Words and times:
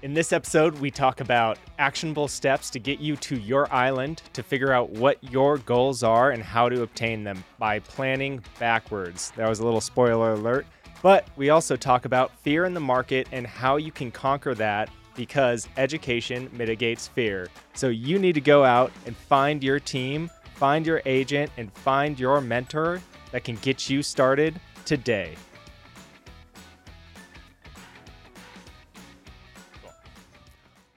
In 0.00 0.14
this 0.14 0.32
episode, 0.32 0.78
we 0.78 0.92
talk 0.92 1.20
about 1.20 1.58
actionable 1.80 2.28
steps 2.28 2.70
to 2.70 2.78
get 2.78 3.00
you 3.00 3.16
to 3.16 3.36
your 3.36 3.72
island 3.74 4.22
to 4.32 4.44
figure 4.44 4.72
out 4.72 4.90
what 4.90 5.18
your 5.24 5.58
goals 5.58 6.04
are 6.04 6.30
and 6.30 6.40
how 6.40 6.68
to 6.68 6.82
obtain 6.82 7.24
them 7.24 7.42
by 7.58 7.80
planning 7.80 8.40
backwards. 8.60 9.32
That 9.34 9.48
was 9.48 9.58
a 9.58 9.64
little 9.64 9.80
spoiler 9.80 10.34
alert. 10.34 10.66
But 11.02 11.26
we 11.34 11.50
also 11.50 11.74
talk 11.74 12.04
about 12.04 12.30
fear 12.42 12.64
in 12.64 12.74
the 12.74 12.80
market 12.80 13.26
and 13.32 13.44
how 13.44 13.76
you 13.76 13.90
can 13.90 14.12
conquer 14.12 14.54
that 14.54 14.88
because 15.16 15.68
education 15.76 16.48
mitigates 16.52 17.08
fear. 17.08 17.48
So 17.74 17.88
you 17.88 18.20
need 18.20 18.36
to 18.36 18.40
go 18.40 18.62
out 18.64 18.92
and 19.04 19.16
find 19.16 19.64
your 19.64 19.80
team, 19.80 20.30
find 20.54 20.86
your 20.86 21.02
agent, 21.06 21.50
and 21.56 21.72
find 21.72 22.20
your 22.20 22.40
mentor 22.40 23.02
that 23.32 23.42
can 23.42 23.56
get 23.56 23.90
you 23.90 24.04
started 24.04 24.60
today. 24.84 25.34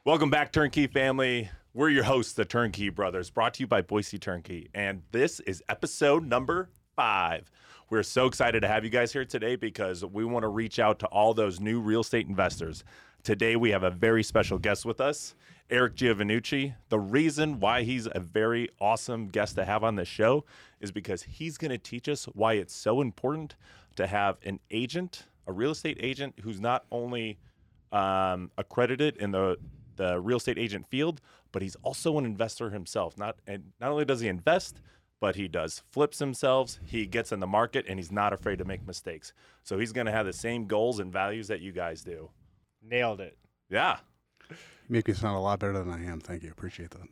Welcome 0.04 0.32
back, 0.32 0.52
Turnkey 0.52 0.88
family. 0.88 1.52
We're 1.76 1.90
your 1.90 2.06
hosts, 2.06 2.34
the 2.34 2.44
Turnkey 2.44 2.90
Brothers, 2.90 3.30
brought 3.30 3.54
to 3.54 3.60
you 3.60 3.68
by 3.68 3.84
Boise 3.84 4.18
Turnkey. 4.18 4.68
And 4.74 5.04
this 5.12 5.40
is 5.42 5.62
episode 5.70 6.26
number 6.26 6.72
five. 6.96 7.52
We're 7.92 8.02
so 8.02 8.26
excited 8.26 8.62
to 8.62 8.68
have 8.68 8.84
you 8.84 8.90
guys 8.90 9.14
here 9.14 9.26
today 9.26 9.56
because 9.58 10.04
we 10.04 10.26
want 10.26 10.42
to 10.42 10.48
reach 10.48 10.80
out 10.80 10.98
to 11.02 11.06
all 11.06 11.36
those 11.36 11.60
new 11.60 11.80
real 11.80 12.02
estate 12.02 12.26
investors. 12.26 12.84
Today, 13.22 13.56
we 13.56 13.70
have 13.70 13.84
a 13.84 13.92
very 13.92 14.24
special 14.24 14.58
guest 14.58 14.88
with 14.88 15.00
us, 15.00 15.36
Eric 15.70 15.98
Giovannucci. 15.98 16.74
The 16.90 17.00
reason 17.00 17.60
why 17.60 17.84
he's 17.84 18.08
a 18.12 18.20
very 18.20 18.70
awesome 18.80 19.28
guest 19.28 19.54
to 19.58 19.66
have 19.66 19.84
on 19.84 19.98
this 19.98 20.08
show 20.08 20.46
is 20.80 20.92
because 20.92 21.22
he's 21.22 21.60
going 21.60 21.70
to 21.70 21.78
teach 21.78 22.10
us 22.10 22.26
why 22.34 22.54
it's 22.54 22.74
so 22.74 23.02
important 23.02 23.56
to 23.98 24.08
have 24.08 24.40
an 24.44 24.62
agent, 24.72 25.28
a 25.46 25.52
real 25.52 25.70
estate 25.70 26.00
agent 26.00 26.40
who's 26.42 26.60
not 26.60 26.86
only 26.92 27.38
um, 27.92 28.50
accredited 28.58 29.18
in 29.18 29.30
the 29.30 29.58
the 30.02 30.20
real 30.20 30.38
estate 30.38 30.58
agent 30.58 30.88
field, 30.88 31.22
but 31.52 31.62
he's 31.62 31.76
also 31.84 32.18
an 32.18 32.26
investor 32.26 32.72
himself. 32.72 33.20
Not 33.20 33.36
and 33.46 33.72
not 33.80 33.92
only 33.92 34.04
does 34.04 34.20
he 34.20 34.28
invest, 34.28 34.82
but 35.20 35.36
he 35.36 35.48
does 35.48 35.84
flips 35.92 36.18
himself. 36.18 36.80
He 36.84 37.06
gets 37.06 37.32
in 37.32 37.40
the 37.40 37.46
market 37.46 37.86
and 37.88 38.00
he's 38.00 38.12
not 38.12 38.34
afraid 38.34 38.58
to 38.58 38.66
make 38.66 38.86
mistakes. 38.88 39.32
So 39.64 39.78
he's 39.78 39.92
going 39.92 40.08
to 40.08 40.12
have 40.12 40.26
the 40.26 40.34
same 40.34 40.66
goals 40.66 41.00
and 41.00 41.14
values 41.14 41.48
that 41.50 41.62
you 41.62 41.72
guys 41.72 42.04
do. 42.04 42.32
Nailed 42.82 43.22
it. 43.22 43.38
Yeah. 43.70 43.98
You 44.50 44.56
make 44.90 45.08
me 45.08 45.14
sound 45.14 45.38
a 45.38 45.40
lot 45.40 45.60
better 45.60 45.74
than 45.74 45.92
I 45.92 46.04
am. 46.04 46.20
Thank 46.20 46.42
you. 46.42 46.50
Appreciate 46.50 46.90
that. 46.92 47.08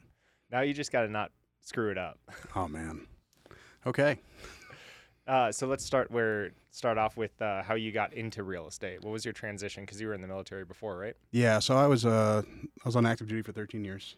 Now 0.52 0.62
you 0.62 0.74
just 0.74 0.92
got 0.92 1.04
to 1.04 1.10
not 1.10 1.32
screw 1.62 1.92
it 1.92 1.98
up. 2.00 2.18
Oh 2.56 2.68
man. 2.68 3.06
Okay. 3.86 4.20
Uh, 5.30 5.52
so 5.52 5.68
let's 5.68 5.86
start 5.86 6.10
where 6.10 6.50
start 6.72 6.98
off 6.98 7.16
with 7.16 7.40
uh, 7.40 7.62
how 7.62 7.76
you 7.76 7.92
got 7.92 8.12
into 8.14 8.42
real 8.42 8.68
estate. 8.68 9.04
What 9.04 9.12
was 9.12 9.24
your 9.24 9.32
transition? 9.34 9.84
Because 9.84 10.02
you 10.02 10.08
were 10.08 10.16
in 10.16 10.22
the 10.22 10.28
military 10.28 10.66
before, 10.66 10.98
right? 10.98 11.16
Yeah. 11.30 11.60
So 11.60 11.78
I 11.78 11.86
was 11.86 12.04
uh 12.04 12.42
I 12.84 12.88
was 12.88 12.96
on 12.96 13.06
active 13.06 13.28
duty 13.28 13.44
for 13.44 13.52
13 13.52 13.86
years, 13.86 14.16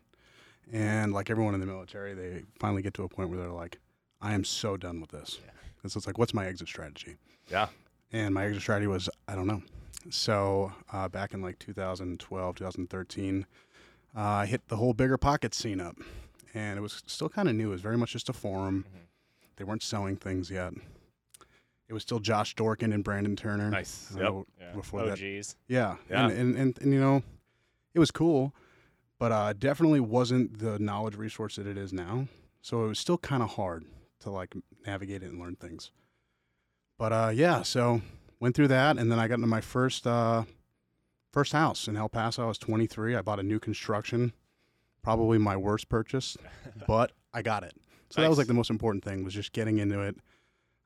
and 0.72 1.12
like 1.14 1.30
everyone 1.30 1.54
in 1.54 1.60
the 1.60 1.66
military, 1.66 2.14
they 2.14 2.44
finally 2.60 2.82
get 2.82 2.94
to 2.94 3.04
a 3.04 3.10
point 3.10 3.30
where 3.30 3.38
they're 3.38 3.50
like, 3.52 3.78
I 4.22 4.34
am 4.34 4.46
so 4.46 4.78
done 4.78 5.02
with 5.02 5.12
this. 5.12 5.40
Yeah. 5.44 5.52
It's 5.84 6.08
like, 6.08 6.18
what's 6.18 6.34
my 6.34 6.46
exit 6.46 6.70
strategy? 6.70 7.18
Yeah. 7.50 7.68
And 8.14 8.34
my 8.34 8.46
exit 8.46 8.62
strategy 8.62 8.88
was, 8.88 9.10
I 9.28 9.36
don't 9.36 9.48
know. 9.48 9.64
So 10.12 10.72
uh, 10.94 11.10
back 11.10 11.34
in 11.34 11.42
like 11.42 11.60
2012, 11.60 12.56
2013, 12.56 13.46
uh, 14.16 14.20
I 14.22 14.46
hit 14.46 14.66
the 14.70 14.78
whole 14.78 14.94
bigger 14.94 15.18
pocket 15.18 15.54
scene 15.54 15.82
up, 15.82 15.98
and 16.54 16.78
it 16.78 16.82
was 16.82 17.04
still 17.06 17.30
kind 17.30 17.50
of 17.50 17.56
new. 17.56 17.68
It 17.70 17.72
was 17.74 17.82
very 17.82 17.98
much 17.98 18.14
just 18.14 18.30
a 18.30 18.34
forum. 18.34 18.86
Mhm. 18.88 19.00
They 19.58 19.64
weren't 19.66 19.84
selling 19.84 20.16
things 20.16 20.50
yet. 20.50 20.74
It 21.92 21.94
was 21.94 22.04
still 22.04 22.20
Josh 22.20 22.56
Dorkin 22.56 22.94
and 22.94 23.04
Brandon 23.04 23.36
Turner. 23.36 23.70
Nice. 23.70 24.08
Yep. 24.14 24.24
know 24.24 24.46
Yeah. 24.58 24.72
Before 24.72 25.02
oh, 25.02 25.10
that, 25.10 25.18
geez. 25.18 25.58
yeah, 25.68 25.98
Yeah. 26.10 26.24
And, 26.24 26.32
and, 26.32 26.56
and 26.56 26.80
and 26.82 26.94
you 26.94 27.02
know, 27.02 27.22
it 27.94 28.00
was 28.00 28.12
cool, 28.12 28.56
but 29.20 29.34
uh, 29.34 29.52
definitely 29.52 30.00
wasn't 30.00 30.60
the 30.60 30.80
knowledge 30.80 31.18
resource 31.18 31.58
that 31.58 31.68
it 31.68 31.78
is 31.78 31.92
now. 31.92 32.30
So 32.62 32.86
it 32.86 32.88
was 32.88 32.98
still 32.98 33.18
kind 33.18 33.44
of 33.44 33.50
hard 33.50 33.84
to 34.22 34.30
like 34.30 34.56
navigate 34.88 35.22
it 35.22 35.32
and 35.32 35.40
learn 35.42 35.58
things. 35.58 35.92
But 36.98 37.12
uh, 37.12 37.32
yeah, 37.34 37.62
so 37.62 38.02
went 38.40 38.56
through 38.56 38.70
that, 38.70 38.98
and 38.98 39.12
then 39.12 39.20
I 39.20 39.28
got 39.28 39.36
into 39.36 39.48
my 39.48 39.60
first 39.60 40.08
uh, 40.08 40.46
first 41.34 41.52
house 41.52 41.90
in 41.90 41.98
El 41.98 42.08
Paso. 42.08 42.46
I 42.46 42.48
was 42.48 42.58
23. 42.58 43.18
I 43.18 43.22
bought 43.22 43.42
a 43.42 43.44
new 43.44 43.60
construction, 43.60 44.32
probably 45.04 45.38
my 45.38 45.58
worst 45.58 45.90
purchase, 45.90 46.38
but 46.88 47.12
I 47.34 47.42
got 47.42 47.64
it. 47.64 47.74
So 48.12 48.22
that 48.22 48.30
was 48.30 48.38
like 48.38 48.48
the 48.48 48.54
most 48.54 48.70
important 48.70 49.04
thing 49.04 49.26
was 49.26 49.34
just 49.34 49.52
getting 49.52 49.80
into 49.80 50.00
it. 50.00 50.16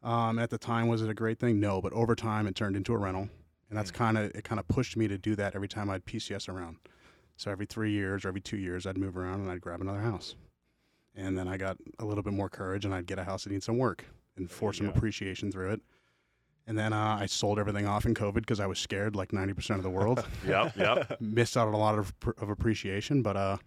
Um, 0.06 0.38
at 0.40 0.50
the 0.52 0.58
time, 0.58 0.88
was 0.88 1.02
it 1.02 1.10
a 1.10 1.14
great 1.14 1.40
thing? 1.40 1.60
No, 1.60 1.82
but 1.82 1.92
over 1.94 2.16
time, 2.16 2.46
it 2.48 2.56
turned 2.56 2.76
into 2.78 2.94
a 2.94 2.98
rental, 2.98 3.28
and 3.70 3.78
that's 3.78 3.92
Mm. 3.92 3.96
kind 3.96 4.18
of 4.18 4.26
it. 4.36 4.44
Kind 4.44 4.60
of 4.60 4.68
pushed 4.68 4.96
me 4.96 5.08
to 5.08 5.18
do 5.18 5.36
that 5.36 5.56
every 5.56 5.68
time 5.68 5.90
I'd 5.90 6.06
PCS 6.06 6.48
around. 6.48 6.78
So 7.38 7.52
every 7.52 7.66
three 7.66 7.92
years 7.92 8.24
or 8.24 8.28
every 8.30 8.40
two 8.42 8.58
years, 8.58 8.86
I'd 8.86 8.98
move 8.98 9.18
around 9.18 9.42
and 9.42 9.50
I'd 9.50 9.60
grab 9.62 9.82
another 9.82 10.02
house, 10.02 10.36
and 11.16 11.38
then 11.38 11.48
I 11.48 11.58
got 11.58 11.78
a 12.00 12.06
little 12.06 12.24
bit 12.24 12.34
more 12.34 12.50
courage 12.50 12.86
and 12.86 12.94
I'd 12.94 13.08
get 13.08 13.18
a 13.20 13.24
house 13.24 13.44
that 13.46 13.52
needs 13.52 13.66
some 13.66 13.78
work 13.78 14.06
and 14.38 14.50
force 14.50 14.78
some 14.78 14.88
go. 14.88 14.94
appreciation 14.94 15.52
through 15.52 15.72
it. 15.72 15.82
And 16.68 16.78
then 16.78 16.94
uh, 16.94 17.18
I 17.20 17.26
sold 17.26 17.60
everything 17.60 17.86
off 17.88 18.06
in 18.06 18.14
COVID 18.16 18.36
because 18.36 18.60
I 18.60 18.66
was 18.68 18.80
scared, 18.80 19.16
like 19.16 19.34
ninety 19.34 19.54
percent 19.54 19.78
of 19.80 19.84
the 19.84 19.90
world. 19.90 20.24
Yep. 20.48 20.76
Yep. 20.78 21.18
Missed 21.22 21.58
out 21.58 21.68
on 21.68 21.74
a 21.74 21.78
lot 21.80 21.98
of 21.98 22.14
of 22.38 22.50
appreciation, 22.50 23.22
but 23.24 23.36
uh, 23.36 23.58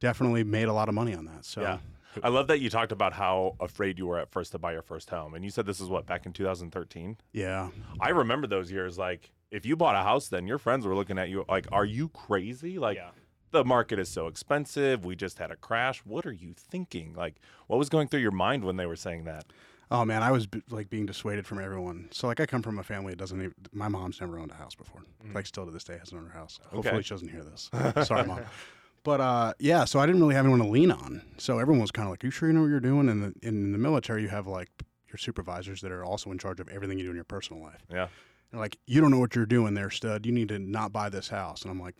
definitely 0.00 0.42
made 0.44 0.68
a 0.68 0.72
lot 0.72 0.88
of 0.88 0.94
money 0.94 1.14
on 1.14 1.24
that. 1.26 1.44
So 1.44 1.60
Yeah. 1.62 1.78
I 2.22 2.28
love 2.28 2.46
that 2.48 2.60
you 2.60 2.70
talked 2.70 2.92
about 2.92 3.12
how 3.12 3.56
afraid 3.60 3.98
you 3.98 4.06
were 4.06 4.18
at 4.18 4.30
first 4.30 4.52
to 4.52 4.58
buy 4.58 4.72
your 4.72 4.82
first 4.82 5.10
home. 5.10 5.34
And 5.34 5.44
you 5.44 5.50
said 5.50 5.66
this 5.66 5.80
is 5.80 5.88
what, 5.88 6.06
back 6.06 6.26
in 6.26 6.32
2013? 6.32 7.16
yeah, 7.32 7.70
I 8.00 8.10
remember 8.10 8.46
those 8.46 8.70
years. 8.70 8.98
Like, 8.98 9.30
if 9.50 9.64
you 9.66 9.76
bought 9.76 9.94
a 9.94 10.02
house 10.02 10.28
then, 10.28 10.46
your 10.46 10.58
friends 10.58 10.86
were 10.86 10.94
looking 10.94 11.18
at 11.18 11.28
you 11.28 11.44
like, 11.48 11.66
are 11.72 11.84
you 11.84 12.08
crazy? 12.08 12.78
Like, 12.78 12.96
yeah. 12.96 13.10
the 13.50 13.64
market 13.64 13.98
is 13.98 14.08
so 14.08 14.26
expensive. 14.26 15.04
We 15.04 15.16
just 15.16 15.38
had 15.38 15.50
a 15.50 15.56
crash. 15.56 16.00
What 16.04 16.26
are 16.26 16.32
you 16.32 16.54
thinking? 16.56 17.14
Like, 17.14 17.36
what 17.66 17.78
was 17.78 17.88
going 17.88 18.08
through 18.08 18.20
your 18.20 18.30
mind 18.32 18.64
when 18.64 18.76
they 18.76 18.86
were 18.86 18.96
saying 18.96 19.24
that? 19.24 19.46
Oh 19.90 20.04
man, 20.04 20.22
I 20.22 20.30
was 20.32 20.48
like 20.70 20.88
being 20.88 21.06
dissuaded 21.06 21.46
from 21.46 21.60
everyone. 21.62 22.08
So 22.10 22.26
like 22.26 22.40
I 22.40 22.46
come 22.46 22.62
from 22.62 22.78
a 22.78 22.82
family 22.82 23.12
that 23.12 23.18
doesn't 23.18 23.38
even. 23.38 23.54
My 23.72 23.88
mom's 23.88 24.20
never 24.20 24.38
owned 24.38 24.50
a 24.50 24.54
house 24.54 24.74
before. 24.74 25.02
Mhm. 25.24 25.34
Like 25.34 25.46
still 25.46 25.66
to 25.66 25.70
this 25.70 25.84
day 25.84 25.98
hasn't 25.98 26.18
owned 26.18 26.32
her 26.32 26.38
house. 26.38 26.58
Okay. 26.66 26.76
Hopefully 26.76 27.02
she 27.02 27.10
doesn't 27.10 27.28
hear 27.28 27.44
this. 27.44 27.70
Sorry, 28.06 28.26
mom. 28.26 28.40
But 29.04 29.20
uh, 29.20 29.52
yeah, 29.60 29.84
so 29.84 30.00
I 30.00 30.06
didn't 30.06 30.20
really 30.22 30.34
have 30.34 30.44
anyone 30.46 30.60
to 30.60 30.66
lean 30.68 30.90
on. 30.90 31.22
So 31.36 31.58
everyone 31.58 31.80
was 31.82 31.90
kind 31.92 32.06
of 32.06 32.10
like, 32.10 32.22
"You 32.24 32.30
sure 32.30 32.48
you 32.48 32.54
know 32.54 32.62
what 32.62 32.68
you're 32.70 32.80
doing?" 32.80 33.08
And 33.08 33.22
the, 33.22 33.46
in 33.46 33.70
the 33.72 33.78
military, 33.78 34.22
you 34.22 34.28
have 34.28 34.46
like 34.46 34.70
your 35.08 35.18
supervisors 35.18 35.80
that 35.82 35.92
are 35.92 36.04
also 36.04 36.30
in 36.32 36.38
charge 36.38 36.58
of 36.58 36.68
everything 36.68 36.98
you 36.98 37.04
do 37.04 37.10
in 37.10 37.16
your 37.16 37.24
personal 37.24 37.62
life. 37.62 37.84
Yeah. 37.90 38.08
They're 38.50 38.60
like, 38.60 38.78
"You 38.86 39.00
don't 39.00 39.10
know 39.10 39.18
what 39.20 39.36
you're 39.36 39.46
doing 39.46 39.74
there, 39.74 39.90
stud. 39.90 40.24
You 40.26 40.32
need 40.32 40.48
to 40.48 40.58
not 40.58 40.92
buy 40.92 41.10
this 41.10 41.28
house." 41.28 41.62
And 41.62 41.70
I'm 41.70 41.78
like, 41.80 41.96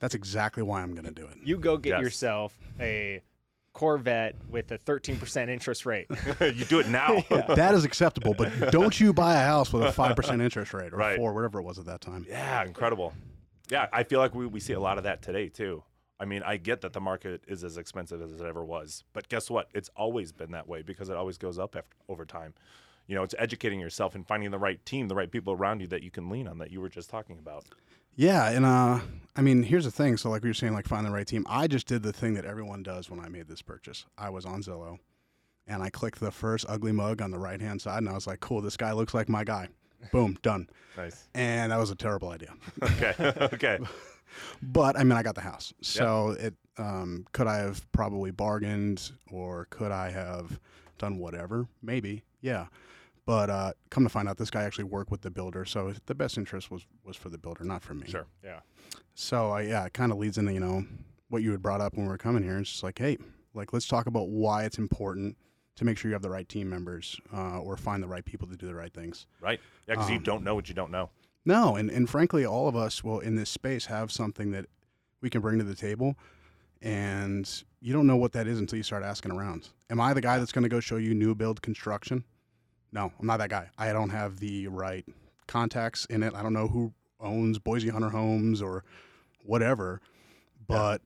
"That's 0.00 0.14
exactly 0.16 0.62
why 0.64 0.82
I'm 0.82 0.92
going 0.92 1.04
to 1.06 1.12
do 1.12 1.26
it." 1.26 1.36
You 1.44 1.58
go 1.58 1.76
get 1.76 1.90
Yes. 1.90 2.00
yourself 2.02 2.58
a 2.80 3.22
Corvette 3.72 4.34
with 4.48 4.72
a 4.72 4.78
13% 4.78 5.48
interest 5.50 5.84
rate. 5.86 6.08
you 6.40 6.64
do 6.64 6.80
it 6.80 6.88
now. 6.88 7.22
that 7.54 7.74
is 7.74 7.84
acceptable, 7.84 8.34
but 8.34 8.72
don't 8.72 8.98
you 8.98 9.12
buy 9.12 9.34
a 9.36 9.44
house 9.44 9.72
with 9.72 9.82
a 9.84 9.92
five 9.92 10.16
percent 10.16 10.42
interest 10.42 10.74
rate 10.74 10.92
or 10.92 10.96
Right. 10.96 11.16
four, 11.18 11.34
whatever 11.34 11.60
it 11.60 11.62
was 11.62 11.78
at 11.78 11.84
that 11.84 12.00
time. 12.00 12.26
Yeah, 12.28 12.64
incredible. 12.64 13.12
Yeah, 13.68 13.86
I 13.92 14.02
feel 14.02 14.18
like 14.18 14.34
we, 14.34 14.46
we 14.46 14.58
see 14.60 14.72
a 14.72 14.80
lot 14.80 14.96
of 14.98 15.04
that 15.04 15.22
today 15.22 15.48
too. 15.50 15.84
I 16.18 16.24
mean, 16.24 16.42
I 16.44 16.56
get 16.56 16.80
that 16.80 16.92
the 16.92 17.00
market 17.00 17.42
is 17.46 17.62
as 17.62 17.76
expensive 17.76 18.22
as 18.22 18.40
it 18.40 18.46
ever 18.46 18.64
was, 18.64 19.04
but 19.12 19.28
guess 19.28 19.50
what? 19.50 19.68
It's 19.74 19.90
always 19.96 20.32
been 20.32 20.52
that 20.52 20.66
way 20.66 20.82
because 20.82 21.10
it 21.10 21.16
always 21.16 21.38
goes 21.38 21.58
up 21.58 21.76
after, 21.76 21.94
over 22.08 22.24
time. 22.24 22.54
You 23.06 23.14
know, 23.14 23.22
it's 23.22 23.34
educating 23.38 23.78
yourself 23.78 24.14
and 24.14 24.26
finding 24.26 24.50
the 24.50 24.58
right 24.58 24.84
team, 24.84 25.08
the 25.08 25.14
right 25.14 25.30
people 25.30 25.52
around 25.52 25.80
you 25.80 25.86
that 25.88 26.02
you 26.02 26.10
can 26.10 26.28
lean 26.30 26.48
on 26.48 26.58
that 26.58 26.72
you 26.72 26.80
were 26.80 26.88
just 26.88 27.10
talking 27.10 27.38
about. 27.38 27.64
Yeah, 28.16 28.48
and 28.48 28.64
uh, 28.64 29.00
I 29.36 29.42
mean, 29.42 29.62
here's 29.62 29.84
the 29.84 29.90
thing. 29.90 30.16
So, 30.16 30.30
like 30.30 30.42
we 30.42 30.48
were 30.48 30.54
saying, 30.54 30.72
like 30.72 30.88
find 30.88 31.06
the 31.06 31.10
right 31.10 31.26
team. 31.26 31.44
I 31.48 31.66
just 31.66 31.86
did 31.86 32.02
the 32.02 32.12
thing 32.12 32.34
that 32.34 32.46
everyone 32.46 32.82
does 32.82 33.10
when 33.10 33.20
I 33.20 33.28
made 33.28 33.46
this 33.46 33.60
purchase. 33.60 34.06
I 34.16 34.30
was 34.30 34.46
on 34.46 34.62
Zillow, 34.62 34.98
and 35.66 35.82
I 35.82 35.90
clicked 35.90 36.18
the 36.18 36.30
first 36.30 36.64
ugly 36.66 36.92
mug 36.92 37.20
on 37.20 37.30
the 37.30 37.38
right 37.38 37.60
hand 37.60 37.82
side, 37.82 37.98
and 37.98 38.08
I 38.08 38.14
was 38.14 38.26
like, 38.26 38.40
"Cool, 38.40 38.62
this 38.62 38.76
guy 38.76 38.92
looks 38.92 39.12
like 39.12 39.28
my 39.28 39.44
guy." 39.44 39.68
Boom, 40.12 40.38
done. 40.42 40.68
Nice. 40.96 41.28
And 41.34 41.72
that 41.72 41.78
was 41.78 41.90
a 41.90 41.94
terrible 41.94 42.30
idea. 42.30 42.52
Okay. 42.82 43.14
okay. 43.52 43.78
But 44.62 44.98
I 44.98 45.02
mean, 45.04 45.12
I 45.12 45.22
got 45.22 45.34
the 45.34 45.40
house. 45.40 45.72
So 45.80 46.36
it 46.38 46.54
um, 46.78 47.26
could 47.32 47.46
I 47.46 47.56
have 47.58 47.90
probably 47.92 48.30
bargained, 48.30 49.12
or 49.30 49.66
could 49.70 49.92
I 49.92 50.10
have 50.10 50.60
done 50.98 51.18
whatever? 51.18 51.66
Maybe, 51.82 52.22
yeah. 52.40 52.66
But 53.24 53.50
uh, 53.50 53.72
come 53.90 54.04
to 54.04 54.08
find 54.08 54.28
out, 54.28 54.36
this 54.36 54.50
guy 54.50 54.62
actually 54.62 54.84
worked 54.84 55.10
with 55.10 55.22
the 55.22 55.30
builder, 55.30 55.64
so 55.64 55.92
the 56.06 56.14
best 56.14 56.38
interest 56.38 56.70
was 56.70 56.86
was 57.04 57.16
for 57.16 57.28
the 57.28 57.38
builder, 57.38 57.64
not 57.64 57.82
for 57.82 57.94
me. 57.94 58.06
Sure. 58.08 58.26
yeah. 58.44 58.60
So 59.14 59.54
uh, 59.54 59.58
yeah, 59.58 59.84
it 59.86 59.94
kind 59.94 60.12
of 60.12 60.18
leads 60.18 60.38
into 60.38 60.52
you 60.52 60.60
know 60.60 60.84
what 61.28 61.42
you 61.42 61.50
had 61.50 61.60
brought 61.62 61.80
up 61.80 61.96
when 61.96 62.06
we 62.06 62.10
were 62.10 62.18
coming 62.18 62.42
here. 62.44 62.58
It's 62.58 62.70
just 62.70 62.82
like, 62.84 62.98
hey, 62.98 63.16
like 63.54 63.72
let's 63.72 63.88
talk 63.88 64.06
about 64.06 64.28
why 64.28 64.64
it's 64.64 64.78
important 64.78 65.36
to 65.74 65.84
make 65.84 65.98
sure 65.98 66.08
you 66.08 66.14
have 66.14 66.22
the 66.22 66.30
right 66.30 66.48
team 66.48 66.70
members 66.70 67.20
uh, 67.34 67.58
or 67.60 67.76
find 67.76 68.02
the 68.02 68.06
right 68.06 68.24
people 68.24 68.46
to 68.48 68.56
do 68.56 68.66
the 68.66 68.74
right 68.74 68.94
things. 68.94 69.26
Right. 69.40 69.60
Yeah, 69.88 69.94
because 69.94 70.08
you 70.08 70.16
Um, 70.16 70.22
don't 70.22 70.44
know 70.44 70.54
what 70.54 70.68
you 70.68 70.74
don't 70.74 70.90
know. 70.90 71.10
No, 71.46 71.76
and 71.76 71.88
and 71.90 72.10
frankly, 72.10 72.44
all 72.44 72.68
of 72.68 72.76
us 72.76 73.02
will 73.02 73.20
in 73.20 73.36
this 73.36 73.48
space 73.48 73.86
have 73.86 74.12
something 74.12 74.50
that 74.50 74.66
we 75.22 75.30
can 75.30 75.40
bring 75.40 75.58
to 75.58 75.64
the 75.64 75.74
table, 75.74 76.16
and 76.82 77.48
you 77.80 77.92
don't 77.92 78.06
know 78.06 78.16
what 78.16 78.32
that 78.32 78.46
is 78.46 78.58
until 78.58 78.76
you 78.76 78.82
start 78.82 79.02
asking 79.02 79.32
around. 79.32 79.68
Am 79.88 80.00
I 80.00 80.12
the 80.12 80.20
guy 80.20 80.38
that's 80.38 80.52
going 80.52 80.64
to 80.64 80.68
go 80.68 80.80
show 80.80 80.96
you 80.96 81.14
new 81.14 81.34
build 81.34 81.62
construction? 81.62 82.24
No, 82.92 83.12
I'm 83.18 83.26
not 83.26 83.38
that 83.38 83.50
guy. 83.50 83.70
I 83.78 83.92
don't 83.92 84.10
have 84.10 84.40
the 84.40 84.68
right 84.68 85.04
contacts 85.46 86.04
in 86.06 86.22
it. 86.22 86.34
I 86.34 86.42
don't 86.42 86.52
know 86.52 86.68
who 86.68 86.92
owns 87.20 87.58
Boise 87.58 87.88
Hunter 87.88 88.10
Homes 88.10 88.60
or 88.60 88.84
whatever. 89.44 90.00
But 90.66 91.02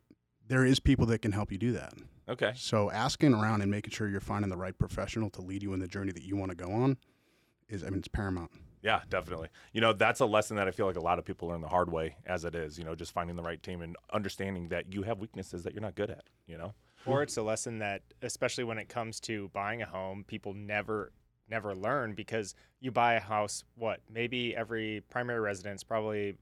there 0.48 0.64
is 0.64 0.80
people 0.80 1.06
that 1.06 1.20
can 1.20 1.32
help 1.32 1.52
you 1.52 1.58
do 1.58 1.72
that. 1.72 1.92
Okay. 2.28 2.52
So 2.54 2.90
asking 2.90 3.34
around 3.34 3.60
and 3.60 3.70
making 3.70 3.90
sure 3.92 4.08
you're 4.08 4.20
finding 4.20 4.50
the 4.50 4.56
right 4.56 4.76
professional 4.78 5.30
to 5.30 5.42
lead 5.42 5.62
you 5.62 5.74
in 5.74 5.80
the 5.80 5.88
journey 5.88 6.12
that 6.12 6.22
you 6.22 6.36
want 6.36 6.50
to 6.50 6.56
go 6.56 6.70
on 6.72 6.96
is, 7.68 7.82
I 7.82 7.90
mean, 7.90 7.98
it's 7.98 8.08
paramount. 8.08 8.50
Yeah, 8.82 9.00
definitely. 9.08 9.48
You 9.72 9.80
know, 9.80 9.92
that's 9.92 10.20
a 10.20 10.26
lesson 10.26 10.56
that 10.56 10.66
I 10.66 10.70
feel 10.70 10.86
like 10.86 10.96
a 10.96 11.00
lot 11.00 11.18
of 11.18 11.24
people 11.24 11.48
learn 11.48 11.60
the 11.60 11.68
hard 11.68 11.92
way 11.92 12.16
as 12.26 12.44
it 12.44 12.54
is, 12.54 12.78
you 12.78 12.84
know, 12.84 12.94
just 12.94 13.12
finding 13.12 13.36
the 13.36 13.42
right 13.42 13.62
team 13.62 13.82
and 13.82 13.96
understanding 14.12 14.68
that 14.68 14.92
you 14.94 15.02
have 15.02 15.18
weaknesses 15.18 15.64
that 15.64 15.74
you're 15.74 15.82
not 15.82 15.94
good 15.94 16.10
at, 16.10 16.24
you 16.46 16.56
know? 16.56 16.74
Or 17.06 17.22
it's 17.22 17.36
a 17.36 17.42
lesson 17.42 17.78
that, 17.78 18.02
especially 18.22 18.64
when 18.64 18.78
it 18.78 18.88
comes 18.88 19.20
to 19.20 19.48
buying 19.54 19.80
a 19.82 19.86
home, 19.86 20.24
people 20.26 20.52
never 20.54 21.12
never 21.48 21.74
learn 21.74 22.14
because 22.14 22.54
you 22.78 22.92
buy 22.92 23.14
a 23.14 23.20
house, 23.20 23.64
what 23.74 24.00
maybe 24.08 24.54
every 24.54 25.02
primary 25.10 25.40
residence, 25.40 25.82
probably 25.82 26.36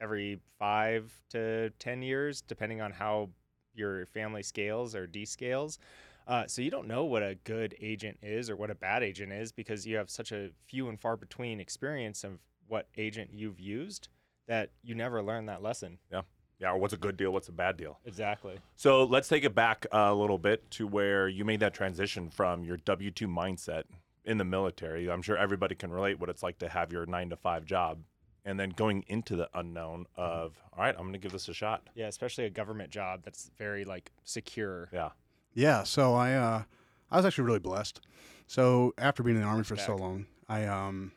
every 0.00 0.40
five 0.58 1.12
to 1.30 1.70
ten 1.78 2.02
years, 2.02 2.40
depending 2.40 2.80
on 2.80 2.92
how 2.92 3.28
your 3.74 4.06
family 4.06 4.42
scales 4.42 4.94
or 4.94 5.06
descales. 5.06 5.78
Uh, 6.26 6.46
so 6.46 6.60
you 6.60 6.70
don't 6.70 6.88
know 6.88 7.04
what 7.04 7.22
a 7.22 7.36
good 7.44 7.76
agent 7.80 8.18
is 8.22 8.50
or 8.50 8.56
what 8.56 8.70
a 8.70 8.74
bad 8.74 9.02
agent 9.02 9.32
is 9.32 9.52
because 9.52 9.86
you 9.86 9.96
have 9.96 10.10
such 10.10 10.32
a 10.32 10.50
few 10.66 10.88
and 10.88 11.00
far 11.00 11.16
between 11.16 11.60
experience 11.60 12.24
of 12.24 12.38
what 12.66 12.88
agent 12.96 13.30
you've 13.32 13.60
used 13.60 14.08
that 14.48 14.70
you 14.82 14.94
never 14.94 15.22
learn 15.22 15.46
that 15.46 15.62
lesson. 15.62 15.98
Yeah, 16.10 16.22
Yeah, 16.58 16.70
or 16.72 16.78
what's 16.78 16.94
a 16.94 16.96
good 16.98 17.16
deal, 17.16 17.32
what's 17.32 17.48
a 17.48 17.52
bad 17.52 17.76
deal. 17.76 18.00
Exactly. 18.04 18.58
So 18.74 19.04
let's 19.04 19.28
take 19.28 19.44
it 19.44 19.54
back 19.54 19.86
a 19.92 20.12
little 20.14 20.38
bit 20.38 20.68
to 20.72 20.86
where 20.86 21.28
you 21.28 21.44
made 21.44 21.60
that 21.60 21.74
transition 21.74 22.30
from 22.30 22.64
your 22.64 22.76
W 22.78 23.10
2 23.10 23.28
mindset 23.28 23.84
in 24.24 24.38
the 24.38 24.44
military. 24.44 25.08
I'm 25.10 25.22
sure 25.22 25.36
everybody 25.36 25.76
can 25.76 25.92
relate 25.92 26.18
what 26.18 26.28
it's 26.28 26.42
like 26.42 26.58
to 26.58 26.68
have 26.68 26.92
your 26.92 27.06
nine 27.06 27.30
to 27.30 27.36
five 27.36 27.64
job 27.64 28.00
and 28.44 28.58
then 28.58 28.70
going 28.70 29.04
into 29.08 29.34
the 29.36 29.48
unknown 29.54 30.06
of, 30.16 30.60
all 30.72 30.84
right, 30.84 30.94
I'm 30.96 31.02
going 31.02 31.12
to 31.12 31.18
give 31.18 31.32
this 31.32 31.48
a 31.48 31.54
shot. 31.54 31.88
Yeah, 31.94 32.06
especially 32.06 32.44
a 32.44 32.50
government 32.50 32.90
job 32.90 33.22
that's 33.24 33.50
very 33.58 33.84
like 33.84 34.12
secure. 34.24 34.88
Yeah. 34.92 35.10
Yeah, 35.56 35.84
so 35.84 36.14
I 36.14 36.34
uh, 36.34 36.62
I 37.10 37.16
was 37.16 37.24
actually 37.24 37.44
really 37.44 37.58
blessed. 37.60 38.00
So 38.46 38.92
after 38.98 39.22
being 39.22 39.36
in 39.36 39.42
the 39.42 39.48
army 39.48 39.64
for 39.64 39.76
so 39.76 39.96
long, 39.96 40.26
I 40.48 40.66
um, 40.66 41.12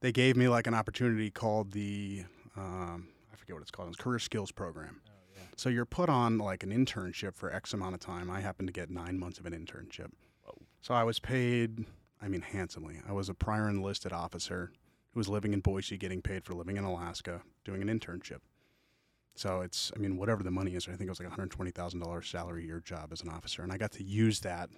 they 0.00 0.10
gave 0.10 0.36
me 0.36 0.48
like 0.48 0.66
an 0.66 0.74
opportunity 0.74 1.30
called 1.30 1.70
the 1.70 2.24
um, 2.56 3.08
I 3.32 3.36
forget 3.36 3.54
what 3.54 3.62
it's 3.62 3.70
called, 3.70 3.88
it's 3.88 3.96
career 3.96 4.18
skills 4.18 4.50
program. 4.50 5.00
Oh, 5.06 5.12
yeah. 5.34 5.42
So 5.56 5.68
you're 5.68 5.86
put 5.86 6.08
on 6.08 6.38
like 6.38 6.64
an 6.64 6.70
internship 6.70 7.36
for 7.36 7.52
X 7.52 7.72
amount 7.72 7.94
of 7.94 8.00
time. 8.00 8.28
I 8.30 8.40
happened 8.40 8.68
to 8.68 8.72
get 8.72 8.90
nine 8.90 9.16
months 9.16 9.38
of 9.38 9.46
an 9.46 9.52
internship. 9.52 10.10
Whoa. 10.42 10.58
So 10.80 10.92
I 10.94 11.04
was 11.04 11.20
paid, 11.20 11.84
I 12.20 12.26
mean, 12.26 12.42
handsomely. 12.42 13.00
I 13.08 13.12
was 13.12 13.28
a 13.28 13.34
prior 13.34 13.68
enlisted 13.68 14.12
officer 14.12 14.72
who 15.12 15.20
was 15.20 15.28
living 15.28 15.52
in 15.52 15.60
Boise, 15.60 15.96
getting 15.96 16.20
paid 16.20 16.44
for 16.44 16.54
living 16.54 16.76
in 16.76 16.84
Alaska, 16.84 17.42
doing 17.64 17.80
an 17.80 17.88
internship. 17.88 18.40
So 19.36 19.60
it's, 19.62 19.90
I 19.96 19.98
mean, 19.98 20.16
whatever 20.16 20.42
the 20.42 20.50
money 20.50 20.74
is, 20.74 20.86
I 20.86 20.92
think 20.92 21.02
it 21.02 21.08
was 21.08 21.20
like 21.20 21.30
$120,000 21.30 22.24
salary 22.30 22.66
year 22.66 22.80
job 22.84 23.10
as 23.12 23.22
an 23.22 23.28
officer. 23.30 23.62
And 23.62 23.72
I 23.72 23.78
got 23.78 23.92
to 23.92 24.02
use 24.04 24.40
that 24.40 24.68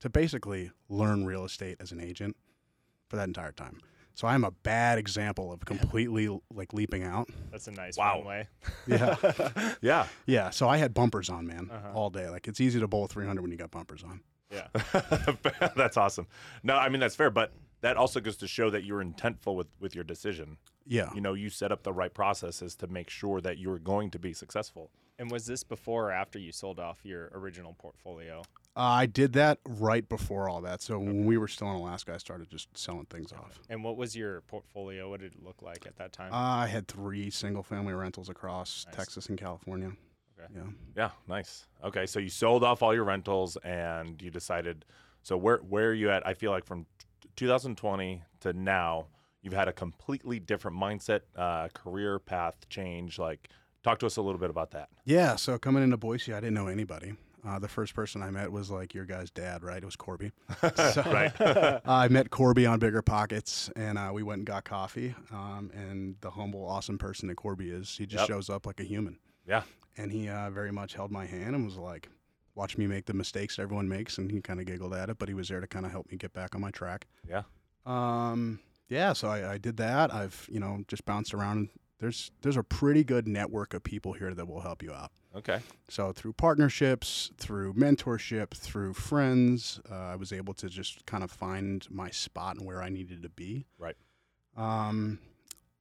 to 0.00 0.08
basically 0.08 0.70
learn 0.88 1.26
real 1.26 1.44
estate 1.44 1.76
as 1.80 1.92
an 1.92 2.00
agent 2.00 2.36
for 3.08 3.16
that 3.16 3.28
entire 3.28 3.52
time. 3.52 3.78
So 4.14 4.26
I'm 4.26 4.44
a 4.44 4.50
bad 4.50 4.98
example 4.98 5.52
of 5.52 5.64
completely 5.64 6.28
like 6.52 6.72
leaping 6.72 7.02
out. 7.04 7.28
That's 7.50 7.68
a 7.68 7.70
nice 7.72 7.96
Wow. 7.96 8.16
runway. 8.18 8.48
Yeah. 8.86 9.16
Yeah. 9.82 10.06
Yeah, 10.26 10.50
so 10.50 10.68
I 10.68 10.76
had 10.78 10.94
bumpers 10.94 11.28
on, 11.30 11.46
man, 11.46 11.70
Uh-huh. 11.70 11.92
all 11.94 12.10
day. 12.10 12.28
Like 12.28 12.48
it's 12.48 12.60
easy 12.60 12.80
to 12.80 12.88
bowl 12.88 13.06
300 13.06 13.40
when 13.42 13.50
you 13.50 13.56
got 13.56 13.70
bumpers 13.70 14.02
on. 14.02 14.20
Yeah. 14.50 14.66
that's 15.76 15.96
awesome. 15.96 16.26
No, 16.62 16.76
I 16.76 16.88
mean, 16.88 17.00
that's 17.00 17.14
fair, 17.16 17.30
but 17.30 17.52
that 17.82 17.96
also 17.96 18.20
goes 18.20 18.36
to 18.38 18.48
show 18.48 18.68
that 18.70 18.84
you're 18.84 19.02
intentful 19.02 19.54
with, 19.56 19.68
with 19.78 19.94
your 19.94 20.04
decision. 20.04 20.58
Yeah. 20.90 21.10
You 21.14 21.20
know, 21.20 21.34
you 21.34 21.50
set 21.50 21.70
up 21.70 21.84
the 21.84 21.92
right 21.92 22.12
processes 22.12 22.74
to 22.76 22.88
make 22.88 23.08
sure 23.08 23.40
that 23.40 23.58
you're 23.58 23.78
going 23.78 24.10
to 24.10 24.18
be 24.18 24.32
successful. 24.32 24.90
And 25.20 25.30
was 25.30 25.46
this 25.46 25.62
before 25.62 26.08
or 26.08 26.12
after 26.12 26.38
you 26.38 26.50
sold 26.50 26.80
off 26.80 26.98
your 27.04 27.30
original 27.32 27.74
portfolio? 27.78 28.42
Uh, 28.76 28.80
I 28.80 29.06
did 29.06 29.34
that 29.34 29.58
right 29.64 30.08
before 30.08 30.48
all 30.48 30.60
that. 30.62 30.82
So 30.82 30.98
when 30.98 31.26
we 31.26 31.38
were 31.38 31.46
still 31.46 31.68
in 31.70 31.76
Alaska, 31.76 32.14
I 32.14 32.16
started 32.18 32.50
just 32.50 32.76
selling 32.76 33.06
things 33.06 33.30
off. 33.32 33.60
And 33.68 33.84
what 33.84 33.96
was 33.96 34.16
your 34.16 34.40
portfolio? 34.42 35.08
What 35.08 35.20
did 35.20 35.34
it 35.34 35.44
look 35.44 35.62
like 35.62 35.86
at 35.86 35.94
that 35.96 36.12
time? 36.12 36.32
Uh, 36.32 36.36
I 36.36 36.66
had 36.66 36.88
three 36.88 37.30
single 37.30 37.62
family 37.62 37.92
rentals 37.92 38.28
across 38.28 38.84
Nice. 38.86 38.96
Texas 38.96 39.26
and 39.26 39.38
California. 39.38 39.92
Okay. 40.40 40.52
Yeah. 40.56 40.62
Yeah, 40.96 41.10
nice. 41.28 41.66
Okay, 41.84 42.06
so 42.06 42.18
you 42.18 42.30
sold 42.30 42.64
off 42.64 42.82
all 42.82 42.94
your 42.94 43.04
rentals 43.04 43.56
and 43.62 44.20
you 44.20 44.30
decided. 44.30 44.84
So 45.22 45.36
where 45.36 45.58
where 45.58 45.90
are 45.90 45.94
you 45.94 46.10
at? 46.10 46.26
I 46.26 46.34
feel 46.34 46.50
like 46.50 46.64
from 46.64 46.86
2020 47.36 48.22
to 48.40 48.52
now, 48.54 49.06
you've 49.42 49.52
had 49.54 49.68
a 49.68 49.72
completely 49.72 50.38
different 50.40 50.76
mindset, 50.76 51.20
uh, 51.36 51.68
career 51.74 52.18
path 52.18 52.68
change. 52.68 53.18
Like, 53.18 53.48
talk 53.82 53.98
to 54.00 54.06
us 54.06 54.16
a 54.16 54.22
little 54.22 54.40
bit 54.40 54.50
about 54.50 54.70
that. 54.72 54.88
Yeah. 55.04 55.36
So 55.36 55.58
coming 55.58 55.82
into 55.82 55.96
Boise, 55.96 56.32
I 56.34 56.40
didn't 56.40 56.54
know 56.54 56.66
anybody. 56.68 57.14
Uh, 57.42 57.58
the 57.58 57.68
first 57.68 57.94
person 57.94 58.22
I 58.22 58.30
met 58.30 58.52
was 58.52 58.70
like 58.70 58.92
your 58.92 59.06
guy's 59.06 59.30
dad, 59.30 59.62
right? 59.64 59.78
It 59.82 59.86
was 59.86 59.96
Corby. 59.96 60.30
So- 60.76 61.02
right. 61.06 61.32
I 61.86 62.06
met 62.08 62.28
Corby 62.30 62.66
on 62.66 62.78
Bigger 62.78 63.00
Pockets, 63.00 63.70
and 63.76 63.96
uh, 63.96 64.10
we 64.12 64.22
went 64.22 64.40
and 64.40 64.46
got 64.46 64.64
coffee. 64.64 65.14
Um, 65.32 65.70
and 65.74 66.16
the 66.20 66.30
humble, 66.30 66.66
awesome 66.66 66.98
person 66.98 67.28
that 67.28 67.36
Corby 67.36 67.70
is, 67.70 67.96
he 67.96 68.04
just 68.04 68.22
Yep. 68.22 68.28
shows 68.28 68.50
up 68.50 68.66
like 68.66 68.78
a 68.80 68.84
human. 68.84 69.18
Yeah. 69.48 69.62
And 69.96 70.12
he 70.12 70.28
uh, 70.28 70.50
very 70.50 70.70
much 70.70 70.92
held 70.94 71.10
my 71.10 71.24
hand 71.24 71.54
and 71.56 71.64
was 71.64 71.76
like, 71.76 72.08
"Watch 72.54 72.76
me 72.78 72.86
make 72.86 73.06
the 73.06 73.14
mistakes 73.14 73.58
everyone 73.58 73.88
makes," 73.88 74.18
and 74.18 74.30
he 74.30 74.40
kind 74.42 74.60
of 74.60 74.66
giggled 74.66 74.92
at 74.94 75.08
it, 75.10 75.18
but 75.18 75.28
he 75.28 75.34
was 75.34 75.48
there 75.48 75.60
to 75.60 75.66
kind 75.66 75.84
of 75.86 75.92
help 75.92 76.10
me 76.10 76.16
get 76.18 76.32
back 76.34 76.54
on 76.54 76.60
my 76.60 76.70
track. 76.70 77.06
Yeah. 77.28 77.42
Um. 77.86 78.60
Yeah. 78.90 79.14
So 79.14 79.28
I, 79.28 79.52
I 79.52 79.58
did 79.58 79.78
that. 79.78 80.12
I've 80.12 80.46
you 80.52 80.60
know 80.60 80.84
just 80.86 81.06
bounced 81.06 81.32
around. 81.32 81.70
There's 81.98 82.30
there's 82.42 82.58
a 82.58 82.62
pretty 82.62 83.04
good 83.04 83.26
network 83.26 83.72
of 83.72 83.82
people 83.82 84.12
here 84.12 84.34
that 84.34 84.46
will 84.46 84.60
help 84.60 84.82
you 84.82 84.92
out. 84.92 85.12
Okay. 85.34 85.60
So 85.88 86.12
through 86.12 86.32
partnerships, 86.32 87.30
through 87.38 87.74
mentorship, 87.74 88.50
through 88.50 88.94
friends, 88.94 89.80
uh, 89.90 89.94
I 89.94 90.16
was 90.16 90.32
able 90.32 90.54
to 90.54 90.68
just 90.68 91.06
kind 91.06 91.22
of 91.22 91.30
find 91.30 91.86
my 91.88 92.10
spot 92.10 92.56
and 92.56 92.66
where 92.66 92.82
I 92.82 92.88
needed 92.88 93.22
to 93.22 93.28
be. 93.28 93.64
Right. 93.78 93.96
Um, 94.56 95.20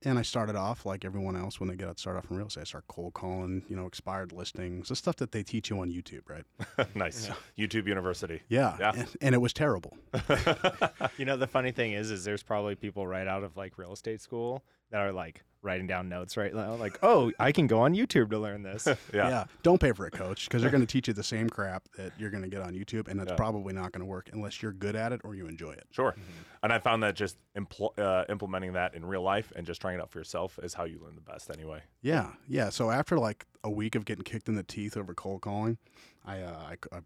and 0.03 0.17
I 0.17 0.21
started 0.21 0.55
off 0.55 0.85
like 0.85 1.03
everyone 1.03 1.35
else 1.35 1.59
when 1.59 1.69
they 1.69 1.75
get 1.75 1.99
started 1.99 2.19
off 2.19 2.31
in 2.31 2.37
real 2.37 2.47
estate. 2.47 2.61
I 2.61 2.63
start 2.65 2.85
cold 2.87 3.13
calling, 3.13 3.63
you 3.67 3.75
know, 3.75 3.85
expired 3.85 4.31
listings, 4.31 4.89
the 4.89 4.95
stuff 4.95 5.17
that 5.17 5.31
they 5.31 5.43
teach 5.43 5.69
you 5.69 5.79
on 5.79 5.89
YouTube, 5.91 6.21
right? 6.29 6.45
nice. 6.95 7.29
YouTube 7.57 7.87
University. 7.87 8.41
Yeah. 8.47 8.77
Yeah. 8.79 8.93
And, 8.95 9.07
and 9.21 9.35
it 9.35 9.39
was 9.39 9.51
terrible. 9.51 9.97
you 11.17 11.25
know, 11.25 11.35
the 11.35 11.47
funny 11.47 11.71
thing 11.71 11.93
is, 11.93 12.11
is 12.11 12.23
there's 12.23 12.43
probably 12.43 12.75
people 12.75 13.05
right 13.05 13.27
out 13.27 13.43
of 13.43 13.57
like 13.57 13.77
real 13.77 13.91
estate 13.91 14.21
school 14.21 14.63
that 14.91 14.99
are 15.01 15.11
like 15.11 15.43
writing 15.61 15.87
down 15.87 16.07
notes 16.07 16.37
right 16.37 16.55
now, 16.55 16.73
like, 16.75 16.97
oh, 17.03 17.33
I 17.37 17.51
can 17.51 17.67
go 17.67 17.81
on 17.81 17.93
YouTube 17.93 18.29
to 18.29 18.39
learn 18.39 18.63
this. 18.63 18.85
yeah. 18.87 18.95
yeah. 19.13 19.43
Don't 19.61 19.79
pay 19.81 19.91
for 19.91 20.05
a 20.05 20.09
coach 20.11 20.45
because 20.47 20.61
they're 20.61 20.71
going 20.71 20.85
to 20.85 20.87
teach 20.87 21.09
you 21.09 21.13
the 21.13 21.21
same 21.21 21.49
crap 21.49 21.83
that 21.97 22.13
you're 22.17 22.29
going 22.29 22.43
to 22.43 22.47
get 22.49 22.61
on 22.61 22.73
YouTube, 22.73 23.09
and 23.09 23.19
it's 23.19 23.29
Yeah. 23.29 23.35
probably 23.35 23.73
not 23.73 23.91
going 23.91 23.99
to 23.99 24.05
work 24.05 24.29
unless 24.31 24.61
you're 24.61 24.71
good 24.71 24.95
at 24.95 25.11
it 25.11 25.19
or 25.25 25.35
you 25.35 25.47
enjoy 25.47 25.71
it. 25.71 25.83
Sure. 25.91 26.15
And 26.63 26.71
I 26.71 26.79
found 26.79 27.03
that 27.03 27.15
just 27.15 27.35
impl- 27.57 27.97
uh, 27.99 28.23
implementing 28.29 28.71
that 28.73 28.95
in 28.95 29.03
real 29.05 29.21
life 29.21 29.51
and 29.55 29.67
just 29.67 29.81
trying 29.81 29.99
it 29.99 30.01
out 30.01 30.11
for 30.11 30.19
yourself 30.19 30.57
is 30.63 30.73
how 30.73 30.85
you 30.85 30.97
learn 31.03 31.15
the 31.15 31.21
best 31.21 31.49
anyway. 31.51 31.81
Yeah, 32.01 32.29
yeah. 32.47 32.69
So 32.69 32.89
after 32.89 33.19
like 33.19 33.45
a 33.63 33.69
week 33.69 33.95
of 33.95 34.05
getting 34.05 34.23
kicked 34.23 34.47
in 34.47 34.55
the 34.55 34.63
teeth 34.63 34.95
over 34.95 35.13
cold 35.13 35.41
calling, 35.41 35.77
I, 36.25 36.39
uh, 36.39 36.55
I, 36.69 36.73
c- 36.75 36.89
I 36.93 36.99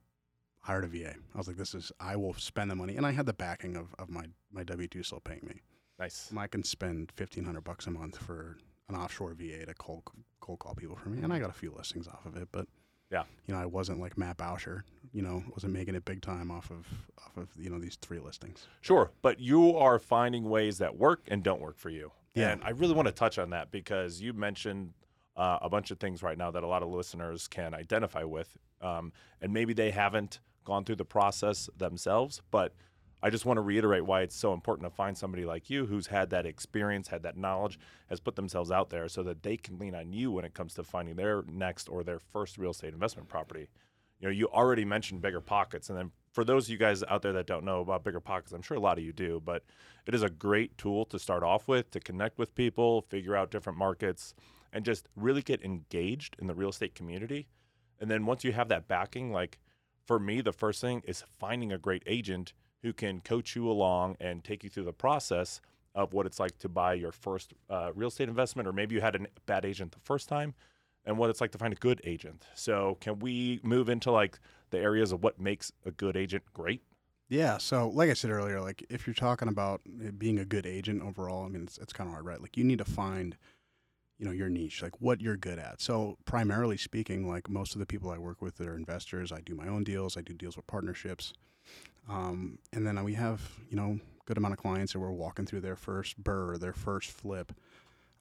hired 0.59 0.83
a 0.83 0.87
VA. 0.87 1.15
I 1.33 1.37
was 1.39 1.47
like, 1.47 1.57
this 1.57 1.73
is 1.73 1.91
I 1.99 2.17
will 2.17 2.35
spend 2.35 2.69
the 2.69 2.75
money, 2.75 2.97
and 2.97 3.05
I 3.07 3.11
had 3.13 3.25
the 3.25 3.33
backing 3.33 3.75
of, 3.75 3.95
of 3.97 4.11
my 4.11 4.25
my 4.51 4.63
W 4.63 4.87
two 4.87 5.01
still 5.01 5.19
paying 5.21 5.41
me. 5.47 5.61
Nice. 5.99 6.31
I 6.37 6.47
can 6.47 6.63
spend 6.63 7.11
fifteen 7.15 7.45
hundred 7.45 7.63
bucks 7.63 7.87
a 7.87 7.91
month 7.91 8.17
for 8.17 8.57
an 8.89 8.95
offshore 8.95 9.33
VA 9.33 9.65
to 9.65 9.73
cold 9.75 10.03
cold 10.39 10.59
call 10.59 10.75
people 10.75 10.95
for 10.95 11.09
me, 11.09 11.23
and 11.23 11.31
I 11.31 11.39
got 11.39 11.49
a 11.49 11.53
few 11.53 11.73
listings 11.75 12.07
off 12.07 12.25
of 12.25 12.35
it. 12.35 12.49
But 12.51 12.67
Yeah. 13.11 13.23
you 13.47 13.53
know, 13.53 13.59
I 13.61 13.65
wasn't 13.65 13.99
like 13.99 14.17
Matt 14.17 14.37
Bauscher. 14.37 14.81
You 15.13 15.21
know, 15.21 15.43
wasn't 15.53 15.73
making 15.73 15.95
it 15.95 16.03
big 16.03 16.21
time 16.21 16.49
off 16.51 16.71
of 16.71 16.87
off 17.19 17.37
of 17.37 17.49
you 17.57 17.69
know 17.69 17.79
these 17.79 17.95
three 17.97 18.19
listings. 18.19 18.67
Sure, 18.81 19.11
but 19.21 19.39
you 19.39 19.77
are 19.77 19.99
finding 19.99 20.49
ways 20.49 20.79
that 20.79 20.97
work 20.97 21.21
and 21.27 21.43
don't 21.43 21.61
work 21.61 21.77
for 21.77 21.89
you. 21.89 22.11
Yeah. 22.33 22.49
And 22.49 22.63
I 22.63 22.71
really 22.71 22.93
want 22.95 23.07
to 23.07 23.13
touch 23.13 23.37
on 23.37 23.51
that 23.51 23.69
because 23.71 24.19
you 24.19 24.33
mentioned 24.33 24.93
uh, 25.37 25.59
a 25.61 25.69
bunch 25.69 25.91
of 25.91 25.99
things 25.99 26.23
right 26.23 26.37
now 26.37 26.49
that 26.51 26.63
a 26.63 26.67
lot 26.67 26.81
of 26.81 26.89
listeners 26.89 27.47
can 27.47 27.73
identify 27.75 28.23
with. 28.23 28.57
Um, 28.81 29.13
and 29.41 29.53
maybe 29.53 29.73
they 29.73 29.91
haven't 29.91 30.39
gone 30.65 30.83
through 30.83 30.95
the 30.97 31.05
process 31.05 31.69
themselves, 31.77 32.41
but 32.51 32.73
I 33.23 33.29
just 33.29 33.45
want 33.45 33.55
to 33.55 33.61
reiterate 33.61 34.05
why 34.05 34.21
it's 34.21 34.35
so 34.35 34.53
important 34.53 34.85
to 34.85 34.93
find 34.93 35.17
somebody 35.17 35.45
like 35.45 35.69
you 35.69 35.85
who's 35.85 36.07
had 36.07 36.29
that 36.31 36.45
experience, 36.45 37.07
had 37.07 37.23
that 37.23 37.37
knowledge, 37.37 37.79
has 38.09 38.19
put 38.19 38.35
themselves 38.35 38.69
out 38.69 38.89
there 38.89 39.07
so 39.07 39.23
that 39.23 39.43
they 39.43 39.55
can 39.55 39.79
lean 39.79 39.95
on 39.95 40.11
you 40.11 40.29
when 40.29 40.43
it 40.43 40.53
comes 40.53 40.73
to 40.73 40.83
finding 40.83 41.15
their 41.15 41.41
next 41.47 41.87
or 41.87 42.03
their 42.03 42.19
first 42.19 42.57
real 42.57 42.71
estate 42.71 42.93
investment 42.93 43.29
property. 43.29 43.69
You 44.19 44.27
know, 44.27 44.31
you 44.33 44.47
already 44.47 44.83
mentioned 44.83 45.21
bigger 45.21 45.39
pockets, 45.39 45.89
and 45.89 45.97
then 45.97 46.11
for 46.33 46.43
those 46.43 46.65
of 46.65 46.71
you 46.71 46.77
guys 46.77 47.01
out 47.03 47.21
there 47.21 47.31
that 47.31 47.47
don't 47.47 47.63
know 47.63 47.79
about 47.79 48.03
bigger 48.03 48.19
pockets, 48.19 48.51
I'm 48.51 48.61
sure 48.61 48.75
a 48.75 48.81
lot 48.81 48.97
of 48.97 49.05
you 49.05 49.13
do, 49.13 49.41
but 49.43 49.63
it 50.05 50.13
is 50.13 50.21
a 50.21 50.29
great 50.29 50.77
tool 50.77 51.05
to 51.05 51.17
start 51.17 51.43
off 51.43 51.65
with 51.65 51.91
to 51.91 52.01
connect 52.01 52.37
with 52.37 52.53
people, 52.55 53.03
figure 53.03 53.37
out 53.37 53.51
different 53.51 53.79
markets, 53.79 54.33
and 54.73 54.83
just 54.83 55.07
really 55.15 55.41
get 55.41 55.63
engaged 55.63 56.35
in 56.39 56.47
the 56.47 56.55
real 56.55 56.69
estate 56.69 56.93
community. 56.93 57.47
And 58.01 58.11
then 58.11 58.25
once 58.25 58.43
you 58.43 58.51
have 58.51 58.67
that 58.67 58.89
backing, 58.89 59.31
like 59.31 59.59
for 60.05 60.19
me, 60.19 60.41
the 60.41 60.51
first 60.51 60.81
thing 60.81 61.03
is 61.05 61.23
finding 61.39 61.71
a 61.71 61.77
great 61.77 62.03
agent 62.05 62.51
who 62.83 62.93
can 62.93 63.21
coach 63.21 63.55
you 63.55 63.69
along 63.69 64.17
and 64.19 64.43
take 64.43 64.63
you 64.63 64.69
through 64.69 64.83
the 64.85 64.93
process 64.93 65.61
of 65.95 66.13
what 66.13 66.25
it's 66.25 66.39
like 66.39 66.57
to 66.59 66.69
buy 66.69 66.93
your 66.93 67.11
first 67.11 67.53
uh, 67.69 67.91
real 67.95 68.09
estate 68.09 68.29
investment, 68.29 68.67
or 68.67 68.73
maybe 68.73 68.95
you 68.95 69.01
had 69.01 69.15
a 69.15 69.27
bad 69.45 69.65
agent 69.65 69.91
the 69.91 69.99
first 69.99 70.29
time. 70.29 70.53
and 71.05 71.17
what 71.17 71.29
it's 71.29 71.41
like 71.41 71.51
to 71.51 71.57
find 71.57 71.73
a 71.73 71.77
good 71.77 72.01
agent. 72.05 72.45
So, 72.55 72.97
can 73.01 73.19
we 73.19 73.59
move 73.63 73.89
into 73.89 74.11
like 74.11 74.39
the 74.69 74.79
areas 74.79 75.11
of 75.11 75.23
what 75.23 75.39
makes 75.39 75.71
a 75.85 75.91
good 75.91 76.15
agent 76.15 76.43
great? 76.53 76.81
Yeah. 77.29 77.57
So, 77.57 77.89
like 77.89 78.09
I 78.09 78.13
said 78.13 78.31
earlier, 78.31 78.61
like 78.61 78.85
if 78.89 79.07
you're 79.07 79.13
talking 79.13 79.47
about 79.47 79.81
being 80.17 80.39
a 80.39 80.45
good 80.45 80.65
agent 80.65 81.01
overall, 81.01 81.45
I 81.45 81.49
mean, 81.49 81.63
it's, 81.63 81.77
it's 81.77 81.93
kind 81.93 82.07
of 82.07 82.13
hard, 82.13 82.25
right? 82.25 82.41
Like 82.41 82.57
you 82.57 82.63
need 82.63 82.77
to 82.79 82.85
find, 82.85 83.37
you 84.17 84.25
know, 84.25 84.31
your 84.31 84.49
niche, 84.49 84.81
like 84.81 85.01
what 85.01 85.21
you're 85.21 85.37
good 85.37 85.59
at. 85.59 85.81
So, 85.81 86.17
primarily 86.25 86.77
speaking, 86.77 87.27
like 87.27 87.49
most 87.49 87.73
of 87.75 87.79
the 87.79 87.85
people 87.85 88.09
I 88.11 88.17
work 88.17 88.41
with 88.41 88.55
that 88.57 88.67
are 88.67 88.75
investors, 88.77 89.31
I 89.31 89.41
do 89.41 89.55
my 89.55 89.67
own 89.67 89.83
deals, 89.83 90.17
I 90.17 90.21
do 90.21 90.33
deals 90.33 90.55
with 90.57 90.67
partnerships. 90.67 91.33
Um, 92.09 92.59
and 92.73 92.85
then 92.85 93.01
we 93.03 93.13
have, 93.13 93.41
you 93.69 93.77
know, 93.77 93.99
good 94.25 94.37
amount 94.37 94.53
of 94.53 94.59
clients 94.59 94.93
that 94.93 94.99
we're 94.99 95.11
walking 95.11 95.45
through 95.45 95.61
their 95.61 95.75
first 95.75 96.21
BRRRR, 96.23 96.59
their 96.59 96.73
first 96.73 97.11
flip. 97.11 97.53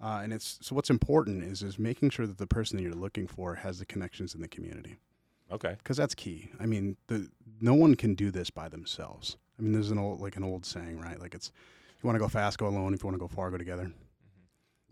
Uh, 0.00 0.20
and 0.22 0.32
it's 0.32 0.58
so 0.62 0.75
what's 0.75 0.90
important 0.90 1.44
is 1.44 1.62
is 1.62 1.78
making 1.78 2.11
sure 2.11 2.26
that 2.26 2.38
the 2.38 2.46
person 2.46 2.76
that 2.76 2.82
you're 2.82 2.92
looking 2.92 3.26
for 3.26 3.54
has 3.56 3.78
the 3.78 3.87
connections 3.87 4.34
in 4.34 4.40
the 4.40 4.49
community 4.49 4.96
Okay. 5.50 5.76
because 5.78 5.96
that's 5.96 6.14
key. 6.14 6.50
I 6.58 6.66
mean, 6.66 6.96
the 7.06 7.28
no 7.61 7.75
one 7.75 7.94
can 7.94 8.14
do 8.14 8.30
this 8.32 8.50
by 8.50 8.68
themselves. 8.68 9.37
I 9.58 9.62
mean, 9.62 9.72
there's 9.72 9.92
an 9.92 9.99
old 9.99 10.20
like 10.20 10.37
an 10.37 10.42
old 10.44 10.66
saying, 10.66 10.99
right? 10.99 11.20
Like 11.20 11.34
it's 11.34 11.52
if 11.96 12.02
you 12.02 12.08
want 12.08 12.16
to 12.16 12.20
go 12.20 12.28
fast, 12.28 12.58
go 12.58 12.66
alone. 12.66 12.94
If 12.94 13.02
you 13.02 13.06
want 13.06 13.14
to 13.14 13.20
go 13.20 13.28
far, 13.28 13.50
go 13.50 13.58
together. 13.58 13.92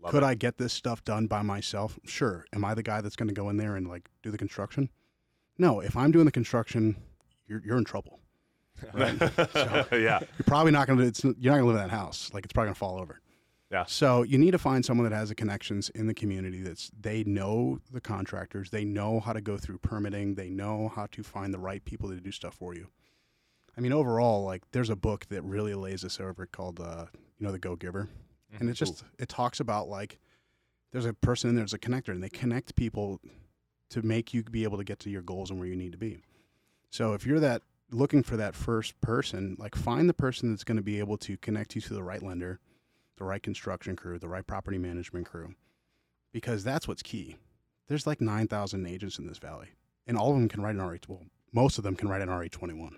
Love 0.01 0.11
Could 0.11 0.23
it. 0.23 0.27
I 0.27 0.33
get 0.35 0.57
this 0.57 0.71
stuff 0.73 1.03
done 1.03 1.27
by 1.27 1.41
myself? 1.41 1.99
Sure. 2.05 2.45
Am 2.53 2.63
I 2.63 2.73
the 2.73 2.81
guy 2.83 3.01
that's 3.01 3.15
going 3.17 3.27
to 3.27 3.35
go 3.35 3.49
in 3.49 3.57
there 3.57 3.75
and 3.75 3.87
like 3.87 4.09
do 4.23 4.31
the 4.31 4.37
construction? 4.37 4.89
No. 5.57 5.81
If 5.81 5.97
I'm 5.97 6.11
doing 6.11 6.25
the 6.25 6.31
construction, 6.31 6.95
you're 7.47 7.61
you're 7.65 7.77
in 7.77 7.83
trouble. 7.83 8.19
yeah. 9.91 10.19
You're 10.19 10.45
probably 10.45 10.71
not 10.71 10.87
going 10.87 10.99
to. 10.99 11.05
It's 11.05 11.23
you're 11.23 11.33
not 11.33 11.59
going 11.59 11.61
to 11.61 11.65
live 11.65 11.75
in 11.77 11.81
that 11.83 11.91
house. 11.91 12.31
Like 12.33 12.45
it's 12.45 12.53
probably 12.53 12.67
going 12.67 12.75
to 12.75 12.79
fall 12.79 12.99
over. 12.99 13.21
Yeah. 13.71 13.85
So 13.85 14.23
you 14.23 14.37
need 14.37 14.51
to 14.51 14.57
find 14.57 14.83
someone 14.83 15.09
that 15.09 15.15
has 15.15 15.29
the 15.29 15.35
connections 15.35 15.89
in 15.91 16.05
the 16.05 16.13
community. 16.13 16.61
That's 16.61 16.91
they 16.99 17.23
know 17.23 17.79
the 17.91 18.01
contractors. 18.01 18.69
They 18.69 18.83
know 18.83 19.21
how 19.21 19.31
to 19.31 19.39
go 19.39 19.57
through 19.57 19.77
permitting. 19.77 20.35
They 20.35 20.49
know 20.49 20.91
how 20.93 21.07
to 21.11 21.23
find 21.23 21.53
the 21.53 21.59
right 21.59 21.83
people 21.85 22.09
to 22.09 22.19
do 22.19 22.31
stuff 22.31 22.55
for 22.55 22.73
you. 22.73 22.87
I 23.77 23.81
mean, 23.81 23.93
overall, 23.93 24.43
like 24.43 24.63
there's 24.71 24.89
a 24.89 24.95
book 24.95 25.25
that 25.29 25.41
really 25.43 25.73
lays 25.73 26.01
this 26.01 26.19
over 26.19 26.45
called, 26.45 26.81
uh, 26.81 27.05
you 27.39 27.45
know, 27.45 27.53
the 27.53 27.59
Go 27.59 27.77
Giver, 27.77 28.09
and 28.59 28.69
it 28.69 28.73
just 28.73 29.05
it 29.17 29.29
talks 29.29 29.61
about 29.61 29.87
like 29.87 30.19
there's 30.91 31.05
a 31.05 31.13
person 31.13 31.49
in 31.49 31.55
there, 31.55 31.63
there's 31.63 31.73
a 31.73 31.79
connector, 31.79 32.09
and 32.09 32.21
they 32.21 32.29
connect 32.29 32.75
people 32.75 33.21
to 33.91 34.01
make 34.01 34.33
you 34.33 34.43
be 34.43 34.63
able 34.63 34.77
to 34.77 34.83
get 34.83 34.99
to 34.99 35.09
your 35.09 35.21
goals 35.21 35.49
and 35.49 35.59
where 35.59 35.67
you 35.67 35.75
need 35.77 35.93
to 35.93 35.97
be. 35.97 36.21
So 36.89 37.13
if 37.13 37.25
you're 37.25 37.39
that 37.39 37.61
looking 37.91 38.23
for 38.23 38.37
that 38.37 38.55
first 38.55 38.99
person, 39.01 39.55
like 39.59 39.75
find 39.75 40.09
the 40.09 40.13
person 40.13 40.49
that's 40.49 40.63
going 40.63 40.77
to 40.77 40.83
be 40.83 40.99
able 40.99 41.17
to 41.17 41.37
connect 41.37 41.75
you 41.75 41.81
to 41.81 41.93
the 41.93 42.03
right 42.03 42.23
lender, 42.23 42.59
the 43.17 43.23
right 43.23 43.43
construction 43.43 43.95
crew, 43.95 44.17
the 44.17 44.27
right 44.27 44.45
property 44.45 44.77
management 44.77 45.25
crew, 45.25 45.53
because 46.31 46.63
that's 46.63 46.87
what's 46.87 47.03
key. 47.03 47.35
There's 47.87 48.07
like 48.07 48.21
9,000 48.21 48.85
agents 48.85 49.19
in 49.19 49.27
this 49.27 49.37
valley, 49.37 49.67
and 50.07 50.17
all 50.17 50.31
of 50.31 50.37
them 50.37 50.47
can 50.47 50.61
write 50.61 50.75
an 50.75 50.81
RE. 50.81 50.99
Well, 51.07 51.23
most 51.51 51.77
of 51.77 51.83
them 51.83 51.95
can 51.95 52.07
write 52.07 52.21
an 52.21 52.29
RE 52.29 52.47
21. 52.49 52.97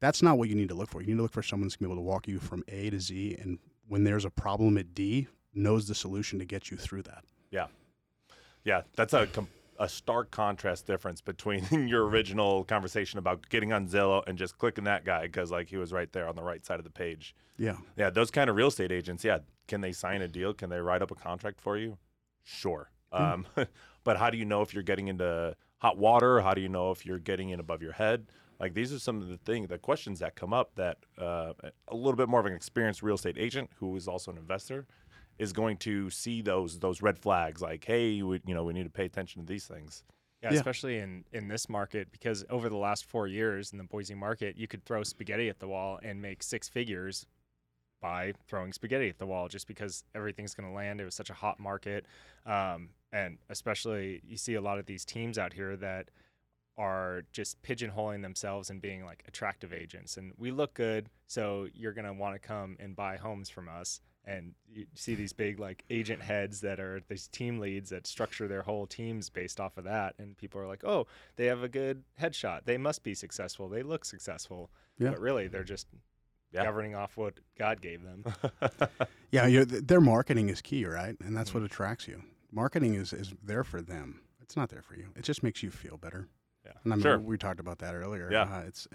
That's 0.00 0.22
not 0.22 0.36
what 0.36 0.48
you 0.48 0.54
need 0.54 0.68
to 0.68 0.74
look 0.74 0.90
for. 0.90 1.00
You 1.00 1.08
need 1.08 1.16
to 1.16 1.22
look 1.22 1.32
for 1.32 1.42
someone 1.42 1.66
that's 1.66 1.76
going 1.76 1.88
to 1.88 1.94
be 1.94 1.94
able 1.94 2.02
to 2.02 2.12
walk 2.12 2.28
you 2.28 2.38
from 2.38 2.62
A 2.68 2.90
to 2.90 3.00
Z, 3.00 3.38
and 3.40 3.58
when 3.88 4.04
there's 4.04 4.24
a 4.24 4.30
problem 4.30 4.76
at 4.76 4.94
D, 4.94 5.28
knows 5.54 5.88
the 5.88 5.94
solution 5.94 6.38
to 6.38 6.44
get 6.44 6.70
you 6.70 6.76
through 6.76 7.02
that. 7.02 7.24
Yeah. 7.50 7.66
Yeah, 8.64 8.82
that's 8.96 9.14
a 9.14 9.28
a 9.78 9.88
stark 9.88 10.30
contrast 10.30 10.86
difference 10.86 11.20
between 11.20 11.64
your 11.88 12.06
original 12.06 12.64
conversation 12.64 13.18
about 13.18 13.48
getting 13.48 13.72
on 13.72 13.88
Zillow 13.88 14.22
and 14.26 14.38
just 14.38 14.58
clicking 14.58 14.84
that 14.84 15.04
guy 15.04 15.22
because 15.22 15.50
like 15.50 15.68
he 15.68 15.76
was 15.76 15.92
right 15.92 16.12
there 16.12 16.28
on 16.28 16.36
the 16.36 16.42
right 16.42 16.64
side 16.64 16.78
of 16.78 16.84
the 16.84 16.90
page. 16.90 17.34
Yeah. 17.58 17.76
Yeah, 17.96 18.10
those 18.10 18.30
kind 18.30 18.50
of 18.50 18.56
real 18.56 18.68
estate 18.68 18.92
agents, 18.92 19.24
yeah, 19.24 19.38
can 19.68 19.80
they 19.80 19.92
sign 19.92 20.22
a 20.22 20.28
deal? 20.28 20.52
Can 20.54 20.70
they 20.70 20.80
write 20.80 21.02
up 21.02 21.10
a 21.10 21.14
contract 21.14 21.60
for 21.60 21.76
you? 21.76 21.98
Sure. 22.42 22.90
Um, 23.12 23.46
but 24.04 24.16
how 24.16 24.30
do 24.30 24.38
you 24.38 24.44
know 24.44 24.62
if 24.62 24.74
you're 24.74 24.82
getting 24.82 25.08
into 25.08 25.56
hot 25.78 25.98
water? 25.98 26.40
How 26.40 26.54
do 26.54 26.60
you 26.60 26.68
know 26.68 26.90
if 26.90 27.06
you're 27.06 27.18
getting 27.18 27.50
in 27.50 27.60
above 27.60 27.82
your 27.82 27.92
head? 27.92 28.26
Like 28.60 28.74
these 28.74 28.92
are 28.92 28.98
some 28.98 29.20
of 29.20 29.28
the 29.28 29.36
things, 29.38 29.68
the 29.68 29.78
questions 29.78 30.20
that 30.20 30.36
come 30.36 30.52
up 30.52 30.74
that 30.76 30.98
uh, 31.18 31.52
a 31.88 31.94
little 31.96 32.16
bit 32.16 32.28
more 32.28 32.40
of 32.40 32.46
an 32.46 32.52
experienced 32.52 33.02
real 33.02 33.16
estate 33.16 33.36
agent 33.38 33.70
who 33.76 33.94
is 33.96 34.06
also 34.06 34.30
an 34.30 34.38
investor 34.38 34.86
is 35.38 35.52
going 35.52 35.76
to 35.78 36.10
see 36.10 36.42
those 36.42 36.78
those 36.78 37.02
red 37.02 37.18
flags. 37.18 37.60
Like, 37.62 37.84
hey, 37.84 38.22
we, 38.22 38.40
you 38.46 38.54
know, 38.54 38.64
we 38.64 38.72
need 38.72 38.84
to 38.84 38.90
pay 38.90 39.04
attention 39.04 39.42
to 39.42 39.46
these 39.46 39.66
things. 39.66 40.04
Yeah, 40.42 40.50
Yeah. 40.52 40.56
especially 40.58 40.98
in 40.98 41.24
in 41.32 41.48
this 41.48 41.68
market 41.68 42.12
because 42.12 42.44
over 42.50 42.68
the 42.68 42.76
last 42.76 43.04
four 43.06 43.26
years 43.26 43.72
in 43.72 43.78
the 43.78 43.84
Boise 43.84 44.14
market, 44.14 44.56
you 44.56 44.68
could 44.68 44.84
throw 44.84 45.02
spaghetti 45.02 45.48
at 45.48 45.58
the 45.58 45.68
wall 45.68 45.98
and 46.02 46.20
make 46.20 46.42
six 46.42 46.68
figures 46.68 47.26
by 48.02 48.34
throwing 48.48 48.70
spaghetti 48.72 49.08
at 49.08 49.18
the 49.18 49.24
wall, 49.26 49.48
just 49.48 49.66
because 49.66 50.04
everything's 50.14 50.54
going 50.54 50.68
to 50.68 50.74
land. 50.74 51.00
It 51.00 51.04
was 51.06 51.14
such 51.14 51.30
a 51.30 51.34
hot 51.34 51.58
market, 51.58 52.04
um, 52.44 52.90
and 53.12 53.38
especially 53.48 54.20
you 54.26 54.36
see 54.36 54.54
a 54.54 54.60
lot 54.60 54.78
of 54.78 54.84
these 54.84 55.06
teams 55.06 55.38
out 55.38 55.54
here 55.54 55.74
that 55.76 56.10
are 56.76 57.22
just 57.32 57.62
pigeonholing 57.62 58.20
themselves 58.20 58.68
and 58.68 58.82
being 58.82 59.04
like 59.06 59.24
attractive 59.26 59.72
agents, 59.72 60.18
and 60.18 60.32
we 60.36 60.50
look 60.50 60.74
good, 60.74 61.08
so 61.26 61.66
you're 61.72 61.92
going 61.94 62.04
to 62.04 62.12
want 62.12 62.34
to 62.34 62.38
come 62.38 62.76
and 62.78 62.94
buy 62.94 63.16
homes 63.16 63.48
from 63.48 63.68
us. 63.70 64.00
And 64.26 64.54
you 64.72 64.86
see 64.94 65.14
these 65.14 65.32
big 65.34 65.58
like 65.60 65.84
agent 65.90 66.22
heads 66.22 66.60
that 66.62 66.80
are 66.80 67.02
these 67.08 67.28
team 67.28 67.58
leads 67.58 67.90
that 67.90 68.06
structure 68.06 68.48
their 68.48 68.62
whole 68.62 68.86
teams 68.86 69.28
based 69.28 69.60
off 69.60 69.76
of 69.76 69.84
that. 69.84 70.14
And 70.18 70.36
people 70.36 70.60
are 70.60 70.66
like, 70.66 70.82
oh, 70.84 71.06
they 71.36 71.46
have 71.46 71.62
a 71.62 71.68
good 71.68 72.04
headshot. 72.20 72.60
They 72.64 72.78
must 72.78 73.02
be 73.02 73.14
successful. 73.14 73.68
They 73.68 73.82
look 73.82 74.04
successful. 74.04 74.70
Yeah. 74.98 75.10
But 75.10 75.20
really, 75.20 75.46
they're 75.48 75.62
just 75.64 75.86
Yeah. 76.52 76.64
governing 76.64 76.94
off 76.94 77.16
what 77.16 77.34
God 77.58 77.80
gave 77.82 78.02
them. 78.02 78.24
Yeah, 79.30 79.46
you 79.48 79.64
th- 79.64 79.82
their 79.86 80.00
marketing 80.00 80.48
is 80.48 80.62
key, 80.62 80.84
right? 80.86 81.16
And 81.20 81.36
that's 81.36 81.52
what 81.52 81.64
attracts 81.64 82.06
you. 82.06 82.22
Marketing 82.52 82.94
is, 82.94 83.12
is 83.12 83.34
there 83.42 83.64
for 83.64 83.82
them. 83.82 84.20
It's 84.40 84.56
not 84.56 84.68
there 84.70 84.80
for 84.82 84.94
you. 84.94 85.08
It 85.16 85.22
just 85.24 85.42
makes 85.42 85.60
you 85.62 85.70
feel 85.72 85.96
better. 85.96 86.28
Yeah. 86.64 86.72
And 86.84 86.92
I 86.92 86.96
mean, 86.96 87.02
Sure. 87.02 87.18
we 87.18 87.36
talked 87.36 87.58
about 87.58 87.78
that 87.80 87.94
earlier. 87.96 88.28
Yeah. 88.30 88.42
Uh, 88.44 88.62
it's 88.68 88.86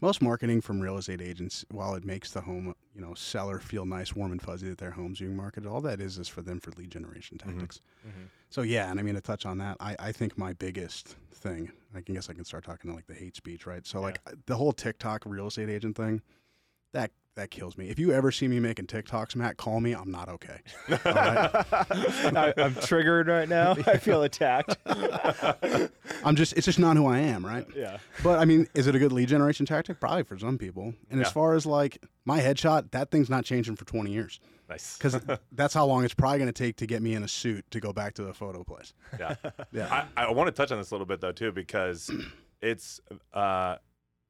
most 0.00 0.20
marketing 0.22 0.60
from 0.60 0.80
real 0.80 0.98
estate 0.98 1.20
agents, 1.22 1.64
while 1.70 1.94
it 1.94 2.04
makes 2.04 2.30
the 2.32 2.40
home, 2.42 2.74
you 2.94 3.00
know, 3.00 3.14
seller 3.14 3.58
feel 3.58 3.86
nice, 3.86 4.14
warm 4.14 4.32
and 4.32 4.42
fuzzy 4.42 4.68
that 4.68 4.78
their 4.78 4.90
home's 4.90 5.18
being 5.20 5.36
marketed, 5.36 5.68
all 5.68 5.80
that 5.82 6.00
is 6.00 6.18
is 6.18 6.28
for 6.28 6.42
them 6.42 6.60
for 6.60 6.70
lead 6.72 6.90
generation 6.90 7.38
Mhm. 7.38 7.46
tactics. 7.46 7.80
Mhm. 8.06 8.28
So 8.50 8.62
yeah, 8.62 8.90
and 8.90 9.00
I 9.00 9.02
mean 9.02 9.14
to 9.14 9.20
touch 9.20 9.44
on 9.46 9.58
that, 9.58 9.76
I, 9.80 9.96
I 9.98 10.12
think 10.12 10.36
my 10.38 10.52
biggest 10.52 11.16
thing, 11.32 11.72
I 11.94 12.00
can 12.00 12.14
guess 12.14 12.30
I 12.30 12.34
can 12.34 12.44
start 12.44 12.64
talking 12.64 12.90
to 12.90 12.94
like 12.94 13.06
the 13.06 13.14
hate 13.14 13.36
speech, 13.36 13.66
right? 13.66 13.84
So 13.86 14.00
like 14.00 14.20
the 14.46 14.56
whole 14.56 14.72
TikTok 14.72 15.24
real 15.26 15.48
estate 15.48 15.68
agent 15.68 15.96
thing, 15.96 16.22
that 16.92 17.10
that 17.36 17.50
kills 17.50 17.76
me. 17.78 17.88
If 17.90 17.98
you 17.98 18.12
ever 18.12 18.32
see 18.32 18.48
me 18.48 18.58
making 18.60 18.86
TikToks, 18.86 19.36
Matt, 19.36 19.56
call 19.56 19.80
me. 19.80 19.92
I'm 19.94 20.10
not 20.10 20.28
okay. 20.28 20.58
All 20.90 20.96
right? 21.04 21.66
I, 22.36 22.54
I'm 22.56 22.74
triggered 22.74 23.28
right 23.28 23.48
now. 23.48 23.72
I 23.86 23.98
feel 23.98 24.22
attacked. 24.22 24.76
I'm 26.24 26.34
just 26.34 26.54
it's 26.54 26.64
just 26.64 26.78
not 26.78 26.96
who 26.96 27.06
I 27.06 27.18
am, 27.20 27.44
right? 27.44 27.66
yeah. 27.76 27.98
But 28.22 28.38
I 28.38 28.44
mean, 28.44 28.66
is 28.74 28.86
it 28.86 28.94
a 28.94 28.98
good 28.98 29.12
lead 29.12 29.28
generation 29.28 29.66
tactic? 29.66 30.00
Probably 30.00 30.24
for 30.24 30.38
some 30.38 30.58
people. 30.58 30.94
And 31.10 31.20
Yeah. 31.20 31.26
as 31.26 31.32
far 31.32 31.54
as 31.54 31.66
like 31.66 32.02
my 32.24 32.40
headshot, 32.40 32.90
that 32.92 33.10
thing's 33.10 33.30
not 33.30 33.44
changing 33.44 33.76
for 33.76 33.84
20 33.84 34.10
years 34.10 34.40
nice. 34.68 34.96
because 34.96 35.20
that's 35.52 35.74
how 35.74 35.84
long 35.86 36.04
it's 36.04 36.14
probably 36.14 36.38
going 36.38 36.52
to 36.52 36.64
take 36.64 36.76
to 36.76 36.86
get 36.86 37.02
me 37.02 37.14
in 37.14 37.22
a 37.22 37.28
suit 37.28 37.64
to 37.70 37.80
go 37.80 37.92
back 37.92 38.14
to 38.14 38.22
the 38.22 38.32
photo 38.34 38.64
place. 38.64 38.94
Yeah. 39.18 39.36
Yeah. 39.72 40.06
I, 40.16 40.24
I 40.24 40.30
want 40.32 40.46
to 40.48 40.52
touch 40.52 40.72
on 40.72 40.78
this 40.78 40.90
a 40.90 40.94
little 40.94 41.06
bit 41.06 41.20
though 41.20 41.32
too 41.32 41.52
because 41.52 42.10
it's 42.62 43.00
uh, 43.34 43.76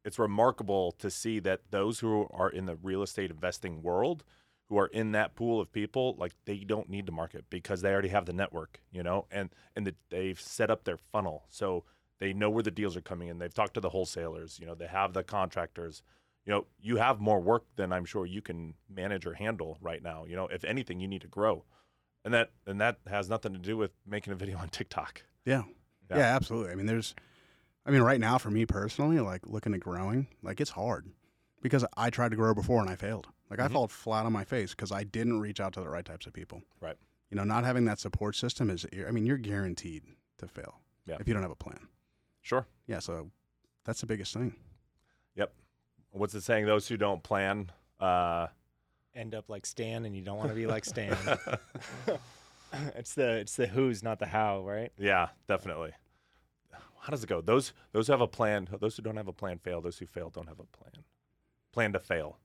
it's 0.06 0.18
remarkable 0.18 0.92
to 0.92 1.10
see 1.10 1.40
that 1.40 1.60
those 1.70 1.98
who 2.00 2.28
are 2.32 2.48
in 2.48 2.64
the 2.66 2.76
real 2.76 3.02
estate 3.02 3.30
investing 3.30 3.82
world 3.82 4.24
who 4.68 4.78
are 4.78 4.86
in 4.86 5.12
that 5.12 5.34
pool 5.34 5.60
of 5.60 5.70
people 5.70 6.14
like 6.18 6.32
they 6.46 6.58
don't 6.58 6.88
need 6.88 7.06
to 7.06 7.12
market 7.12 7.44
because 7.50 7.82
they 7.82 7.92
already 7.92 8.08
have 8.08 8.24
the 8.24 8.32
network 8.32 8.80
you 8.90 9.02
know 9.02 9.26
and 9.30 9.50
and 9.74 9.86
the, 9.86 9.94
they've 10.10 10.40
set 10.40 10.70
up 10.70 10.84
their 10.84 10.96
funnel 10.96 11.44
so 11.50 11.84
they 12.18 12.32
know 12.32 12.48
where 12.48 12.62
the 12.62 12.70
deals 12.70 12.96
are 12.96 13.02
coming 13.02 13.28
in 13.28 13.38
they've 13.38 13.52
talked 13.54 13.74
to 13.74 13.80
the 13.80 13.90
wholesalers 13.90 14.58
you 14.58 14.66
know 14.66 14.74
they 14.74 14.86
have 14.86 15.12
the 15.12 15.22
contractors 15.22 16.02
you 16.44 16.52
know 16.52 16.64
you 16.80 16.96
have 16.96 17.20
more 17.20 17.40
work 17.40 17.64
than 17.76 17.92
i'm 17.92 18.04
sure 18.04 18.24
you 18.26 18.40
can 18.40 18.74
manage 18.88 19.26
or 19.26 19.34
handle 19.34 19.76
right 19.80 20.02
now 20.02 20.24
you 20.24 20.34
know 20.36 20.46
if 20.46 20.64
anything 20.64 21.00
you 21.00 21.08
need 21.08 21.20
to 21.22 21.28
grow 21.28 21.64
and 22.24 22.32
that 22.32 22.50
and 22.66 22.80
that 22.80 22.98
has 23.08 23.28
nothing 23.28 23.52
to 23.52 23.58
do 23.58 23.76
with 23.76 23.90
making 24.06 24.32
a 24.32 24.36
video 24.36 24.56
on 24.58 24.68
tiktok 24.68 25.22
Yeah. 25.44 25.62
Yeah. 26.10 26.18
yeah. 26.18 26.36
absolutely. 26.36 26.70
I 26.72 26.74
mean, 26.76 26.86
there's, 26.86 27.14
I 27.86 27.90
mean, 27.90 28.02
right 28.02 28.20
now 28.20 28.36
for 28.38 28.50
me 28.50 28.66
personally, 28.66 29.20
like 29.20 29.46
looking 29.46 29.72
at 29.74 29.80
growing, 29.80 30.26
like 30.42 30.60
it's 30.60 30.70
hard 30.70 31.06
because 31.62 31.84
I 31.96 32.10
tried 32.10 32.30
to 32.32 32.36
grow 32.36 32.52
before 32.54 32.80
and 32.80 32.90
I 32.90 32.96
failed. 32.96 33.28
Like 33.48 33.60
I 33.60 33.68
Mhm. 33.68 33.72
fell 33.72 33.88
flat 33.88 34.26
on 34.26 34.32
my 34.32 34.44
face 34.44 34.72
because 34.72 34.90
I 34.90 35.04
didn't 35.04 35.40
reach 35.40 35.60
out 35.60 35.72
to 35.74 35.80
the 35.80 35.88
right 35.88 36.04
types 36.04 36.26
of 36.26 36.32
people. 36.32 36.62
Right. 36.80 36.96
You 37.30 37.36
know, 37.36 37.44
not 37.44 37.64
having 37.64 37.84
that 37.86 37.98
support 38.00 38.34
system 38.36 38.70
is, 38.70 38.84
I 39.06 39.10
mean, 39.12 39.24
you're 39.26 39.38
guaranteed 39.38 40.04
to 40.38 40.48
fail 40.48 40.80
Yeah. 41.06 41.16
if 41.20 41.28
you 41.28 41.34
don't 41.34 41.42
have 41.42 41.50
a 41.52 41.56
plan. 41.56 41.88
sure 42.42 42.66
Yeah. 42.86 42.98
So 42.98 43.30
that's 43.84 44.00
the 44.00 44.06
biggest 44.06 44.32
thing. 44.34 44.54
Yep. 45.36 45.52
What's 46.10 46.34
it 46.34 46.42
saying? 46.42 46.66
Those 46.66 46.88
who 46.88 46.96
don't 46.96 47.22
plan. 47.22 47.70
Uh, 48.00 48.48
End 49.14 49.34
up 49.34 49.48
like 49.48 49.64
Stan, 49.64 50.04
and 50.04 50.14
you 50.14 50.22
don't 50.22 50.36
want 50.36 50.50
to 50.50 50.54
be 50.54 50.66
like 50.66 50.84
Stan. 50.84 51.16
it's 52.94 53.14
the 53.14 53.38
it's 53.38 53.56
the 53.56 53.66
who's, 53.66 54.02
not 54.02 54.18
the 54.18 54.26
how, 54.26 54.60
right? 54.62 54.92
yeah, 54.98 55.28
definitely. 55.48 55.92
How 57.06 57.12
does 57.12 57.22
it 57.22 57.28
go? 57.28 57.40
Those 57.40 57.72
those 57.92 58.08
who 58.08 58.12
have 58.14 58.20
a 58.20 58.26
plan. 58.26 58.66
Those 58.80 58.96
who 58.96 59.02
don't 59.04 59.16
have 59.16 59.28
a 59.28 59.32
plan 59.32 59.58
fail. 59.58 59.80
Those 59.80 59.96
who 59.96 60.06
fail 60.06 60.28
don't 60.28 60.48
have 60.48 60.58
a 60.58 60.64
plan. 60.64 61.04
Plan 61.72 61.92
to 61.92 62.00
fail. 62.00 62.36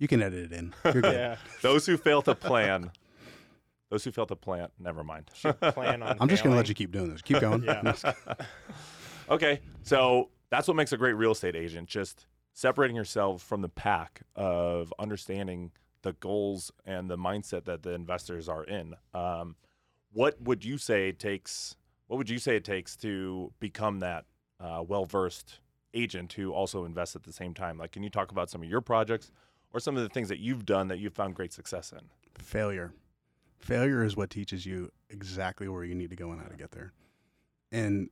You 0.00 0.08
can 0.08 0.20
edit 0.20 0.50
it 0.50 0.52
in. 0.52 0.74
You're 0.82 0.94
good. 0.94 1.04
Yeah. 1.14 1.36
Those 1.62 1.86
who 1.86 1.96
fail 1.96 2.20
to 2.22 2.34
plan. 2.34 2.90
Those 3.90 4.02
who 4.02 4.10
fail 4.10 4.26
to 4.26 4.34
plan. 4.34 4.66
never 4.80 5.04
mind. 5.04 5.30
Should 5.32 5.60
plan 5.60 6.02
on. 6.02 6.16
I'm 6.20 6.28
just 6.28 6.42
gonna 6.42 6.56
let 6.56 6.68
you 6.68 6.74
keep 6.74 6.90
doing 6.90 7.08
this. 7.12 7.22
Keep 7.22 7.38
going. 7.38 7.62
Yeah. 7.62 7.94
okay, 9.30 9.60
so 9.84 10.30
that's 10.50 10.66
what 10.66 10.76
makes 10.76 10.92
a 10.92 10.96
great 10.96 11.12
real 11.12 11.30
estate 11.30 11.54
agent. 11.54 11.88
Just 11.88 12.26
separating 12.52 12.96
yourself 12.96 13.42
from 13.42 13.62
the 13.62 13.68
pack 13.68 14.22
of 14.34 14.92
understanding 14.98 15.70
the 16.02 16.14
goals 16.14 16.72
and 16.84 17.08
the 17.08 17.16
mindset 17.16 17.64
that 17.66 17.84
the 17.84 17.92
investors 17.92 18.48
are 18.48 18.64
in. 18.64 18.94
Um, 19.14 19.54
what 20.12 20.42
would 20.42 20.64
you 20.64 20.78
say 20.78 21.12
takes? 21.12 21.76
What 22.06 22.18
would 22.18 22.30
you 22.30 22.38
say 22.38 22.56
it 22.56 22.64
takes 22.64 22.96
to 22.96 23.52
become 23.60 24.00
that 24.00 24.24
uh, 24.60 24.84
well 24.86 25.06
versed 25.06 25.60
agent 25.94 26.32
who 26.32 26.52
also 26.52 26.84
invests 26.84 27.16
at 27.16 27.22
the 27.22 27.32
same 27.32 27.54
time? 27.54 27.78
Like, 27.78 27.92
can 27.92 28.02
you 28.02 28.10
talk 28.10 28.30
about 28.30 28.50
some 28.50 28.62
of 28.62 28.68
your 28.68 28.80
projects 28.80 29.30
or 29.72 29.80
some 29.80 29.96
of 29.96 30.02
the 30.02 30.08
things 30.08 30.28
that 30.28 30.38
you've 30.38 30.66
done 30.66 30.88
that 30.88 30.98
you've 30.98 31.14
found 31.14 31.34
great 31.34 31.52
success 31.52 31.92
in? 31.92 32.00
failure. 32.38 32.92
Failure 33.58 34.04
is 34.04 34.16
what 34.16 34.30
teaches 34.30 34.66
you 34.66 34.90
exactly 35.08 35.68
where 35.68 35.84
you 35.84 35.94
need 35.94 36.10
to 36.10 36.16
go 36.16 36.30
and 36.32 36.40
how 36.40 36.48
to 36.48 36.56
get 36.56 36.72
there. 36.72 36.92
And 37.72 38.10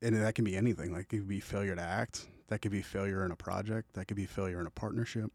and 0.00 0.16
that 0.16 0.34
can 0.34 0.44
be 0.44 0.56
anything. 0.56 0.92
Like 0.92 1.02
it 1.02 1.08
could 1.08 1.28
be 1.28 1.40
failure 1.40 1.74
to 1.74 1.82
act. 1.82 2.28
That 2.48 2.60
could 2.62 2.70
be 2.70 2.82
failure 2.82 3.24
in 3.24 3.32
a 3.32 3.36
project. 3.36 3.94
That 3.94 4.06
could 4.06 4.16
be 4.16 4.26
failure 4.26 4.60
in 4.60 4.66
a 4.66 4.70
partnership. 4.70 5.30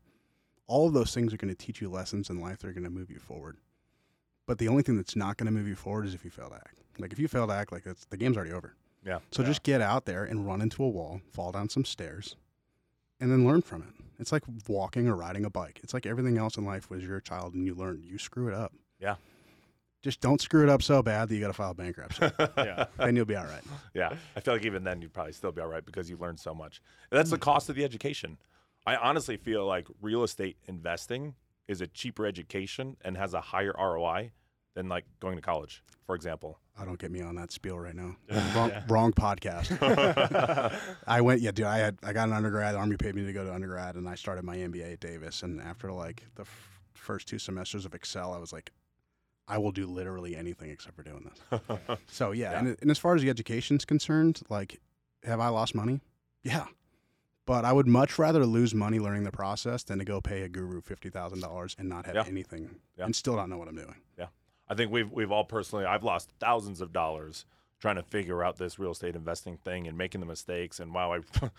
All 0.67 0.88
of 0.88 0.93
those 0.93 1.13
things 1.13 1.33
are 1.33 1.38
going 1.38 1.53
to 1.53 1.65
teach 1.65 1.81
you 1.81 1.89
lessons 1.89 2.29
in 2.29 2.39
life 2.39 2.60
that 2.60 2.69
are 2.69 2.74
going 2.74 2.86
to 2.86 2.89
move 2.89 3.12
you 3.12 3.19
forward. 3.19 3.57
But 4.45 4.57
the 4.57 4.67
only 4.67 4.83
thing 4.83 4.95
that's 4.95 5.15
not 5.15 5.38
going 5.38 5.45
to 5.45 5.51
move 5.51 5.67
you 5.67 5.75
forward 5.75 6.05
is 6.05 6.13
if 6.13 6.24
you 6.24 6.31
fail 6.31 6.50
to 6.50 6.55
act. 6.55 6.83
Like 7.00 7.14
if 7.14 7.20
you 7.20 7.28
fail 7.28 7.48
to 7.48 7.54
act, 7.54 7.72
like 7.72 7.86
it's, 7.86 8.06
the 8.06 8.18
game's 8.18 8.38
already 8.38 8.54
over. 8.54 8.76
Yeah. 9.06 9.20
So 9.32 9.42
Yeah. 9.42 9.50
just 9.50 9.64
get 9.64 9.82
out 9.82 10.06
there 10.06 10.24
and 10.24 10.46
run 10.46 10.62
into 10.62 10.84
a 10.84 10.90
wall, 10.90 11.22
fall 11.32 11.52
down 11.52 11.70
some 11.70 11.86
stairs, 11.86 12.36
and 13.20 13.32
then 13.32 13.46
learn 13.46 13.62
from 13.62 13.84
it. 13.84 13.90
It's 14.20 14.32
like 14.32 14.44
walking 14.68 15.08
or 15.08 15.16
riding 15.16 15.46
a 15.46 15.50
bike. 15.50 15.80
It's 15.84 15.94
like 15.94 16.06
everything 16.06 16.38
else 16.38 16.58
in 16.58 16.66
life 16.66 16.90
was 16.90 17.04
your 17.04 17.20
child 17.20 17.54
and 17.54 17.66
you 17.66 17.74
learned. 17.74 18.06
You 18.06 18.18
screw 18.18 18.48
it 18.48 18.54
up. 18.54 18.74
Yeah. 19.00 19.16
Just 20.02 20.20
don't 20.20 20.42
screw 20.42 20.64
it 20.64 20.70
up 20.70 20.82
so 20.82 21.02
bad 21.02 21.30
that 21.30 21.36
you 21.36 21.42
got 21.42 21.48
to 21.48 21.54
file 21.54 21.74
bankruptcy. 21.74 22.30
Yeah. 22.58 22.86
then 22.98 23.16
you'll 23.16 23.26
be 23.26 23.36
all 23.36 23.46
right. 23.46 23.64
Yeah, 23.94 24.14
I 24.36 24.42
feel 24.42 24.54
like 24.54 24.66
even 24.66 24.84
then 24.84 25.02
you'd 25.02 25.14
probably 25.14 25.32
still 25.32 25.52
be 25.52 25.62
all 25.62 25.68
right 25.68 25.86
because 25.86 26.10
you 26.10 26.18
learned 26.18 26.40
so 26.40 26.54
much. 26.54 26.82
And 27.10 27.18
that's 27.18 27.30
the 27.30 27.38
hmm. 27.38 27.42
cost 27.42 27.70
of 27.70 27.76
the 27.76 27.84
education. 27.86 28.38
I 28.86 28.98
honestly 28.98 29.38
feel 29.38 29.66
like 29.66 29.88
real 30.02 30.24
estate 30.24 30.58
investing 30.68 31.36
is 31.70 31.80
a 31.80 31.88
cheaper 31.88 32.26
education 32.26 32.98
and 33.04 33.16
has 33.16 33.34
a 33.34 33.40
higher 33.40 33.74
ROI 33.78 34.32
than 34.76 34.90
like 34.90 35.06
going 35.22 35.38
to 35.38 35.42
college, 35.42 35.84
for 36.06 36.16
example. 36.16 36.60
I 36.80 36.86
don't 36.86 36.98
get 36.98 37.12
me 37.12 37.22
on 37.22 37.36
that 37.36 37.51
spiel 37.51 37.77
right 37.77 37.96
now. 37.96 38.15
Wrong, 38.56 38.72
wrong 38.88 39.13
podcast. 39.13 39.77
I 41.08 41.22
went, 41.22 41.42
yeah, 41.42 41.51
dude. 41.51 41.65
I 41.68 41.77
had, 41.77 41.98
I 42.03 42.13
got 42.13 42.27
an 42.27 42.34
undergrad. 42.34 42.74
The 42.74 42.80
Army 42.80 42.98
paid 42.98 43.13
me 43.15 43.25
to 43.25 43.34
go 43.34 43.44
to 43.44 43.53
undergrad, 43.53 43.96
and 43.96 44.10
I 44.10 44.15
started 44.15 44.44
my 44.44 44.58
MBA 44.58 44.94
at 44.94 45.00
Davis. 45.00 45.44
And 45.44 45.62
after 45.62 45.92
like 45.92 46.24
the 46.36 46.42
f- 46.42 46.80
first 46.96 47.27
two 47.27 47.38
semesters 47.38 47.86
of 47.86 47.94
Excel, 47.94 48.34
I 48.34 48.38
was 48.39 48.51
like, 48.51 48.72
I 49.48 49.58
will 49.60 49.72
do 49.72 49.86
literally 49.86 50.36
anything 50.36 50.72
except 50.72 50.96
for 50.96 51.03
doing 51.03 51.30
this. 51.30 51.60
So 52.08 52.32
yeah, 52.32 52.51
Yeah. 52.53 52.60
And, 52.60 52.77
and 52.82 52.89
as 52.92 52.98
far 52.98 53.13
as 53.13 53.22
the 53.22 53.30
education's 53.30 53.86
concerned, 53.86 54.42
like, 54.50 54.80
have 55.24 55.39
I 55.39 55.50
lost 55.50 55.75
money? 55.75 56.01
Yeah, 56.44 56.65
but 57.46 57.65
I 57.65 57.72
would 57.74 57.88
much 57.88 58.18
rather 58.18 58.46
lose 58.46 58.74
money 58.74 59.00
learning 59.00 59.24
the 59.25 59.32
process 59.32 59.84
than 59.84 60.00
to 60.00 60.06
go 60.06 60.22
pay 60.22 60.42
a 60.42 60.50
guru 60.50 60.82
fifty 60.82 61.10
thousand 61.10 61.42
dollars 61.42 61.75
and 61.77 61.88
not 61.88 62.06
have 62.08 62.15
Yeah. 62.15 62.24
anything 62.27 62.77
Yeah. 62.98 63.06
and 63.06 63.15
still 63.15 63.36
not 63.36 63.48
know 63.50 63.58
what 63.58 63.68
I'm 63.68 63.75
doing. 63.75 63.96
I 64.67 64.75
think 64.75 64.91
we've 64.91 65.12
we've 65.12 65.32
all 65.32 65.43
personally 65.43 65.86
I've 65.86 66.03
lost 66.03 66.29
thousands 66.39 66.82
of 66.82 66.93
dollars 66.93 67.46
trying 67.79 67.96
to 67.96 68.03
figure 68.03 68.43
out 68.43 68.58
this 68.58 68.79
real 68.79 68.91
estate 68.91 69.15
investing 69.15 69.58
thing 69.58 69.88
and 69.88 69.98
making 69.98 70.22
the 70.22 70.27
mistakes 70.27 70.79
and 70.79 70.93
wow 70.93 71.13
I 71.13 71.20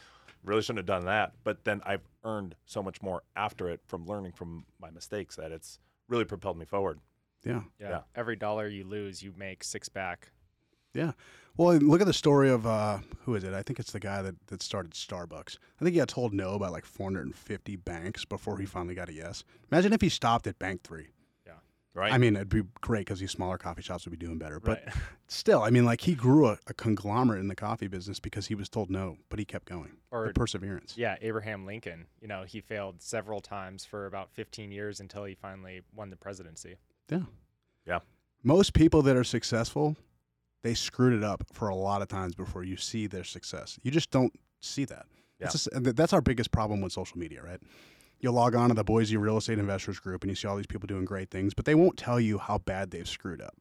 really 0.45 0.63
shouldn't 0.63 0.79
have 0.79 0.87
done 0.87 1.05
that 1.07 1.33
but 1.45 1.65
then 1.65 1.81
I've 1.85 2.07
earned 2.25 2.57
so 2.67 2.83
much 2.83 3.03
more 3.03 3.23
after 3.37 3.69
it 3.69 3.81
from 3.87 4.07
learning 4.07 4.33
from 4.33 4.65
my 4.81 4.91
mistakes 4.91 5.37
that 5.37 5.53
it's 5.53 5.79
really 6.09 6.25
propelled 6.25 6.59
me 6.59 6.65
forward. 6.65 7.01
Yeah. 7.45 7.63
yeah. 7.79 7.91
Yeah. 7.91 8.01
Every 8.15 8.37
dollar 8.37 8.69
you 8.69 8.85
lose, 8.85 9.23
you 9.23 9.33
make 9.37 9.65
six 9.65 9.89
back. 9.89 10.31
Yeah. 10.95 11.13
Well, 11.57 11.77
look 11.77 12.01
at 12.01 12.07
the 12.07 12.13
story 12.13 12.51
of 12.51 12.67
uh, 12.67 12.99
who 13.25 13.35
is 13.35 13.45
it? 13.45 13.53
I 13.53 13.63
think 13.63 13.79
it's 13.79 13.93
the 13.93 14.01
guy 14.01 14.23
that, 14.23 14.35
that 14.47 14.63
started 14.63 14.93
Starbucks. 14.93 15.59
I 15.81 15.85
think 15.85 15.93
he 15.93 15.99
got 15.99 16.09
told 16.09 16.33
no 16.33 16.59
by 16.59 16.69
like 16.69 16.85
450 16.85 17.77
banks 17.77 18.25
before 18.25 18.59
he 18.59 18.67
finally 18.67 18.95
got 18.95 19.09
a 19.09 19.13
yes. 19.13 19.45
Imagine 19.71 19.93
if 19.93 20.01
he 20.01 20.09
stopped 20.09 20.47
at 20.47 20.59
bank 20.59 20.83
three. 20.83 21.09
Right? 21.95 22.13
I 22.13 22.19
mean, 22.19 22.35
it'd 22.35 22.49
be 22.49 22.63
great 22.81 23.07
because 23.07 23.21
these 23.21 23.31
smaller 23.31 23.57
coffee 23.57 23.83
shops 23.83 24.05
would 24.05 24.11
be 24.11 24.17
doing 24.27 24.37
better. 24.37 24.59
But 24.59 24.83
Right. 24.85 24.95
still, 25.29 25.63
I 25.63 25.71
mean, 25.71 25.85
like 25.85 26.01
he 26.01 26.15
grew 26.17 26.49
a, 26.49 26.59
a 26.67 26.75
conglomerate 26.75 27.39
in 27.39 27.47
the 27.47 27.55
coffee 27.55 27.87
business 27.87 28.19
because 28.19 28.49
he 28.49 28.57
was 28.57 28.69
told 28.69 28.91
no, 28.91 29.17
but 29.29 29.39
he 29.39 29.45
kept 29.45 29.67
going. 29.67 29.93
Or 30.11 30.27
the 30.27 30.33
perseverance. 30.35 30.95
yeah, 30.97 31.17
Abraham 31.23 31.67
Lincoln. 31.67 32.07
You 32.21 32.27
know, 32.27 32.43
he 32.43 32.61
failed 32.61 33.01
several 33.01 33.41
times 33.41 33.85
for 33.85 34.07
about 34.07 34.33
15 34.33 34.73
years 34.73 34.99
until 34.99 35.23
he 35.25 35.35
finally 35.37 35.83
won 35.95 36.11
the 36.11 36.17
presidency. 36.17 36.77
Yeah. 37.09 37.21
Yeah. 37.87 38.01
Most 38.43 38.75
people 38.75 39.03
that 39.03 39.17
are 39.17 39.25
successful, 39.25 39.97
they 40.65 40.75
screwed 40.75 41.13
it 41.13 41.23
up 41.23 41.45
for 41.53 41.69
a 41.69 41.77
lot 41.77 42.03
of 42.03 42.09
times 42.09 42.35
before 42.35 42.65
you 42.65 42.77
see 42.77 43.07
their 43.07 43.25
success. 43.25 43.79
You 43.85 43.93
just 43.93 44.11
don't 44.11 44.33
see 44.61 44.85
that. 44.87 45.07
Yeah. 45.39 45.47
It's 45.47 45.53
just, 45.53 45.67
and 45.69 45.85
th- 45.85 45.95
that's 45.97 46.13
our 46.13 46.21
biggest 46.21 46.51
problem 46.51 46.81
with 46.81 46.93
social 46.93 47.19
media, 47.19 47.41
right? 47.43 47.61
You'll 48.25 48.33
log 48.33 48.55
on 48.55 48.71
to 48.71 48.75
the 48.75 48.85
Boise 48.85 49.19
Real 49.19 49.37
Estate 49.37 49.59
Investors 49.59 49.99
Group 49.99 50.23
and 50.23 50.31
you 50.31 50.35
see 50.35 50.49
all 50.49 50.57
these 50.57 50.67
people 50.67 50.87
doing 50.87 51.05
great 51.05 51.31
things, 51.31 51.53
but 51.53 51.67
they 51.67 51.75
won't 51.75 51.99
tell 51.99 52.19
you 52.19 52.39
how 52.39 52.57
bad 52.57 52.91
they've 52.91 53.07
screwed 53.07 53.43
up. 53.43 53.55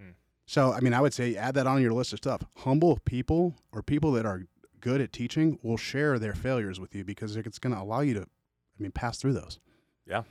Mm. 0.00 0.14
So, 0.46 0.72
I 0.72 0.80
mean, 0.80 0.94
I 0.94 1.02
would 1.02 1.12
say 1.12 1.36
add 1.36 1.52
that 1.56 1.66
on 1.66 1.82
your 1.82 1.92
list 1.92 2.14
of 2.14 2.16
stuff. 2.16 2.40
Humble 2.56 3.00
people 3.04 3.54
or 3.70 3.82
people 3.82 4.10
that 4.12 4.24
are 4.24 4.44
good 4.80 5.02
at 5.02 5.12
teaching 5.12 5.58
will 5.62 5.76
share 5.76 6.18
their 6.18 6.32
failures 6.32 6.80
with 6.80 6.94
you 6.94 7.04
because 7.04 7.36
it's 7.36 7.58
going 7.58 7.74
to 7.74 7.82
allow 7.82 8.00
you 8.00 8.14
to, 8.14 8.22
I 8.22 8.82
mean, 8.82 8.92
pass 8.92 9.18
through 9.18 9.34
those. 9.34 9.58
Yeah. 10.06 10.22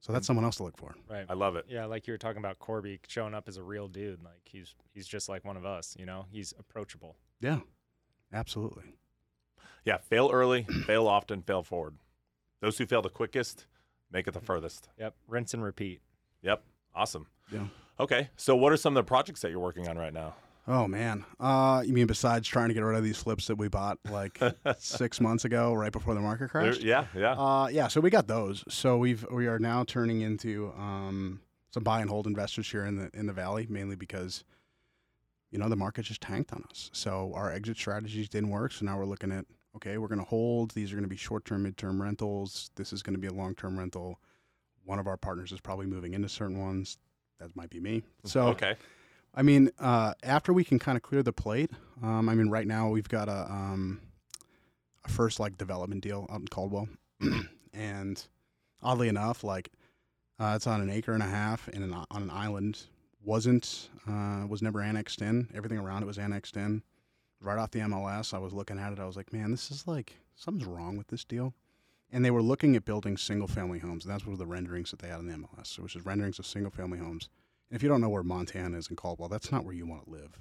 So 0.00 0.14
that's 0.14 0.26
someone 0.26 0.46
else 0.46 0.56
to 0.56 0.62
look 0.62 0.78
for. 0.78 0.94
Right. 1.06 1.26
I 1.28 1.34
love 1.34 1.56
it. 1.56 1.66
Yeah, 1.68 1.84
like 1.84 2.06
you 2.06 2.14
were 2.14 2.18
talking 2.18 2.38
about 2.38 2.58
Corby 2.58 3.00
showing 3.06 3.34
up 3.34 3.48
as 3.48 3.58
a 3.58 3.62
real 3.62 3.86
dude. 3.86 4.24
Like 4.24 4.40
he's 4.44 4.74
he's 4.94 5.06
just 5.06 5.28
like 5.28 5.44
one 5.44 5.58
of 5.58 5.66
us. 5.66 5.94
You 5.98 6.06
know, 6.06 6.24
he's 6.30 6.54
approachable. 6.58 7.16
Yeah, 7.38 7.58
absolutely. 8.32 8.84
Yeah, 9.84 9.98
fail 9.98 10.30
early, 10.32 10.62
fail 10.86 11.06
often, 11.06 11.42
fail 11.42 11.62
forward. 11.62 11.96
Those 12.60 12.78
who 12.78 12.86
fail 12.86 13.02
the 13.02 13.08
quickest 13.10 13.66
make 14.12 14.26
it 14.28 14.34
the 14.34 14.40
furthest. 14.40 14.88
Yep. 14.98 15.14
Rinse 15.28 15.54
and 15.54 15.62
repeat. 15.62 16.00
Yep. 16.42 16.62
Awesome. 16.94 17.26
Yeah. 17.52 17.66
Okay. 17.98 18.28
So 18.36 18.56
what 18.56 18.72
are 18.72 18.76
some 18.76 18.96
of 18.96 19.04
the 19.04 19.06
projects 19.08 19.40
that 19.42 19.50
you're 19.50 19.60
working 19.60 19.88
on 19.88 19.96
right 19.96 20.12
now? 20.12 20.34
Oh 20.68 20.86
man. 20.86 21.24
Uh, 21.38 21.82
you 21.84 21.92
mean 21.92 22.06
besides 22.06 22.46
trying 22.46 22.68
to 22.68 22.74
get 22.74 22.80
rid 22.82 22.96
of 22.96 23.02
these 23.04 23.16
flips 23.16 23.46
that 23.46 23.56
we 23.56 23.68
bought 23.68 23.98
like 24.10 24.38
six 24.78 25.20
months 25.20 25.44
ago, 25.44 25.72
right 25.74 25.92
before 25.92 26.14
the 26.14 26.20
market 26.20 26.50
There- 26.52 26.62
crashed? 26.64 26.82
yeah, 26.82 27.06
yeah. 27.14 27.32
Uh, 27.32 27.68
yeah. 27.68 27.88
So 27.88 28.00
we 28.00 28.10
got 28.10 28.26
those. 28.26 28.64
So 28.68 28.98
we've 28.98 29.24
we 29.32 29.46
are 29.46 29.58
now 29.58 29.84
turning 29.84 30.20
into 30.20 30.72
um, 30.76 31.40
some 31.72 31.82
buy 31.82 32.00
and 32.00 32.10
hold 32.10 32.26
investors 32.26 32.70
here 32.70 32.84
in 32.84 32.96
the 32.96 33.10
in 33.14 33.26
the 33.26 33.32
valley, 33.32 33.66
mainly 33.70 33.96
because 33.96 34.44
you 35.50 35.58
know 35.58 35.68
the 35.68 35.76
market 35.76 36.04
just 36.04 36.20
tanked 36.20 36.52
on 36.52 36.62
us. 36.70 36.90
So 36.92 37.32
our 37.34 37.50
exit 37.50 37.76
strategies 37.76 38.28
didn't 38.28 38.50
work. 38.50 38.72
So 38.72 38.84
now 38.84 38.98
we're 38.98 39.06
looking 39.06 39.32
at 39.32 39.46
okay, 39.76 39.98
we're 39.98 40.08
going 40.08 40.20
to 40.20 40.24
hold. 40.24 40.72
These 40.72 40.92
are 40.92 40.96
going 40.96 41.04
to 41.04 41.08
be 41.08 41.16
short 41.16 41.44
term, 41.44 41.62
mid 41.62 41.76
term 41.76 42.00
rentals. 42.00 42.70
This 42.76 42.92
is 42.92 43.02
going 43.02 43.14
to 43.14 43.20
be 43.20 43.28
a 43.28 43.32
long 43.32 43.54
term 43.54 43.78
rental. 43.78 44.18
One 44.84 44.98
of 44.98 45.06
our 45.06 45.16
partners 45.16 45.52
is 45.52 45.60
probably 45.60 45.86
moving 45.86 46.14
into 46.14 46.28
certain 46.28 46.58
ones. 46.58 46.98
That 47.38 47.54
might 47.56 47.70
be 47.70 47.80
me. 47.80 48.02
So 48.24 48.48
okay. 48.48 48.76
I 49.34 49.42
mean, 49.42 49.70
uh, 49.78 50.14
after 50.22 50.52
we 50.52 50.64
can 50.64 50.78
kind 50.78 50.96
of 50.96 51.02
clear 51.02 51.22
the 51.22 51.32
plate, 51.32 51.70
um, 52.02 52.28
I 52.28 52.34
mean, 52.34 52.48
right 52.48 52.66
now 52.66 52.88
we've 52.88 53.08
got 53.08 53.28
a, 53.28 53.46
um, 53.50 54.00
a 55.04 55.08
first 55.08 55.38
like 55.38 55.56
development 55.56 56.02
deal 56.02 56.26
out 56.30 56.40
in 56.40 56.48
Caldwell, 56.48 56.88
and 57.72 58.26
oddly 58.82 59.08
enough, 59.08 59.44
like 59.44 59.70
uh, 60.38 60.54
it's 60.56 60.66
on 60.66 60.80
an 60.80 60.90
acre 60.90 61.12
and 61.12 61.22
a 61.22 61.26
half 61.26 61.68
in 61.68 61.82
an, 61.82 61.92
on 61.92 62.22
an 62.22 62.30
island. 62.30 62.82
wasn't 63.24 63.88
uh, 64.08 64.46
was 64.48 64.62
never 64.62 64.80
annexed 64.80 65.22
in. 65.22 65.48
Everything 65.54 65.78
around 65.78 66.02
it 66.02 66.06
was 66.06 66.18
annexed 66.18 66.56
in. 66.56 66.82
Right 67.40 67.58
off 67.58 67.70
the 67.70 67.80
MLS, 67.80 68.34
I 68.34 68.38
was 68.38 68.52
looking 68.52 68.78
at 68.78 68.92
it. 68.92 68.98
I 68.98 69.06
was 69.06 69.16
like, 69.16 69.32
man, 69.32 69.50
this 69.50 69.70
is 69.70 69.86
like 69.86 70.16
something's 70.34 70.66
wrong 70.66 70.96
with 70.98 71.08
this 71.08 71.24
deal. 71.24 71.54
And 72.12 72.24
they 72.24 72.30
were 72.30 72.42
looking 72.42 72.74
at 72.76 72.84
building 72.84 73.16
single 73.16 73.46
family 73.48 73.78
homes, 73.78 74.04
and 74.04 74.12
that's 74.12 74.26
one 74.26 74.32
of 74.32 74.38
the 74.38 74.46
renderings 74.46 74.90
that 74.90 74.98
they 74.98 75.08
had 75.08 75.20
in 75.20 75.28
the 75.28 75.34
MLS, 75.34 75.78
which 75.78 75.94
is 75.94 76.04
renderings 76.04 76.38
of 76.40 76.46
single 76.46 76.70
family 76.72 76.98
homes. 76.98 77.28
And 77.70 77.76
if 77.76 77.82
you 77.84 77.88
don't 77.88 78.00
know 78.00 78.08
where 78.08 78.24
Montana 78.24 78.76
is 78.76 78.88
in 78.88 78.96
Caldwell, 78.96 79.28
that's 79.28 79.52
not 79.52 79.64
where 79.64 79.74
you 79.74 79.86
want 79.86 80.04
to 80.04 80.10
live. 80.10 80.38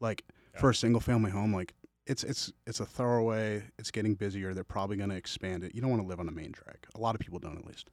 Like 0.00 0.24
Yeah. 0.54 0.60
for 0.60 0.70
a 0.70 0.74
single 0.74 1.00
family 1.00 1.30
home, 1.30 1.54
like 1.54 1.74
it's 2.06 2.24
it's 2.24 2.52
it's 2.66 2.80
a 2.80 2.86
throwaway. 2.86 3.62
It's 3.78 3.90
getting 3.90 4.14
busier. 4.14 4.54
They're 4.54 4.64
probably 4.64 4.96
going 4.96 5.10
to 5.10 5.16
expand 5.16 5.62
it. 5.64 5.74
You 5.74 5.80
don't 5.82 5.90
want 5.90 6.02
to 6.02 6.08
live 6.08 6.18
on 6.18 6.28
a 6.28 6.32
main 6.32 6.50
drag. 6.50 6.78
A 6.96 6.98
lot 6.98 7.14
of 7.14 7.20
people 7.20 7.38
don't, 7.38 7.58
at 7.58 7.66
least. 7.66 7.90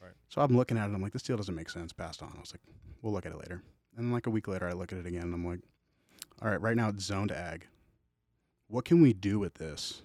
Right. 0.00 0.12
So 0.28 0.40
I'm 0.40 0.56
looking 0.56 0.78
at 0.78 0.88
it. 0.88 0.94
I'm 0.94 1.02
like, 1.02 1.12
this 1.12 1.22
deal 1.24 1.36
doesn't 1.36 1.54
make 1.54 1.68
sense. 1.68 1.92
Passed 1.92 2.22
on. 2.22 2.32
I 2.36 2.40
was 2.40 2.54
like, 2.54 2.62
we'll 3.02 3.12
look 3.12 3.26
at 3.26 3.32
it 3.32 3.38
later. 3.38 3.62
And 3.96 4.06
then 4.06 4.12
like 4.12 4.26
a 4.26 4.30
week 4.30 4.48
later, 4.48 4.66
I 4.66 4.72
look 4.72 4.92
at 4.92 4.98
it 4.98 5.06
again, 5.06 5.24
and 5.24 5.34
I'm 5.34 5.44
like, 5.44 5.60
all 6.40 6.48
right, 6.48 6.60
right 6.60 6.76
now 6.76 6.88
it's 6.88 7.04
zoned 7.04 7.32
ag. 7.32 7.66
What 8.70 8.84
can 8.84 9.02
we 9.02 9.12
do 9.12 9.40
with 9.40 9.54
this 9.54 10.02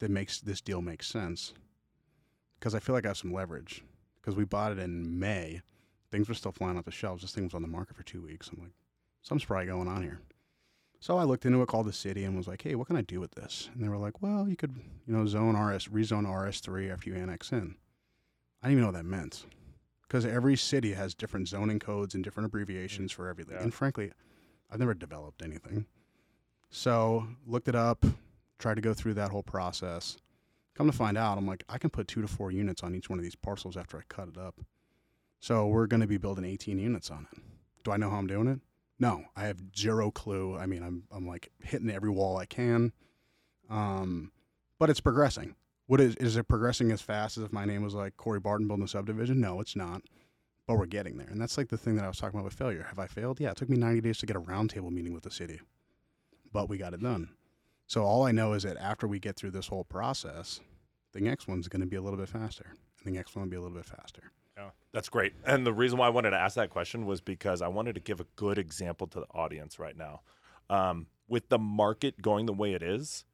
that 0.00 0.10
makes 0.10 0.40
this 0.40 0.60
deal 0.60 0.82
make 0.82 1.04
sense? 1.04 1.54
Because 2.58 2.74
I 2.74 2.80
feel 2.80 2.96
like 2.96 3.04
I 3.04 3.10
have 3.10 3.16
some 3.16 3.32
leverage. 3.32 3.84
Because 4.16 4.34
we 4.34 4.44
bought 4.44 4.72
it 4.72 4.78
in 4.80 5.20
May, 5.20 5.62
things 6.10 6.28
were 6.28 6.34
still 6.34 6.50
flying 6.50 6.76
off 6.76 6.84
the 6.84 6.90
shelves. 6.90 7.22
This 7.22 7.32
thing 7.32 7.44
was 7.44 7.54
on 7.54 7.62
the 7.62 7.68
market 7.68 7.96
for 7.96 8.02
two 8.02 8.20
weeks. 8.20 8.50
I'm 8.52 8.60
like, 8.60 8.72
something's 9.22 9.46
probably 9.46 9.66
going 9.66 9.86
on 9.86 10.02
here. 10.02 10.20
So 10.98 11.16
I 11.16 11.22
looked 11.22 11.46
into 11.46 11.62
it, 11.62 11.68
called 11.68 11.86
the 11.86 11.92
city, 11.92 12.24
and 12.24 12.36
was 12.36 12.48
like, 12.48 12.62
hey, 12.62 12.74
what 12.74 12.88
can 12.88 12.96
I 12.96 13.02
do 13.02 13.20
with 13.20 13.32
this? 13.32 13.70
And 13.72 13.84
they 13.84 13.88
were 13.88 13.96
like, 13.96 14.20
well, 14.20 14.48
you 14.48 14.56
could, 14.56 14.74
you 15.06 15.14
know, 15.14 15.24
zone 15.26 15.56
RS, 15.56 15.86
rezone 15.88 16.26
RS3 16.26 16.92
after 16.92 17.10
you 17.10 17.16
annex 17.16 17.52
in. 17.52 17.76
I 18.62 18.68
didn't 18.68 18.72
even 18.72 18.80
know 18.80 18.88
what 18.88 18.96
that 18.96 19.04
meant. 19.04 19.44
because 20.12 20.26
every 20.26 20.56
city 20.56 20.92
has 20.92 21.14
different 21.14 21.48
zoning 21.48 21.78
codes 21.78 22.14
and 22.14 22.22
different 22.22 22.46
abbreviations 22.46 23.12
mm, 23.12 23.14
for 23.14 23.28
everything. 23.28 23.54
Yeah. 23.56 23.62
And 23.62 23.72
frankly, 23.72 24.12
I've 24.70 24.80
never 24.80 24.94
developed 24.94 25.42
anything. 25.42 25.86
So 26.72 27.26
looked 27.46 27.68
it 27.68 27.74
up, 27.74 28.04
tried 28.58 28.74
to 28.74 28.80
go 28.80 28.94
through 28.94 29.14
that 29.14 29.30
whole 29.30 29.42
process. 29.42 30.16
Come 30.74 30.90
to 30.90 30.96
find 30.96 31.18
out, 31.18 31.36
I'm 31.36 31.46
like, 31.46 31.64
I 31.68 31.76
can 31.76 31.90
put 31.90 32.08
two 32.08 32.22
to 32.22 32.26
four 32.26 32.50
units 32.50 32.82
on 32.82 32.94
each 32.94 33.10
one 33.10 33.18
of 33.18 33.22
these 33.22 33.36
parcels 33.36 33.76
after 33.76 33.98
I 33.98 34.02
cut 34.08 34.28
it 34.28 34.38
up. 34.38 34.58
So 35.38 35.66
we're 35.66 35.86
going 35.86 36.00
to 36.00 36.06
be 36.06 36.16
building 36.16 36.46
18 36.46 36.78
units 36.78 37.10
on 37.10 37.28
it. 37.30 37.38
Do 37.84 37.92
I 37.92 37.98
know 37.98 38.08
how 38.08 38.16
I'm 38.16 38.26
doing 38.26 38.48
it? 38.48 38.60
No, 38.98 39.24
I 39.36 39.44
have 39.44 39.58
zero 39.76 40.10
clue. 40.10 40.56
I 40.56 40.66
mean, 40.66 40.82
I'm 40.82 41.02
I'm 41.10 41.26
like 41.26 41.50
hitting 41.62 41.90
every 41.90 42.10
wall 42.10 42.36
I 42.36 42.46
can, 42.46 42.92
um, 43.68 44.30
but 44.78 44.88
it's 44.90 45.00
progressing. 45.00 45.56
What 45.88 46.00
is 46.00 46.14
is 46.16 46.36
it 46.36 46.46
progressing 46.46 46.92
as 46.92 47.02
fast 47.02 47.36
as 47.36 47.42
if 47.42 47.52
my 47.52 47.64
name 47.64 47.82
was 47.82 47.94
like 47.94 48.16
Corey 48.16 48.38
Barton 48.38 48.68
building 48.68 48.84
a 48.84 48.88
subdivision? 48.88 49.40
No, 49.40 49.60
it's 49.60 49.74
not. 49.74 50.02
But 50.68 50.78
we're 50.78 50.86
getting 50.86 51.18
there, 51.18 51.26
and 51.28 51.40
that's 51.40 51.58
like 51.58 51.68
the 51.68 51.76
thing 51.76 51.96
that 51.96 52.04
I 52.04 52.08
was 52.08 52.18
talking 52.18 52.38
about 52.38 52.44
with 52.44 52.54
failure. 52.54 52.86
Have 52.88 53.00
I 53.00 53.08
failed? 53.08 53.40
Yeah, 53.40 53.50
it 53.50 53.56
took 53.56 53.68
me 53.68 53.76
90 53.76 54.00
days 54.02 54.18
to 54.18 54.26
get 54.26 54.36
a 54.36 54.40
roundtable 54.40 54.92
meeting 54.92 55.12
with 55.12 55.24
the 55.24 55.30
city, 55.32 55.60
but 56.52 56.68
we 56.68 56.78
got 56.78 56.94
it 56.94 57.02
done. 57.02 57.30
So 57.86 58.02
all 58.04 58.24
I 58.24 58.32
know 58.32 58.52
is 58.54 58.62
that 58.62 58.76
after 58.78 59.06
we 59.06 59.18
get 59.18 59.36
through 59.36 59.50
this 59.50 59.66
whole 59.68 59.84
process, 59.84 60.60
the 61.12 61.20
next 61.20 61.46
one's 61.48 61.68
going 61.68 61.80
to 61.80 61.86
be 61.86 61.96
a 61.96 62.02
little 62.02 62.18
bit 62.18 62.28
faster, 62.28 62.66
and 63.04 63.06
the 63.06 63.16
next 63.16 63.34
one 63.36 63.44
will 63.44 63.50
be 63.50 63.56
a 63.56 63.60
little 63.60 63.76
bit 63.76 63.84
faster. 63.84 64.32
Yeah, 64.56 64.70
That's 64.92 65.08
great. 65.08 65.32
And 65.44 65.66
the 65.66 65.72
reason 65.72 65.98
why 65.98 66.06
I 66.06 66.10
wanted 66.10 66.30
to 66.30 66.36
ask 66.38 66.56
that 66.56 66.70
question 66.70 67.06
was 67.06 67.20
because 67.20 67.62
I 67.62 67.68
wanted 67.68 67.94
to 67.94 68.00
give 68.00 68.20
a 68.20 68.26
good 68.36 68.58
example 68.58 69.06
to 69.08 69.20
the 69.20 69.26
audience 69.34 69.78
right 69.78 69.96
now. 69.96 70.20
Um, 70.70 71.06
with 71.28 71.48
the 71.48 71.58
market 71.58 72.20
going 72.22 72.46
the 72.46 72.52
way 72.52 72.74
it 72.74 72.82
is, 72.82 73.24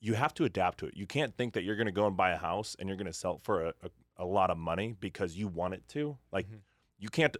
you 0.00 0.14
have 0.14 0.32
to 0.34 0.44
adapt 0.44 0.78
to 0.78 0.86
it. 0.86 0.96
You 0.96 1.06
can't 1.06 1.36
think 1.36 1.52
that 1.54 1.64
you're 1.64 1.76
going 1.76 1.86
to 1.86 1.92
go 1.92 2.06
and 2.06 2.16
buy 2.16 2.30
a 2.30 2.36
house 2.38 2.76
and 2.78 2.88
you're 2.88 2.96
going 2.96 3.06
to 3.06 3.12
sell 3.12 3.34
it 3.34 3.40
for 3.42 3.66
a, 3.66 3.74
a, 3.82 3.90
a 4.18 4.24
lot 4.24 4.50
of 4.50 4.56
money 4.56 4.94
because 4.98 5.36
you 5.36 5.48
want 5.48 5.74
it 5.74 5.86
to. 5.88 6.16
Like, 6.32 6.48
Mhm. 6.48 6.60
you 6.98 7.08
can't, 7.08 7.36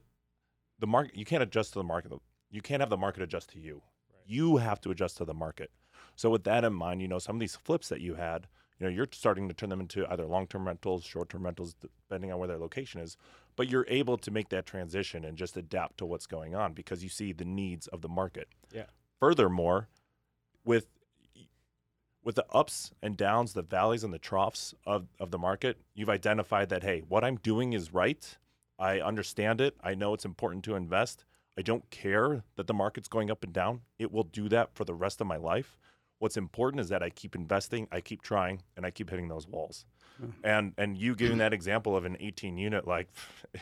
the 0.79 0.87
market, 0.87 1.17
you 1.17 1.25
can't 1.25 1.43
adjust 1.43 1.73
to 1.75 1.79
the 1.79 1.85
market. 1.85 2.13
You 2.51 2.61
can't 2.61 2.81
have 2.81 2.91
the 2.91 2.97
market 2.97 3.23
adjust 3.23 3.51
to 3.51 3.59
you. 3.61 3.83
You 4.29 4.59
have 4.59 4.81
to 4.83 4.91
adjust 4.91 5.17
to 5.17 5.25
the 5.25 5.35
market. 5.35 5.71
So, 6.15 6.31
with 6.31 6.45
that 6.45 6.65
in 6.65 6.75
mind, 6.75 7.03
you 7.03 7.09
know, 7.09 7.19
some 7.19 7.37
of 7.37 7.41
these 7.41 7.57
flips 7.57 7.89
that 7.89 8.01
you 8.01 8.15
had, 8.15 8.47
you 8.79 8.87
know, 8.87 8.93
you're 8.93 9.09
starting 9.11 9.49
to 9.49 9.55
turn 9.55 9.71
them 9.71 9.81
into 9.81 10.07
either 10.13 10.27
long 10.27 10.47
term 10.47 10.67
rentals, 10.67 11.05
short 11.05 11.31
term 11.31 11.45
rentals, 11.45 11.75
depending 11.75 12.31
on 12.31 12.39
where 12.39 12.49
their 12.49 12.59
location 12.59 13.01
is 13.01 13.17
but 13.59 13.69
you're 13.69 13.87
able 13.89 14.17
to 14.17 14.31
make 14.31 14.51
that 14.51 14.65
transition 14.67 15.25
and 15.25 15.37
just 15.37 15.57
adapt 15.57 15.99
to 15.99 16.07
what's 16.07 16.27
going 16.27 16.55
on 16.55 16.73
because 16.75 17.03
you 17.03 17.09
see 17.09 17.33
the 17.33 17.45
needs 17.45 17.89
of 17.89 18.03
the 18.03 18.09
market. 18.09 18.47
Yeah. 18.73 18.85
Furthermore, 19.19 19.89
with 20.65 20.87
with 22.23 22.37
the 22.37 22.47
ups 22.53 22.93
and 23.03 23.17
downs, 23.17 23.55
the 23.55 23.63
valleys 23.63 24.05
and 24.05 24.15
the 24.15 24.19
troughs 24.19 24.75
of, 24.87 25.09
of 25.19 25.33
the 25.33 25.39
market, 25.39 25.79
you've 25.93 26.09
identified 26.09 26.69
that 26.69 26.85
hey, 26.85 27.03
what 27.09 27.25
I'm 27.25 27.35
doing 27.35 27.73
is 27.73 27.93
right. 27.93 28.39
I 28.79 29.01
understand 29.01 29.61
it. 29.61 29.75
I 29.83 29.97
know 29.97 30.15
it's 30.15 30.25
important 30.25 30.63
to 30.67 30.77
invest. 30.77 31.25
I 31.59 31.63
don't 31.63 31.91
care 31.91 32.45
that 32.55 32.69
the 32.69 32.73
market's 32.73 33.09
going 33.09 33.33
up 33.33 33.43
and 33.43 33.53
down. 33.53 33.81
It 33.99 34.13
will 34.13 34.23
do 34.23 34.49
that 34.49 34.77
for 34.77 34.85
the 34.85 34.95
rest 34.95 35.21
of 35.21 35.27
my 35.27 35.39
life. 35.39 35.77
What's 36.21 36.37
important 36.37 36.81
is 36.81 36.89
that 36.91 37.03
I 37.03 37.11
keep 37.11 37.35
investing, 37.35 37.89
I 37.91 38.01
keep 38.01 38.23
trying, 38.23 38.63
and 38.77 38.87
I 38.87 38.93
keep 38.93 39.11
hitting 39.11 39.27
those 39.27 39.49
walls. 39.49 39.85
Hmm. 40.19 40.31
And 40.45 40.73
and 40.79 40.97
you 40.97 41.17
giving 41.17 41.39
that 41.39 41.53
example 41.53 41.97
of 41.97 42.05
an 42.05 42.17
18 42.21 42.59
unit, 42.59 42.87
like, 42.87 43.09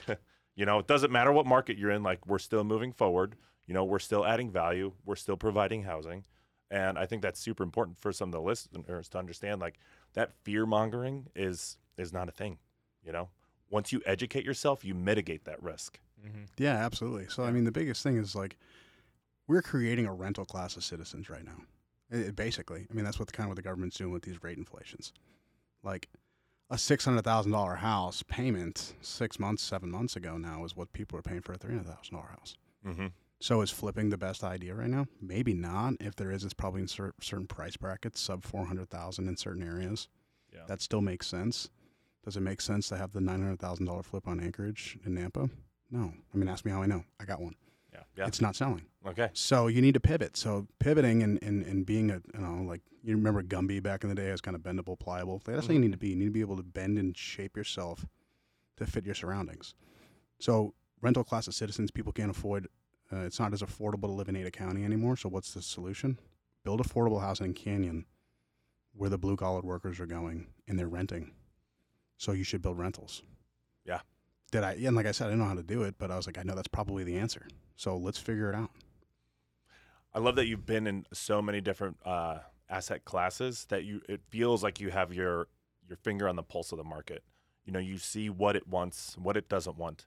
you 0.57 0.67
know, 0.67 0.79
it 0.79 0.87
doesn't 0.87 1.11
matter 1.11 1.33
what 1.33 1.47
market 1.47 1.79
you're 1.79 1.91
in. 1.91 2.03
Like, 2.03 2.27
we're 2.27 2.39
still 2.39 2.65
moving 2.65 2.93
forward. 2.93 3.35
You 3.67 3.73
know, 3.73 3.85
we're 3.85 3.99
still 3.99 4.27
adding 4.27 4.51
value. 4.51 4.93
We're 5.07 5.17
still 5.17 5.39
providing 5.39 5.85
housing, 5.85 6.27
and 6.71 6.99
I 6.99 7.07
think 7.07 7.23
that's 7.23 7.41
super 7.41 7.63
important 7.63 7.97
for 7.97 8.13
some 8.13 8.29
of 8.29 8.33
the 8.35 8.43
listeners 8.43 9.09
to 9.09 9.19
understand. 9.19 9.63
Like, 9.63 9.79
that 10.13 10.33
fear 10.45 10.67
mongering 10.67 11.29
is 11.35 11.79
is 11.97 12.13
not 12.13 12.29
a 12.29 12.33
thing. 12.33 12.59
You 13.03 13.13
know, 13.13 13.31
once 13.71 13.91
you 13.91 14.03
educate 14.05 14.45
yourself, 14.45 14.85
you 14.85 14.95
mitigate 14.95 15.47
that 15.47 15.63
risk. 15.63 15.99
Mm-hmm. 16.25 16.45
Yeah, 16.59 16.75
absolutely. 16.77 17.27
So 17.29 17.45
I 17.45 17.51
mean, 17.51 17.65
the 17.65 17.73
biggest 17.73 18.03
thing 18.03 18.17
is 18.17 18.35
like 18.35 18.57
we're 19.47 19.63
creating 19.63 20.07
a 20.07 20.13
rental 20.13 20.45
class 20.45 20.77
of 20.77 20.85
citizens 20.85 21.29
right 21.31 21.45
now. 21.45 21.59
It- 22.11 22.29
it 22.29 22.37
basically, 22.37 22.87
I 22.91 22.95
mean, 22.95 23.05
that's 23.05 23.19
what 23.19 23.27
the, 23.29 23.33
kind 23.33 23.47
of 23.47 23.51
what 23.51 23.57
the 23.57 23.63
government's 23.63 23.97
doing 23.99 24.13
with 24.13 24.23
these 24.23 24.43
rate 24.43 24.59
inflations. 24.59 25.13
Like 25.83 26.09
a 26.71 26.79
six 26.79 27.05
hundred 27.05 27.23
thousand 27.23 27.53
dollar 27.53 27.77
house 27.77 28.23
payment 28.27 28.95
six 29.01 29.39
months, 29.39 29.63
seven 29.63 29.91
months 29.91 30.17
ago 30.17 30.37
now 30.37 30.65
is 30.65 30.77
what 30.77 30.93
people 30.93 31.19
are 31.19 31.23
paying 31.23 31.43
for 31.43 31.53
a 31.53 31.57
three 31.59 31.73
hundred 31.75 31.87
thousand 31.87 32.15
dollar 32.15 32.29
house. 32.29 32.57
Mm-hmm. 32.87 33.07
So 33.39 33.61
is 33.61 33.71
flipping 33.71 34.09
the 34.11 34.17
best 34.17 34.43
idea 34.43 34.75
right 34.75 34.89
now? 34.89 35.07
Maybe 35.21 35.53
not. 35.53 35.95
If 36.01 36.17
there 36.17 36.31
is, 36.33 36.43
it's 36.43 36.55
probably 36.55 36.81
in 36.81 36.89
cer- 36.89 37.13
certain 37.21 37.47
price 37.47 37.77
brackets, 37.77 38.19
sub 38.21 38.43
four 38.45 38.65
hundred 38.67 38.89
thousand 38.89 39.29
in 39.29 39.37
certain 39.37 39.63
areas. 39.63 40.09
Yeah. 40.53 40.63
That 40.67 40.81
still 40.81 41.03
makes 41.03 41.27
sense. 41.27 41.69
Does 42.25 42.37
it 42.37 42.41
make 42.41 42.61
sense 42.61 42.89
to 42.89 42.97
have 42.97 43.13
the 43.13 43.21
nine 43.21 43.43
hundred 43.43 43.59
thousand 43.61 43.85
dollar 43.87 44.03
flip 44.03 44.27
on 44.27 44.41
Anchorage 44.41 44.99
in 45.05 45.15
Nampa? 45.17 45.51
No. 45.91 46.13
I 46.35 46.37
mean, 46.37 46.49
ask 46.49 46.65
me 46.65 46.73
how 46.73 46.83
I 46.83 46.87
know. 46.87 47.05
I 47.21 47.25
got 47.25 47.41
one. 47.41 47.55
Yeah. 47.93 48.01
Yeah. 48.17 48.27
It's 48.27 48.41
not 48.41 48.57
selling. 48.57 48.85
Okay. 49.07 49.31
So 49.33 49.69
you 49.69 49.81
need 49.81 49.95
to 49.95 50.01
pivot. 50.01 50.37
So 50.37 50.67
pivoting 50.79 51.23
and, 51.23 51.43
and, 51.43 51.65
and 51.65 51.87
being 51.87 52.11
a 52.11 52.21
you 52.35 52.41
know 52.41 52.65
like 52.67 52.83
you 53.03 53.15
remember 53.15 53.43
Gumby 53.43 53.83
back 53.83 54.03
in 54.03 54.09
the 54.09 54.17
day 54.17 54.31
as 54.31 54.41
kind 54.41 54.57
of 54.57 54.63
bendable, 54.63 54.99
pliable. 54.99 55.41
That's 55.45 55.69
what 55.69 55.75
you 55.75 55.81
need 55.81 55.93
to 55.93 55.99
be. 55.99 56.09
You 56.09 56.17
need 56.17 56.25
to 56.25 56.31
be 56.33 56.41
able 56.41 56.57
to 56.57 56.65
bend 56.65 56.99
and 56.99 57.17
shape 57.17 57.57
yourself 57.57 58.05
to 58.79 58.87
fit 58.87 59.07
your 59.07 59.15
surroundings. 59.15 59.75
So 60.41 60.75
rental 61.01 61.25
class 61.25 61.47
of 61.47 61.55
citizens, 61.55 61.91
people 61.91 62.13
can't 62.13 62.31
afford. 62.31 62.67
Uh, 63.13 63.19
it's 63.19 63.39
not 63.39 63.53
as 63.53 63.63
affordable 63.63 64.09
to 64.09 64.13
live 64.13 64.29
in 64.29 64.35
Ada 64.35 64.51
County 64.51 64.85
anymore. 64.85 65.17
So 65.17 65.29
what's 65.29 65.55
the 65.55 65.63
solution? 65.63 66.19
Build 66.65 66.81
affordable 66.81 67.21
housing 67.21 67.47
in 67.47 67.55
Canyon, 67.55 68.07
where 68.93 69.09
the 69.09 69.19
blue 69.19 69.37
collar 69.37 69.61
workers 69.61 70.01
are 70.01 70.07
going 70.07 70.49
and 70.67 70.77
they're 70.77 70.89
renting. 70.89 71.31
So 72.17 72.33
you 72.33 72.43
should 72.43 72.63
build 72.63 72.79
rentals. 72.79 73.23
Yeah. 73.85 74.01
Did 74.53 74.63
I? 74.63 74.73
And 74.73 74.95
like 74.97 75.07
I 75.07 75.13
said, 75.13 75.27
I 75.27 75.31
didn't 75.31 75.41
know 75.41 75.49
how 75.49 75.55
to 75.55 75.63
do 75.63 75.83
it, 75.83 75.97
but 75.99 76.11
I 76.11 76.17
was 76.17 76.27
like, 76.27 76.39
I 76.39 76.43
know 76.43 76.55
that's 76.55 76.69
probably 76.69 77.05
the 77.05 77.17
answer. 77.19 77.47
So 77.75 77.97
let's 77.97 78.19
figure 78.19 78.49
it 78.49 78.55
out. 78.55 78.71
I 80.15 80.19
love 80.19 80.37
that 80.37 80.47
you've 80.47 80.65
been 80.65 80.87
in 80.87 81.05
so 81.13 81.43
many 81.43 81.61
different 81.61 81.99
uh, 82.05 82.39
asset 82.71 83.05
classes 83.05 83.67
that 83.69 83.85
you 83.85 84.01
it 84.09 84.21
feels 84.31 84.63
like 84.63 84.81
you 84.81 84.91
have 84.91 85.13
your 85.13 85.49
your 85.89 85.97
finger 85.97 86.29
on 86.29 86.37
the 86.37 86.43
pulse 86.43 86.73
of 86.73 86.79
the 86.79 86.85
market. 86.85 87.23
You 87.65 87.73
know, 87.73 87.79
you 87.79 87.99
see 87.99 88.31
what 88.31 88.57
it 88.57 88.69
wants, 88.69 89.17
what 89.19 89.37
it 89.37 89.49
doesn't 89.49 89.77
want. 89.77 90.07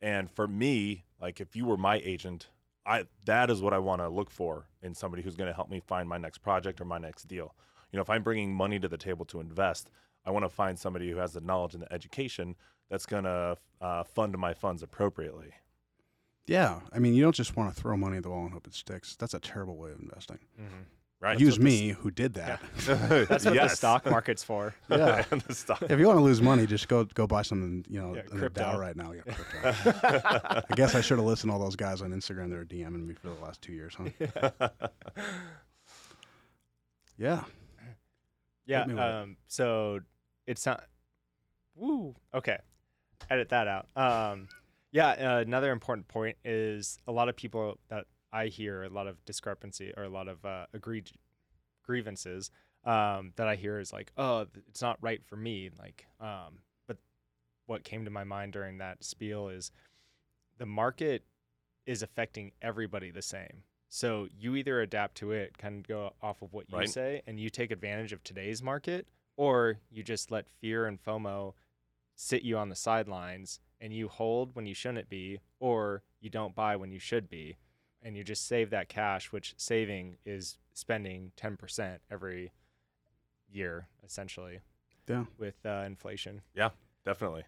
And 0.00 0.30
for 0.30 0.46
me, 0.48 1.04
like 1.20 1.40
if 1.40 1.54
you 1.54 1.66
were 1.66 1.76
my 1.76 2.00
agent, 2.04 2.48
I 2.86 3.04
that 3.26 3.50
is 3.50 3.60
what 3.60 3.74
I 3.74 3.78
want 3.78 4.00
to 4.00 4.08
look 4.08 4.30
for 4.30 4.66
in 4.82 4.94
somebody 4.94 5.22
who's 5.22 5.36
going 5.36 5.48
to 5.50 5.54
help 5.54 5.68
me 5.68 5.80
find 5.86 6.08
my 6.08 6.18
next 6.18 6.38
project 6.38 6.80
or 6.80 6.84
my 6.84 6.98
next 6.98 7.28
deal. 7.28 7.54
You 7.92 7.96
know, 7.96 8.02
if 8.02 8.10
I'm 8.10 8.22
bringing 8.22 8.54
money 8.54 8.78
to 8.78 8.88
the 8.88 8.96
table 8.96 9.24
to 9.26 9.40
invest, 9.40 9.90
I 10.26 10.30
want 10.30 10.44
to 10.44 10.48
find 10.48 10.78
somebody 10.78 11.10
who 11.10 11.16
has 11.18 11.32
the 11.32 11.40
knowledge 11.40 11.74
and 11.74 11.82
the 11.82 11.92
education 11.92 12.56
that's 12.90 13.06
going 13.06 13.24
to 13.24 13.56
uh, 13.80 14.04
fund 14.04 14.36
my 14.38 14.52
funds 14.54 14.82
appropriately. 14.82 15.52
Yeah, 16.46 16.80
I 16.92 16.98
mean, 16.98 17.14
you 17.14 17.22
don't 17.22 17.34
just 17.34 17.56
want 17.56 17.74
to 17.74 17.80
throw 17.80 17.96
money 17.96 18.16
at 18.16 18.22
the 18.24 18.30
wall 18.30 18.42
and 18.44 18.52
hope 18.52 18.66
it 18.66 18.74
sticks. 18.74 19.14
That's 19.16 19.34
a 19.34 19.38
terrible 19.40 19.76
way 19.76 19.92
of 19.92 20.00
investing. 20.00 20.38
Mm-hmm. 20.60 20.82
Right? 21.20 21.38
Use 21.38 21.54
So 21.56 21.58
this- 21.62 21.64
me, 21.64 21.88
who 21.90 22.10
did 22.10 22.32
that. 22.34 22.60
That's 22.86 23.44
what 23.44 23.54
the 23.54 23.68
stock 23.68 24.06
market's 24.06 24.42
for. 24.42 24.74
Yeah. 24.90 25.22
the 25.46 25.54
stock. 25.54 25.82
if 25.82 25.98
you 26.00 26.06
want 26.06 26.18
to 26.18 26.24
lose 26.24 26.40
money, 26.40 26.66
just 26.66 26.88
go 26.88 27.04
go 27.04 27.26
buy 27.26 27.42
something. 27.42 27.84
You 27.88 28.00
know, 28.00 28.14
Yeah, 28.14 28.22
in 28.22 28.26
the 28.30 28.36
crypto. 28.38 28.62
Dow 28.62 28.78
right 28.80 28.96
now. 28.96 29.12
Yeah, 29.12 29.20
crypto. 29.34 30.00
I 30.70 30.74
guess 30.74 30.94
I 30.94 31.02
should 31.02 31.18
have 31.18 31.26
listened 31.26 31.50
to 31.50 31.54
all 31.54 31.60
those 31.60 31.76
guys 31.76 32.00
on 32.00 32.10
Instagram 32.10 32.48
that 32.50 32.58
are 32.58 32.64
DMing 32.64 33.06
me 33.06 33.14
for 33.14 33.28
the 33.28 33.34
last 33.44 33.60
two 33.60 33.72
years, 33.74 33.94
huh? 33.96 34.08
Yeah. 37.18 37.44
Yeah. 38.66 38.78
Hit 38.80 38.88
me 38.88 38.94
with 38.94 39.02
it. 39.02 39.14
Um, 39.14 39.36
so 39.46 40.00
it's 40.50 40.66
not. 40.66 40.84
Woo. 41.76 42.14
Okay. 42.34 42.58
Edit 43.30 43.48
that 43.50 43.68
out. 43.68 43.86
Um, 43.94 44.48
yeah. 44.92 45.10
Uh, 45.10 45.38
another 45.38 45.70
important 45.70 46.08
point 46.08 46.36
is 46.44 46.98
a 47.06 47.12
lot 47.12 47.28
of 47.28 47.36
people 47.36 47.78
that 47.88 48.06
I 48.32 48.46
hear 48.46 48.82
a 48.82 48.88
lot 48.88 49.06
of 49.06 49.24
discrepancy 49.24 49.92
or 49.96 50.04
a 50.04 50.08
lot 50.08 50.26
of 50.28 50.44
uh, 50.44 50.66
agreed 50.74 51.10
grievances 51.84 52.50
um, 52.84 53.32
that 53.36 53.46
I 53.46 53.54
hear 53.56 53.78
is 53.78 53.92
like, 53.92 54.12
oh, 54.16 54.46
it's 54.68 54.82
not 54.82 54.98
right 55.00 55.20
for 55.24 55.36
me. 55.36 55.70
Like, 55.78 56.06
um, 56.20 56.58
but 56.88 56.96
what 57.66 57.84
came 57.84 58.04
to 58.04 58.10
my 58.10 58.24
mind 58.24 58.52
during 58.52 58.78
that 58.78 59.04
spiel 59.04 59.48
is 59.48 59.70
the 60.58 60.66
market 60.66 61.24
is 61.86 62.02
affecting 62.02 62.52
everybody 62.60 63.10
the 63.10 63.22
same. 63.22 63.62
So 63.88 64.28
you 64.38 64.54
either 64.56 64.80
adapt 64.80 65.16
to 65.18 65.32
it, 65.32 65.58
kind 65.58 65.76
of 65.78 65.88
go 65.88 66.12
off 66.22 66.42
of 66.42 66.52
what 66.52 66.70
you 66.70 66.78
Right. 66.78 66.88
say, 66.88 67.22
and 67.26 67.38
you 67.40 67.50
take 67.50 67.70
advantage 67.70 68.12
of 68.12 68.22
today's 68.22 68.62
market, 68.62 69.06
or 69.40 69.78
you 69.90 70.02
just 70.02 70.30
let 70.30 70.46
fear 70.60 70.84
and 70.84 71.02
FOMO 71.02 71.54
sit 72.14 72.42
you 72.42 72.58
on 72.58 72.68
the 72.68 72.76
sidelines 72.76 73.58
and 73.80 73.90
you 73.90 74.06
hold 74.06 74.54
when 74.54 74.66
you 74.66 74.74
shouldn't 74.74 75.08
be, 75.08 75.40
or 75.58 76.02
you 76.20 76.28
don't 76.28 76.54
buy 76.54 76.76
when 76.76 76.92
you 76.92 76.98
should 76.98 77.26
be, 77.30 77.56
and 78.02 78.14
you 78.18 78.22
just 78.22 78.46
save 78.46 78.68
that 78.68 78.90
cash, 78.90 79.32
which 79.32 79.54
saving 79.56 80.18
is 80.26 80.58
spending 80.74 81.32
10% 81.38 82.00
every 82.10 82.52
year, 83.50 83.88
essentially, 84.04 84.60
Yeah. 85.08 85.24
with 85.38 85.54
uh, 85.64 85.84
inflation. 85.86 86.42
Yeah, 86.54 86.68
definitely. 87.06 87.44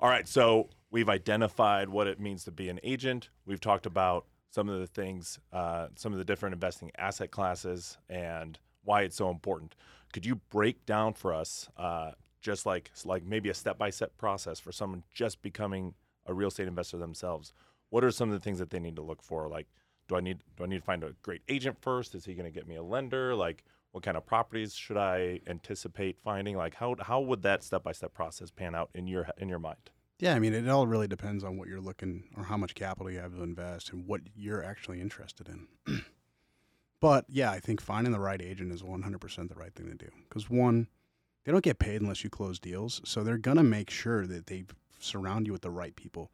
All 0.00 0.08
right. 0.08 0.26
So 0.26 0.70
we've 0.90 1.08
identified 1.08 1.88
what 1.88 2.08
it 2.08 2.18
means 2.18 2.42
to 2.46 2.50
be 2.50 2.68
an 2.68 2.80
agent. 2.82 3.28
We've 3.46 3.60
talked 3.60 3.86
about 3.86 4.26
some 4.50 4.68
of 4.68 4.80
the 4.80 4.88
things, 4.88 5.38
uh, 5.52 5.86
some 5.94 6.10
of 6.12 6.18
the 6.18 6.24
different 6.24 6.54
investing 6.54 6.90
asset 6.98 7.30
classes, 7.30 7.96
and 8.08 8.58
why 8.82 9.02
it's 9.02 9.14
so 9.16 9.30
important. 9.30 9.76
Could 10.12 10.26
you 10.26 10.36
break 10.36 10.86
down 10.86 11.14
for 11.14 11.34
us, 11.34 11.68
uh, 11.76 12.12
just 12.40 12.66
like 12.66 12.90
like 13.04 13.24
maybe 13.24 13.48
a 13.48 13.54
step 13.54 13.78
by 13.78 13.90
step 13.90 14.16
process 14.16 14.58
for 14.60 14.72
someone 14.72 15.02
just 15.12 15.42
becoming 15.42 15.94
a 16.26 16.34
real 16.34 16.48
estate 16.48 16.68
investor 16.68 16.98
themselves, 16.98 17.52
what 17.90 18.04
are 18.04 18.10
some 18.10 18.28
of 18.28 18.34
the 18.34 18.40
things 18.40 18.58
that 18.58 18.70
they 18.70 18.78
need 18.78 18.96
to 18.96 19.02
look 19.02 19.22
for? 19.22 19.48
Like, 19.48 19.66
do 20.08 20.16
I 20.16 20.20
need 20.20 20.38
do 20.56 20.64
I 20.64 20.66
need 20.66 20.78
to 20.78 20.84
find 20.84 21.04
a 21.04 21.14
great 21.22 21.42
agent 21.48 21.76
first? 21.80 22.14
Is 22.14 22.24
he 22.24 22.34
going 22.34 22.50
to 22.50 22.50
get 22.50 22.68
me 22.68 22.76
a 22.76 22.82
lender? 22.82 23.34
Like, 23.34 23.64
what 23.92 24.02
kind 24.02 24.16
of 24.16 24.26
properties 24.26 24.74
should 24.74 24.96
I 24.96 25.40
anticipate 25.46 26.18
finding? 26.18 26.56
Like, 26.56 26.74
how 26.74 26.96
how 27.00 27.20
would 27.20 27.42
that 27.42 27.62
step 27.62 27.82
by 27.82 27.92
step 27.92 28.14
process 28.14 28.50
pan 28.50 28.74
out 28.74 28.90
in 28.94 29.06
your 29.06 29.28
in 29.38 29.48
your 29.48 29.58
mind? 29.58 29.90
Yeah, 30.18 30.34
I 30.34 30.40
mean, 30.40 30.52
it 30.52 30.68
all 30.68 30.86
really 30.88 31.06
depends 31.06 31.44
on 31.44 31.56
what 31.56 31.68
you're 31.68 31.80
looking 31.80 32.24
or 32.36 32.42
how 32.42 32.56
much 32.56 32.74
capital 32.74 33.10
you 33.10 33.20
have 33.20 33.36
to 33.36 33.42
invest 33.42 33.92
and 33.92 34.04
what 34.04 34.20
you're 34.34 34.64
actually 34.64 35.00
interested 35.00 35.48
in. 35.48 35.68
but 37.00 37.24
yeah, 37.28 37.50
I 37.50 37.60
think 37.60 37.80
finding 37.80 38.12
the 38.12 38.20
right 38.20 38.40
agent 38.42 38.72
is 38.72 38.82
100% 38.82 39.48
the 39.48 39.54
right 39.54 39.74
thing 39.74 39.86
to 39.86 39.94
do 39.94 40.10
because 40.28 40.48
one, 40.50 40.88
they 41.44 41.52
don't 41.52 41.64
get 41.64 41.78
paid 41.78 42.00
unless 42.02 42.24
you 42.24 42.30
close 42.30 42.58
deals, 42.58 43.00
so 43.04 43.22
they're 43.22 43.38
gonna 43.38 43.62
make 43.64 43.90
sure 43.90 44.26
that 44.26 44.46
they 44.46 44.64
surround 44.98 45.46
you 45.46 45.52
with 45.52 45.62
the 45.62 45.70
right 45.70 45.94
people, 45.96 46.30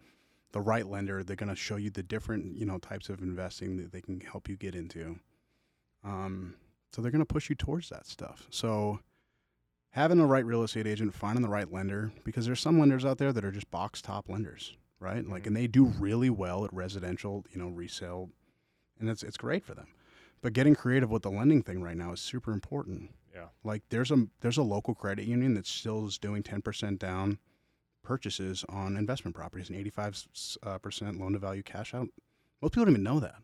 the 0.52 0.60
right 0.60 0.86
lender. 0.86 1.22
They're 1.22 1.36
gonna 1.36 1.54
show 1.54 1.76
you 1.76 1.90
the 1.90 2.02
different 2.02 2.56
you 2.56 2.64
know 2.66 2.78
types 2.78 3.08
of 3.08 3.20
investing 3.20 3.76
that 3.76 3.92
they 3.92 4.00
can 4.00 4.20
help 4.20 4.48
you 4.48 4.56
get 4.56 4.74
into. 4.74 5.18
Um, 6.02 6.54
so 6.92 7.02
they're 7.02 7.10
gonna 7.12 7.24
push 7.24 7.48
you 7.48 7.54
towards 7.54 7.88
that 7.90 8.06
stuff. 8.06 8.46
So 8.50 9.00
having 9.90 10.18
the 10.18 10.26
right 10.26 10.44
real 10.44 10.62
estate 10.62 10.86
agent, 10.86 11.14
finding 11.14 11.42
the 11.42 11.48
right 11.48 11.70
lender, 11.72 12.12
because 12.24 12.46
there's 12.46 12.60
some 12.60 12.78
lenders 12.80 13.04
out 13.04 13.18
there 13.18 13.32
that 13.32 13.44
are 13.44 13.52
just 13.52 13.70
box 13.70 14.02
top 14.02 14.28
lenders, 14.28 14.76
right? 14.98 15.24
Like, 15.26 15.44
Mhm. 15.44 15.48
and 15.48 15.56
they 15.56 15.66
do 15.68 15.84
really 15.86 16.30
well 16.30 16.64
at 16.64 16.72
residential, 16.72 17.44
you 17.52 17.58
know, 17.58 17.68
resale, 17.68 18.30
and 18.98 19.08
it's 19.08 19.22
it's 19.22 19.36
great 19.36 19.64
for 19.64 19.74
them. 19.74 19.88
But 20.44 20.52
getting 20.52 20.74
creative 20.74 21.10
with 21.10 21.22
the 21.22 21.30
lending 21.30 21.62
thing 21.62 21.82
right 21.82 21.96
now 21.96 22.12
is 22.12 22.20
super 22.20 22.52
important. 22.52 23.08
Yeah. 23.34 23.46
Like, 23.64 23.82
there's 23.88 24.10
a 24.10 24.26
there's 24.42 24.58
a 24.58 24.62
local 24.62 24.94
credit 24.94 25.24
union 25.24 25.54
that 25.54 25.66
still 25.66 26.06
is 26.06 26.18
doing 26.18 26.42
10% 26.42 26.98
down 26.98 27.38
purchases 28.02 28.62
on 28.68 28.98
investment 28.98 29.34
properties 29.34 29.70
and 29.70 29.78
85 29.78 30.24
uh, 30.62 30.76
percent 30.76 31.18
loan 31.18 31.32
to 31.32 31.38
value 31.38 31.62
cash 31.62 31.94
out. 31.94 32.08
Most 32.60 32.72
people 32.72 32.84
don't 32.84 32.92
even 32.92 33.02
know 33.02 33.20
that. 33.20 33.36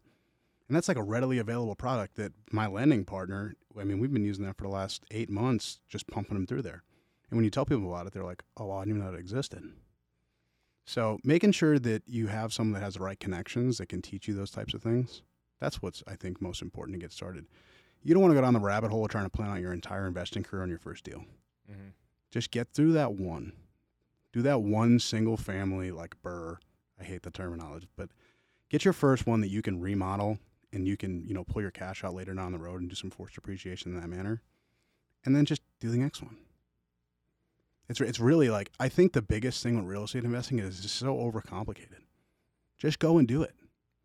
And 0.69 0.77
that's 0.77 0.89
like 0.89 0.99
a 0.99 1.03
readily 1.03 1.39
available 1.39 1.75
product 1.75 2.17
that 2.17 2.35
my 2.53 2.67
lending 2.67 3.07
partner, 3.07 3.55
I 3.81 3.85
mean, 3.85 3.99
we've 3.99 4.13
been 4.13 4.27
using 4.27 4.45
that 4.45 4.59
for 4.59 4.65
the 4.65 4.69
last 4.69 5.03
eight 5.11 5.31
months, 5.31 5.81
just 5.89 6.07
pumping 6.07 6.35
them 6.35 6.47
through 6.47 6.63
there. 6.63 6.83
And 7.31 7.39
when 7.39 7.45
you 7.45 7.51
tell 7.51 7.65
people 7.65 7.89
about 7.89 8.09
it, 8.09 8.13
they're 8.13 8.25
like, 8.25 8.43
oh, 8.59 8.67
well, 8.67 8.77
I 8.77 8.85
didn't 8.85 8.99
even 8.99 9.11
know 9.11 9.17
it 9.17 9.19
existed. 9.19 9.63
So 10.85 11.19
making 11.25 11.53
sure 11.53 11.79
that 11.79 12.03
you 12.07 12.27
have 12.27 12.53
someone 12.53 12.75
that 12.75 12.85
has 12.85 12.95
the 12.97 13.05
right 13.05 13.19
connections 13.19 13.79
that 13.79 13.89
can 13.89 14.03
teach 14.03 14.29
you 14.29 14.35
those 14.35 14.51
types 14.51 14.75
of 14.75 14.83
things, 14.83 15.23
that's 15.61 15.83
what's, 15.83 16.03
I 16.07 16.17
think, 16.17 16.41
most 16.41 16.63
important 16.63 16.99
to 16.99 17.05
get 17.05 17.13
started. 17.13 17.47
You 18.03 18.15
don't 18.15 18.23
want 18.23 18.33
to 18.33 18.35
go 18.35 18.41
down 18.41 18.55
the 18.55 18.61
rabbit 18.61 18.91
hole 18.91 19.05
of 19.05 19.11
trying 19.11 19.25
to 19.25 19.31
plan 19.31 19.51
out 19.51 19.61
your 19.61 19.73
entire 19.73 20.07
investing 20.07 20.43
career 20.43 20.63
on 20.63 20.69
your 20.69 20.79
first 20.79 21.05
deal. 21.05 21.25
Mm-hmm. 21.71 21.91
Just 22.31 22.51
get 22.51 22.73
through 22.73 22.93
that 22.93 23.13
one. 23.13 23.53
Do 24.33 24.43
that 24.43 24.63
one 24.63 24.99
single 24.99 25.37
family, 25.37 25.91
like 25.91 26.15
BRRRR. 26.23 26.57
I 27.01 27.05
hate 27.05 27.23
the 27.23 27.31
terminology, 27.31 27.89
but 27.97 28.11
get 28.69 28.85
your 28.85 28.93
first 28.93 29.27
one 29.27 29.41
that 29.41 29.49
you 29.49 29.63
can 29.63 29.81
remodel 29.81 30.39
and 30.73 30.87
you 30.87 30.97
can, 30.97 31.25
you 31.27 31.35
know, 31.35 31.45
pull 31.45 31.63
your 31.63 31.71
cash 31.71 32.05
out 32.05 32.15
later 32.15 32.35
down 32.35 32.53
the 32.53 32.59
road 32.59 32.81
and 32.81 32.91
do 32.91 32.95
some 32.95 33.11
forced 33.11 33.39
appreciation 33.39 33.95
in 33.95 34.01
that 34.01 34.09
manner. 34.09 34.43
And 35.25 35.35
then 35.35 35.45
just 35.47 35.63
do 35.81 35.91
the 35.91 35.99
next 35.99 36.23
one. 36.23 36.37
It's, 37.89 38.01
it's 38.01 38.21
really 38.21 38.51
like, 38.51 38.71
I 38.79 38.89
think 38.89 39.15
the 39.15 39.23
biggest 39.23 39.63
thing 39.63 39.77
with 39.77 39.85
real 39.85 40.05
estate 40.05 40.25
investing 40.25 40.59
is 40.59 40.85
it's 40.85 40.93
so 40.93 41.17
overcomplicated. 41.17 42.03
Just 42.79 42.99
go 42.99 43.19
and 43.19 43.27
do 43.27 43.43
it. 43.43 43.55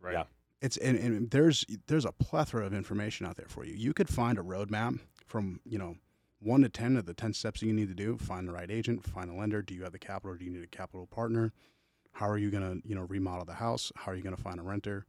Right. 0.02 0.14
Yeah. 0.14 0.24
It's 0.66 0.78
and, 0.78 0.98
and 0.98 1.30
there's 1.30 1.64
there's 1.86 2.06
a 2.06 2.12
plethora 2.12 2.66
of 2.66 2.74
information 2.74 3.28
out 3.28 3.38
there 3.38 3.48
for 3.48 3.64
you. 3.66 3.76
You 3.76 3.94
could 3.94 4.10
find 4.10 4.40
a 4.40 4.42
roadmap 4.42 5.00
from 5.28 5.60
you 5.64 5.78
know 5.78 5.96
one 6.40 6.62
to 6.62 6.70
ten 6.70 6.98
of 6.98 7.06
the 7.06 7.14
ten 7.14 7.34
steps 7.34 7.60
that 7.60 7.68
you 7.68 7.74
need 7.74 7.88
to 7.88 7.94
do. 7.94 8.18
Find 8.18 8.48
the 8.48 8.52
right 8.52 8.72
agent, 8.72 9.06
find 9.06 9.30
a 9.30 9.36
lender. 9.36 9.62
Do 9.62 9.76
you 9.76 9.84
have 9.84 9.92
the 9.92 10.00
capital? 10.00 10.32
or 10.34 10.38
Do 10.38 10.46
you 10.46 10.52
need 10.52 10.64
a 10.64 10.68
capital 10.68 11.06
partner? 11.06 11.54
How 12.14 12.28
are 12.28 12.40
you 12.40 12.50
gonna 12.50 12.78
you 12.84 12.96
know 12.96 13.04
remodel 13.04 13.46
the 13.46 13.54
house? 13.54 13.92
How 13.96 14.12
are 14.12 14.16
you 14.16 14.24
gonna 14.24 14.38
find 14.38 14.60
a 14.60 14.64
renter? 14.64 15.06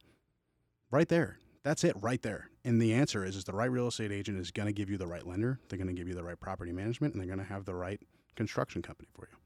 Right 0.91 1.07
there. 1.09 1.39
That's 1.63 1.83
it 1.83 1.95
right 1.99 2.21
there. 2.21 2.49
And 2.63 2.79
the 2.79 2.93
answer 2.93 3.25
is 3.25 3.35
is 3.35 3.43
the 3.45 3.53
right 3.53 3.71
real 3.71 3.87
estate 3.87 4.11
agent 4.11 4.37
is 4.39 4.51
gonna 4.51 4.71
give 4.71 4.91
you 4.91 4.97
the 4.97 5.07
right 5.07 5.25
lender. 5.25 5.59
They're 5.69 5.79
gonna 5.79 5.93
give 5.93 6.07
you 6.07 6.13
the 6.13 6.23
right 6.23 6.39
property 6.39 6.71
management, 6.71 7.15
and 7.15 7.21
they're 7.21 7.29
gonna 7.35 7.43
have 7.49 7.65
the 7.65 7.73
right 7.75 7.99
construction 8.35 8.83
company 8.83 9.09
for 9.15 9.27
you. 9.31 9.37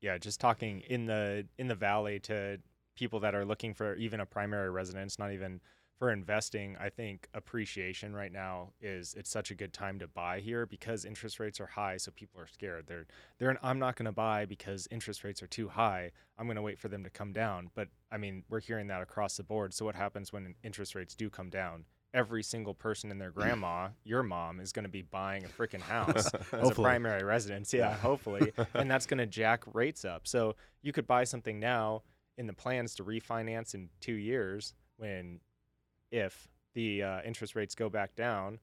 yeah 0.00 0.18
just 0.18 0.40
talking 0.40 0.80
in 0.80 1.06
the 1.06 1.46
in 1.56 1.68
the 1.68 1.76
valley 1.76 2.18
to 2.18 2.58
people 3.02 3.18
that 3.18 3.34
are 3.34 3.44
looking 3.44 3.74
for 3.74 3.96
even 3.96 4.20
a 4.20 4.24
primary 4.26 4.70
residence 4.70 5.18
not 5.18 5.32
even 5.32 5.60
for 5.98 6.12
investing 6.12 6.76
i 6.78 6.88
think 6.88 7.26
appreciation 7.34 8.14
right 8.14 8.30
now 8.30 8.70
is 8.80 9.12
it's 9.18 9.28
such 9.28 9.50
a 9.50 9.56
good 9.56 9.72
time 9.72 9.98
to 9.98 10.06
buy 10.06 10.38
here 10.38 10.64
because 10.66 11.04
interest 11.04 11.40
rates 11.40 11.58
are 11.60 11.66
high 11.66 11.96
so 11.96 12.12
people 12.12 12.40
are 12.40 12.46
scared 12.46 12.84
they're 12.86 13.06
they're 13.40 13.58
i'm 13.60 13.80
not 13.80 13.96
going 13.96 14.06
to 14.06 14.12
buy 14.12 14.44
because 14.44 14.86
interest 14.92 15.24
rates 15.24 15.42
are 15.42 15.48
too 15.48 15.68
high 15.68 16.12
i'm 16.38 16.46
going 16.46 16.54
to 16.54 16.62
wait 16.62 16.78
for 16.78 16.86
them 16.86 17.02
to 17.02 17.10
come 17.10 17.32
down 17.32 17.68
but 17.74 17.88
i 18.12 18.16
mean 18.16 18.44
we're 18.48 18.60
hearing 18.60 18.86
that 18.86 19.02
across 19.02 19.36
the 19.36 19.42
board 19.42 19.74
so 19.74 19.84
what 19.84 19.96
happens 19.96 20.32
when 20.32 20.54
interest 20.62 20.94
rates 20.94 21.16
do 21.16 21.28
come 21.28 21.50
down 21.50 21.84
every 22.14 22.42
single 22.42 22.74
person 22.74 23.10
and 23.10 23.20
their 23.20 23.32
grandma 23.32 23.88
your 24.04 24.22
mom 24.22 24.60
is 24.60 24.70
going 24.70 24.84
to 24.84 24.88
be 25.00 25.02
buying 25.02 25.44
a 25.44 25.48
freaking 25.48 25.80
house 25.80 26.30
as 26.52 26.70
a 26.70 26.74
primary 26.74 27.24
residence. 27.24 27.72
Yeah, 27.72 27.88
Yeah. 27.88 27.96
hopefully. 27.96 28.52
and 28.74 28.90
that's 28.90 29.06
going 29.10 29.16
to 29.16 29.26
jack 29.26 29.64
rates 29.72 30.04
up. 30.04 30.26
So 30.26 30.54
you 30.82 30.92
could 30.92 31.06
buy 31.06 31.24
something 31.24 31.58
now 31.58 32.02
in 32.38 32.46
the 32.46 32.52
plans 32.52 32.94
to 32.96 33.04
refinance 33.04 33.74
in 33.74 33.88
two 34.00 34.14
years 34.14 34.74
when, 34.96 35.40
if 36.10 36.48
the 36.74 37.02
uh, 37.02 37.20
interest 37.24 37.54
rates 37.54 37.74
go 37.74 37.88
back 37.90 38.14
down, 38.14 38.58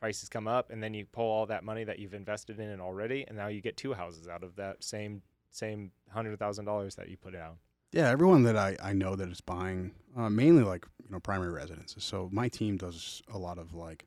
prices 0.00 0.28
come 0.28 0.46
up, 0.48 0.70
and 0.70 0.82
then 0.82 0.94
you 0.94 1.04
pull 1.06 1.28
all 1.30 1.46
that 1.46 1.64
money 1.64 1.84
that 1.84 1.98
you've 1.98 2.14
invested 2.14 2.58
in 2.58 2.68
it 2.68 2.80
already, 2.80 3.24
and 3.26 3.36
now 3.36 3.48
you 3.48 3.60
get 3.60 3.76
two 3.76 3.92
houses 3.94 4.28
out 4.28 4.42
of 4.42 4.56
that 4.56 4.82
same 4.82 5.22
same 5.50 5.90
hundred 6.10 6.38
thousand 6.38 6.64
dollars 6.64 6.94
that 6.94 7.08
you 7.08 7.16
put 7.16 7.34
out. 7.34 7.56
Yeah, 7.92 8.08
everyone 8.08 8.42
that 8.44 8.56
I, 8.56 8.76
I 8.82 8.94
know 8.94 9.16
that 9.16 9.28
is 9.28 9.42
buying, 9.42 9.92
uh, 10.16 10.30
mainly 10.30 10.62
like 10.62 10.86
you 11.04 11.10
know 11.10 11.20
primary 11.20 11.52
residences. 11.52 12.04
So 12.04 12.30
my 12.32 12.48
team 12.48 12.76
does 12.78 13.22
a 13.32 13.38
lot 13.38 13.58
of 13.58 13.74
like 13.74 14.06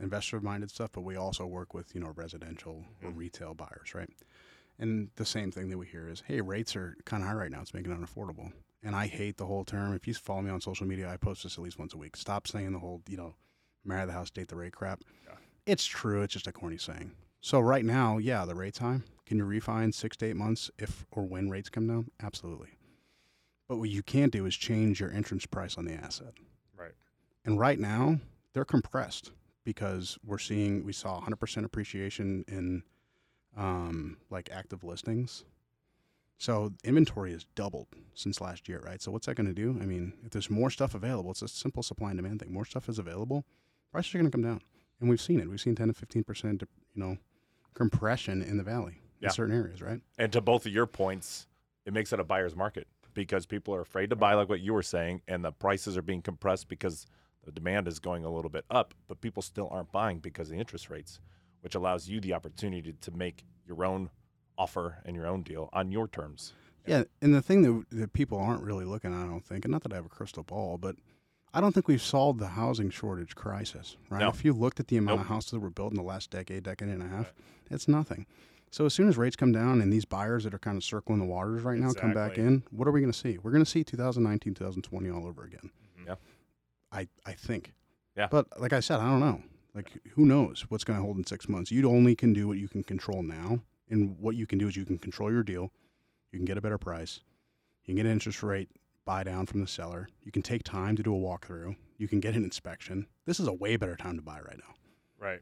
investor 0.00 0.40
minded 0.40 0.70
stuff, 0.70 0.90
but 0.92 1.02
we 1.02 1.16
also 1.16 1.46
work 1.46 1.72
with 1.72 1.94
you 1.94 2.00
know 2.00 2.12
residential 2.16 2.84
or 3.02 3.10
Mhm. 3.10 3.16
retail 3.16 3.54
buyers, 3.54 3.94
right? 3.94 4.10
And 4.82 5.10
the 5.14 5.24
same 5.24 5.52
thing 5.52 5.68
that 5.68 5.78
we 5.78 5.86
hear 5.86 6.08
is, 6.08 6.24
hey, 6.26 6.40
rates 6.40 6.74
are 6.74 6.96
kind 7.04 7.22
of 7.22 7.28
high 7.28 7.36
right 7.36 7.52
now. 7.52 7.60
It's 7.60 7.72
making 7.72 7.92
it 7.92 8.00
unaffordable. 8.00 8.50
And 8.82 8.96
I 8.96 9.06
hate 9.06 9.36
the 9.36 9.46
whole 9.46 9.64
term. 9.64 9.94
If 9.94 10.08
you 10.08 10.14
follow 10.14 10.42
me 10.42 10.50
on 10.50 10.60
social 10.60 10.88
media, 10.88 11.08
I 11.08 11.16
post 11.16 11.44
this 11.44 11.56
at 11.56 11.62
least 11.62 11.78
once 11.78 11.94
a 11.94 11.98
week. 11.98 12.16
Stop 12.16 12.48
saying 12.48 12.72
the 12.72 12.80
whole 12.80 13.00
you 13.08 13.16
know 13.16 13.36
marry 13.84 14.04
the 14.06 14.12
house, 14.12 14.28
date 14.28 14.48
the 14.48 14.56
rate 14.56 14.72
crap. 14.72 15.02
Yeah. 15.24 15.36
It's 15.66 15.84
true. 15.84 16.22
It's 16.22 16.32
just 16.32 16.48
a 16.48 16.52
corny 16.52 16.78
saying. 16.78 17.12
So 17.40 17.60
right 17.60 17.84
now, 17.84 18.18
yeah, 18.18 18.44
the 18.44 18.56
rate 18.56 18.74
time. 18.74 19.04
Can 19.24 19.38
you 19.38 19.44
refi 19.44 19.84
in 19.84 19.92
six 19.92 20.16
to 20.16 20.26
eight 20.26 20.36
months 20.36 20.68
if 20.80 21.06
or 21.12 21.22
when 21.26 21.48
rates 21.48 21.68
come 21.68 21.86
down? 21.86 22.10
Absolutely. 22.20 22.70
But 23.68 23.78
what 23.78 23.88
you 23.88 24.02
can't 24.02 24.32
do 24.32 24.46
is 24.46 24.56
change 24.56 24.98
your 24.98 25.12
entrance 25.12 25.46
price 25.46 25.78
on 25.78 25.84
the 25.84 25.94
asset. 25.94 26.34
Right. 26.76 26.94
And 27.44 27.56
right 27.56 27.78
now, 27.78 28.18
they're 28.52 28.64
compressed 28.64 29.30
because 29.64 30.18
we're 30.26 30.38
seeing 30.38 30.84
we 30.84 30.92
saw 30.92 31.20
100% 31.20 31.64
appreciation 31.64 32.44
in 32.48 32.82
um, 33.56 34.16
like 34.30 34.50
active 34.52 34.84
listings. 34.84 35.44
So 36.38 36.72
inventory 36.82 37.32
has 37.32 37.44
doubled 37.54 37.86
since 38.14 38.40
last 38.40 38.68
year, 38.68 38.82
right? 38.84 39.00
So 39.00 39.12
what's 39.12 39.26
that 39.26 39.36
going 39.36 39.46
to 39.46 39.52
do? 39.52 39.78
I 39.80 39.86
mean, 39.86 40.12
if 40.24 40.30
there's 40.32 40.50
more 40.50 40.70
stuff 40.70 40.94
available, 40.94 41.30
it's 41.30 41.42
a 41.42 41.48
simple 41.48 41.82
supply 41.82 42.10
and 42.10 42.18
demand 42.18 42.40
thing. 42.40 42.52
More 42.52 42.64
stuff 42.64 42.88
is 42.88 42.98
available, 42.98 43.44
prices 43.92 44.14
are 44.14 44.18
going 44.18 44.30
to 44.30 44.34
come 44.36 44.42
down, 44.42 44.60
and 45.00 45.08
we've 45.08 45.20
seen 45.20 45.38
it. 45.38 45.48
We've 45.48 45.60
seen 45.60 45.76
10 45.76 45.88
to 45.88 45.94
15 45.94 46.24
percent, 46.24 46.62
you 46.94 47.00
know, 47.02 47.16
compression 47.74 48.42
in 48.42 48.56
the 48.56 48.62
valley 48.64 48.98
Yeah. 49.20 49.28
in 49.28 49.32
certain 49.34 49.54
areas, 49.54 49.80
right? 49.80 50.00
And 50.18 50.32
to 50.32 50.40
both 50.40 50.66
of 50.66 50.72
your 50.72 50.86
points, 50.86 51.46
it 51.86 51.92
makes 51.92 52.12
it 52.12 52.20
a 52.20 52.24
buyer's 52.24 52.56
market 52.56 52.86
because 53.14 53.46
people 53.46 53.74
are 53.74 53.80
afraid 53.82 54.10
to 54.10 54.16
buy, 54.16 54.34
like 54.34 54.48
what 54.48 54.60
you 54.60 54.72
were 54.72 54.82
saying, 54.82 55.22
and 55.28 55.44
the 55.44 55.52
prices 55.52 55.96
are 55.96 56.02
being 56.02 56.22
compressed 56.22 56.68
because 56.68 57.06
the 57.44 57.52
demand 57.52 57.86
is 57.88 57.98
going 57.98 58.24
a 58.24 58.30
little 58.30 58.50
bit 58.50 58.64
up, 58.70 58.94
but 59.08 59.20
people 59.20 59.42
still 59.42 59.68
aren't 59.70 59.92
buying 59.92 60.18
because 60.18 60.48
of 60.48 60.54
the 60.54 60.58
interest 60.60 60.90
rates, 60.90 61.20
which 61.62 61.74
allows 61.74 62.08
you 62.08 62.20
the 62.20 62.32
opportunity 62.34 62.92
to 63.00 63.10
make 63.10 63.44
your 63.66 63.84
own 63.84 64.10
offer 64.58 64.98
and 65.04 65.16
your 65.16 65.26
own 65.26 65.42
deal 65.42 65.68
on 65.72 65.90
your 65.90 66.06
terms. 66.06 66.52
Yeah, 66.86 67.04
and 67.20 67.34
the 67.34 67.40
thing 67.42 67.62
that, 67.62 67.84
that 67.98 68.12
people 68.12 68.38
aren't 68.38 68.62
really 68.62 68.84
looking 68.84 69.12
at, 69.14 69.24
I 69.24 69.26
don't 69.26 69.44
think, 69.44 69.64
and 69.64 69.72
not 69.72 69.82
that 69.84 69.92
I 69.92 69.96
have 69.96 70.06
a 70.06 70.10
crystal 70.10 70.42
ball, 70.42 70.78
but 70.78 70.96
I 71.54 71.60
don't 71.60 71.72
think 71.72 71.86
we've 71.86 72.02
solved 72.02 72.40
the 72.40 72.48
housing 72.48 72.90
shortage 72.90 73.34
crisis, 73.34 73.96
right? 74.10 74.20
No. 74.20 74.28
If 74.28 74.44
you 74.44 74.52
looked 74.52 74.80
at 74.80 74.88
the 74.88 74.96
amount 74.96 75.18
Nope. 75.18 75.26
of 75.26 75.28
houses 75.28 75.50
that 75.52 75.60
were 75.60 75.70
built 75.70 75.92
in 75.92 75.96
the 75.96 76.02
last 76.02 76.30
decade, 76.30 76.64
decade 76.64 76.88
and 76.88 77.02
a 77.02 77.06
half, 77.08 77.32
it's 77.70 77.86
nothing. 77.88 78.26
So 78.70 78.86
as 78.86 78.94
soon 78.94 79.08
as 79.08 79.18
rates 79.18 79.36
come 79.36 79.52
down 79.52 79.80
and 79.82 79.92
these 79.92 80.06
buyers 80.06 80.44
that 80.44 80.54
are 80.54 80.58
kind 80.58 80.76
of 80.78 80.82
circling 80.82 81.18
the 81.18 81.26
waters 81.26 81.62
right 81.62 81.78
now 81.78 81.92
come 81.92 82.14
back 82.14 82.38
in, 82.38 82.62
what 82.70 82.88
are 82.88 82.90
we 82.90 83.00
going 83.00 83.12
to 83.12 83.18
see? 83.18 83.38
We're 83.42 83.50
going 83.52 83.64
to 83.64 83.70
see 83.70 83.84
2019, 83.84 84.54
2020 84.54 85.10
all 85.10 85.26
over 85.26 85.44
again. 85.44 85.70
Yeah. 86.06 86.14
I 86.90 87.06
I 87.26 87.32
think. 87.32 87.74
Yeah. 88.16 88.28
But 88.30 88.58
like 88.58 88.72
I 88.72 88.80
said, 88.80 88.98
I 89.00 89.08
don't 89.10 89.20
know. 89.20 89.42
Like 89.74 89.90
who 90.12 90.26
knows 90.26 90.66
what's 90.68 90.84
going 90.84 90.98
to 90.98 91.04
hold 91.04 91.16
in 91.16 91.24
six 91.24 91.48
months? 91.48 91.70
You 91.70 91.88
only 91.88 92.14
can 92.14 92.32
do 92.32 92.46
what 92.48 92.58
you 92.58 92.68
can 92.68 92.82
control 92.84 93.22
now, 93.22 93.60
and 93.88 94.18
what 94.18 94.36
you 94.36 94.46
can 94.46 94.58
do 94.58 94.68
is 94.68 94.76
you 94.76 94.84
can 94.84 94.98
control 94.98 95.30
your 95.32 95.42
deal. 95.42 95.72
You 96.30 96.38
can 96.38 96.46
get 96.46 96.58
a 96.58 96.60
better 96.60 96.78
price. 96.78 97.20
You 97.84 97.94
can 97.94 97.96
get 97.96 98.06
an 98.06 98.12
interest 98.12 98.42
rate 98.42 98.68
buy 99.04 99.24
down 99.24 99.46
from 99.46 99.60
the 99.60 99.66
seller. 99.66 100.08
You 100.22 100.30
can 100.30 100.42
take 100.42 100.62
time 100.62 100.96
to 100.96 101.02
do 101.02 101.14
a 101.14 101.18
walkthrough. 101.18 101.74
You 101.98 102.08
can 102.08 102.20
get 102.20 102.36
an 102.36 102.44
inspection. 102.44 103.06
This 103.26 103.40
is 103.40 103.48
a 103.48 103.52
way 103.52 103.76
better 103.76 103.96
time 103.96 104.16
to 104.16 104.22
buy 104.22 104.40
right 104.40 104.58
now. 104.58 104.74
Right. 105.18 105.40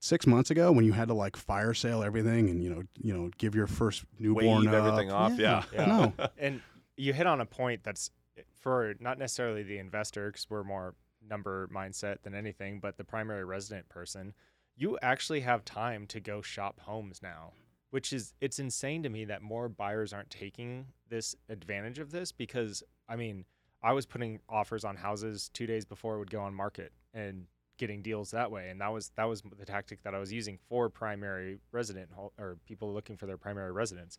six 0.00 0.26
months 0.26 0.50
ago 0.50 0.72
when 0.72 0.84
you 0.86 0.92
had 0.92 1.08
to 1.08 1.14
like 1.14 1.36
fire 1.36 1.74
sale 1.74 2.02
everything 2.02 2.48
and 2.48 2.62
you 2.64 2.70
know 2.70 2.82
you 2.98 3.14
know 3.14 3.30
give 3.36 3.54
your 3.54 3.66
first 3.66 4.04
newborn 4.18 4.64
Wave 4.64 4.72
everything 4.74 5.10
up. 5.10 5.32
off, 5.32 5.38
yeah. 5.38 5.62
Yeah. 5.72 5.84
no 5.84 6.12
and 6.38 6.62
you 6.96 7.12
hit 7.12 7.26
on 7.26 7.40
a 7.40 7.44
point 7.46 7.84
that's 7.84 8.10
for 8.58 8.94
not 9.00 9.18
necessarily 9.18 9.62
the 9.62 9.76
investor 9.76 10.30
because 10.30 10.46
we're 10.48 10.64
more 10.64 10.94
number 11.28 11.68
mindset 11.74 12.22
than 12.22 12.34
anything 12.34 12.80
but 12.80 12.96
the 12.96 13.04
primary 13.04 13.44
resident 13.44 13.88
person 13.88 14.34
you 14.76 14.98
actually 15.02 15.40
have 15.40 15.64
time 15.64 16.06
to 16.06 16.20
go 16.20 16.42
shop 16.42 16.80
homes 16.80 17.20
now 17.22 17.52
which 17.90 18.12
is 18.12 18.34
it's 18.40 18.58
insane 18.58 19.02
to 19.02 19.08
me 19.08 19.24
that 19.24 19.42
more 19.42 19.68
buyers 19.68 20.12
aren't 20.12 20.30
taking 20.30 20.86
this 21.08 21.34
advantage 21.48 21.98
of 21.98 22.10
this 22.10 22.32
because 22.32 22.82
i 23.08 23.16
mean 23.16 23.44
i 23.82 23.92
was 23.92 24.06
putting 24.06 24.40
offers 24.48 24.84
on 24.84 24.96
houses 24.96 25.50
two 25.52 25.66
days 25.66 25.84
before 25.84 26.16
it 26.16 26.18
would 26.18 26.30
go 26.30 26.40
on 26.40 26.54
market 26.54 26.92
and 27.14 27.46
getting 27.78 28.02
deals 28.02 28.30
that 28.30 28.50
way 28.50 28.68
and 28.68 28.80
that 28.80 28.92
was 28.92 29.10
that 29.16 29.24
was 29.24 29.42
the 29.58 29.64
tactic 29.64 30.02
that 30.02 30.14
i 30.14 30.18
was 30.18 30.32
using 30.32 30.58
for 30.68 30.88
primary 30.88 31.58
resident 31.72 32.08
or 32.38 32.58
people 32.66 32.92
looking 32.92 33.16
for 33.16 33.26
their 33.26 33.36
primary 33.38 33.72
residence 33.72 34.18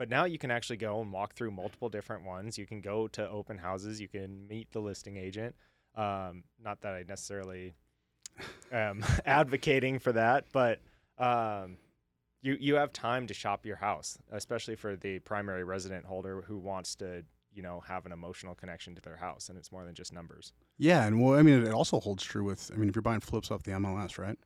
but 0.00 0.08
now 0.08 0.24
you 0.24 0.38
can 0.38 0.50
actually 0.50 0.78
go 0.78 1.02
and 1.02 1.12
walk 1.12 1.34
through 1.34 1.50
multiple 1.50 1.90
different 1.90 2.24
ones. 2.24 2.56
You 2.56 2.64
can 2.64 2.80
go 2.80 3.06
to 3.08 3.28
open 3.28 3.58
houses. 3.58 4.00
You 4.00 4.08
can 4.08 4.48
meet 4.48 4.72
the 4.72 4.80
listing 4.80 5.18
agent. 5.18 5.54
Um, 5.96 6.44
not 6.62 6.80
that 6.82 6.94
I 6.94 7.04
necessarily 7.08 7.74
am 8.72 9.04
advocating 9.26 9.98
for 9.98 10.12
that, 10.12 10.46
but 10.52 10.80
um, 11.18 11.76
you 12.42 12.56
you 12.60 12.74
have 12.76 12.92
time 12.92 13.26
to 13.26 13.34
shop 13.34 13.66
your 13.66 13.76
house, 13.76 14.18
especially 14.32 14.76
for 14.76 14.96
the 14.96 15.18
primary 15.20 15.64
resident 15.64 16.04
holder 16.06 16.42
who 16.46 16.58
wants 16.58 16.94
to 16.96 17.24
you 17.52 17.62
know 17.62 17.80
have 17.86 18.06
an 18.06 18.12
emotional 18.12 18.54
connection 18.54 18.94
to 18.94 19.02
their 19.02 19.16
house, 19.16 19.48
and 19.48 19.58
it's 19.58 19.72
more 19.72 19.84
than 19.84 19.94
just 19.94 20.12
numbers. 20.12 20.52
yeah 20.78 21.04
and 21.06 21.20
well 21.20 21.38
i 21.38 21.42
mean 21.42 21.66
it 21.66 21.72
also 21.72 22.00
holds 22.00 22.22
true 22.22 22.44
with 22.44 22.70
i 22.72 22.76
mean 22.76 22.88
if 22.88 22.94
you're 22.94 23.02
buying 23.02 23.20
flips 23.20 23.50
off 23.50 23.62
the 23.64 23.72
mls 23.72 24.16
right 24.18 24.38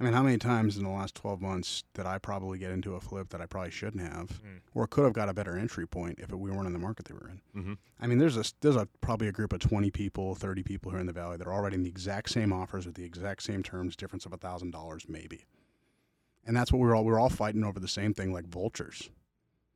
i 0.00 0.04
mean 0.04 0.12
how 0.12 0.22
many 0.22 0.36
times 0.38 0.76
in 0.76 0.82
the 0.84 0.90
last 0.90 1.14
12 1.14 1.40
months 1.40 1.84
did 1.94 2.04
i 2.06 2.18
probably 2.18 2.58
get 2.58 2.70
into 2.70 2.94
a 2.94 3.00
flip 3.00 3.28
that 3.30 3.40
i 3.40 3.46
probably 3.46 3.70
shouldn't 3.70 4.02
have 4.02 4.40
Mm. 4.42 4.60
or 4.74 4.86
could 4.86 5.04
have 5.04 5.12
got 5.12 5.28
a 5.28 5.34
better 5.34 5.56
entry 5.56 5.86
point 5.86 6.18
if 6.18 6.30
we 6.32 6.50
weren't 6.50 6.66
in 6.66 6.72
the 6.72 6.78
market 6.78 7.04
they 7.06 7.14
were 7.14 7.30
in 7.30 7.40
Mhm. 7.62 7.78
I 8.00 8.06
mean, 8.06 8.18
there's 8.18 8.36
a 8.36 8.44
there's 8.60 8.76
a 8.76 8.86
probably 9.00 9.28
a 9.28 9.32
group 9.32 9.52
of 9.54 9.60
20 9.60 9.90
people, 9.90 10.34
30 10.34 10.62
people 10.62 10.90
here 10.90 11.00
in 11.00 11.06
the 11.06 11.12
valley 11.12 11.36
that 11.38 11.46
are 11.46 11.52
all 11.52 11.62
writing 11.62 11.82
the 11.84 11.88
exact 11.88 12.28
same 12.30 12.52
offers 12.52 12.84
with 12.84 12.96
the 12.96 13.04
exact 13.04 13.42
same 13.42 13.62
terms, 13.62 13.96
difference 13.96 14.26
of 14.26 14.32
a 14.32 14.36
thousand 14.36 14.72
dollars 14.72 15.06
maybe. 15.08 15.46
And 16.44 16.54
that's 16.56 16.70
what 16.70 16.80
we 16.80 16.86
were 16.86 16.94
all 16.94 17.04
we 17.04 17.12
were 17.12 17.18
all 17.18 17.30
fighting 17.30 17.64
over 17.64 17.80
the 17.80 17.88
same 17.88 18.12
thing 18.12 18.32
like 18.32 18.46
vultures. 18.46 19.08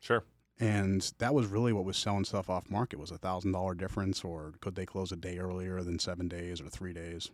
Sure. 0.01 0.25
And 0.61 1.11
that 1.19 1.33
was 1.35 1.47
really 1.47 1.73
what 1.73 1.85
was 1.85 1.97
selling 1.97 2.25
stuff 2.25 2.51
off 2.51 2.69
market 2.69 2.99
was 2.99 3.11
a 3.13 3.17
thousand 3.19 3.53
dollar 3.53 3.75
difference, 3.75 4.23
or 4.25 4.53
could 4.61 4.75
they 4.75 4.85
close 4.85 5.13
a 5.13 5.17
day 5.17 5.39
earlier 5.39 5.83
than 5.83 5.99
seven 5.99 6.29
days 6.29 6.61
or 6.61 6.69
three 6.69 6.93
days? 6.93 7.31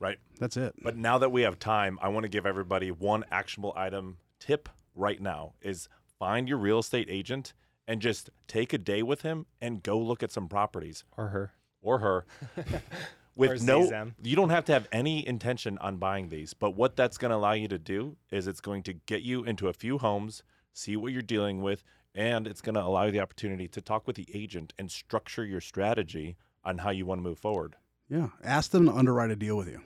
Right. 0.00 0.18
That's 0.38 0.56
it. 0.56 0.74
But 0.82 0.96
now 0.96 1.18
that 1.18 1.30
we 1.32 1.42
have 1.42 1.58
time, 1.58 1.98
I 2.00 2.08
want 2.08 2.24
to 2.24 2.28
give 2.28 2.46
everybody 2.46 2.90
one 2.90 3.24
actionable 3.30 3.72
item 3.76 4.18
tip 4.38 4.68
right 4.94 5.20
now 5.20 5.54
is 5.60 5.88
find 6.18 6.48
your 6.48 6.58
real 6.58 6.78
estate 6.80 7.08
agent 7.10 7.52
and 7.86 8.00
just 8.02 8.30
take 8.46 8.72
a 8.72 8.78
day 8.78 9.02
with 9.02 9.22
him 9.22 9.46
and 9.60 9.82
go 9.82 9.98
look 9.98 10.22
at 10.22 10.30
some 10.30 10.48
properties 10.48 11.04
Or 11.16 11.28
her. 11.28 11.52
or 11.82 11.98
her 11.98 12.26
with 13.36 13.52
seize 13.58 13.62
no 13.66 13.86
them. 13.88 14.14
you 14.22 14.36
don't 14.36 14.50
have 14.50 14.64
to 14.66 14.72
have 14.72 14.88
any 14.92 15.26
intention 15.26 15.78
on 15.78 15.96
buying 15.96 16.28
these 16.28 16.54
but 16.54 16.72
what 16.72 16.96
that's 16.96 17.16
going 17.18 17.30
to 17.30 17.36
allow 17.36 17.52
you 17.52 17.68
to 17.68 17.78
do 17.78 18.16
is 18.30 18.46
it's 18.48 18.60
going 18.60 18.82
to 18.82 18.92
get 18.92 19.22
you 19.22 19.44
into 19.44 19.68
a 19.68 19.72
few 19.72 19.98
homes 19.98 20.42
see 20.72 20.96
what 20.96 21.12
you're 21.12 21.22
dealing 21.22 21.62
with 21.62 21.82
and 22.14 22.46
it's 22.48 22.60
going 22.60 22.74
to 22.74 22.82
allow 22.82 23.04
you 23.04 23.12
the 23.12 23.20
opportunity 23.20 23.68
to 23.68 23.80
talk 23.80 24.06
with 24.06 24.16
the 24.16 24.26
agent 24.34 24.72
and 24.78 24.90
structure 24.90 25.44
your 25.44 25.60
strategy 25.60 26.36
on 26.64 26.78
how 26.78 26.90
you 26.90 27.06
want 27.06 27.18
to 27.18 27.22
move 27.22 27.38
forward 27.38 27.76
Yeah. 28.08 28.28
Ask 28.42 28.70
them 28.70 28.86
to 28.86 28.92
underwrite 28.92 29.30
a 29.30 29.36
deal 29.36 29.56
with 29.56 29.68
you. 29.68 29.80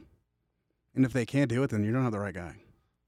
And 0.95 1.05
if 1.05 1.13
they 1.13 1.25
can't 1.27 1.49
do 1.49 1.63
it, 1.63 1.71
then 1.71 1.85
you 1.85 1.93
don't 1.93 2.03
have 2.03 2.13
the 2.13 2.21
right 2.21 2.35
guy 2.35 2.57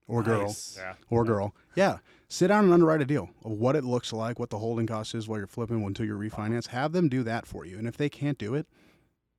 or 0.07 0.23
girl. 0.23 0.55
Yeah. 0.77 0.95
or 1.11 1.25
girl. 1.25 1.55
Yeah. 1.77 1.99
Sit 2.29 2.49
down 2.49 2.65
and 2.65 2.73
underwrite 2.73 3.01
a 3.03 3.05
deal 3.05 3.31
of 3.45 3.53
what 3.53 3.77
it 3.77 3.85
looks 3.85 4.13
like, 4.13 4.39
what 4.39 4.51
the 4.51 4.59
holding 4.59 4.87
cost 4.87 5.15
is 5.15 5.29
while 5.29 5.39
you're 5.39 5.47
flipping 5.47 5.83
until 5.85 6.07
you 6.07 6.15
refinance. 6.19 6.69
Have 6.69 6.93
them 6.93 7.09
do 7.09 7.23
that 7.23 7.47
for 7.47 7.65
you. 7.65 7.79
And 7.79 7.87
if 7.87 7.97
they 7.97 8.09
can't 8.09 8.39
do 8.39 8.55
it, 8.55 8.67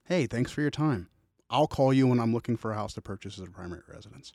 hey, 0.06 0.28
thanks 0.28 0.52
for 0.52 0.62
your 0.62 0.72
time. 0.72 1.10
I'll 1.50 1.68
call 1.68 1.94
you 1.94 2.08
when 2.08 2.20
I'm 2.20 2.34
looking 2.34 2.56
for 2.58 2.72
a 2.72 2.76
house 2.76 2.94
to 2.94 3.02
purchase 3.02 3.38
as 3.40 3.48
a 3.48 3.52
primary 3.52 3.82
residence. 3.92 4.32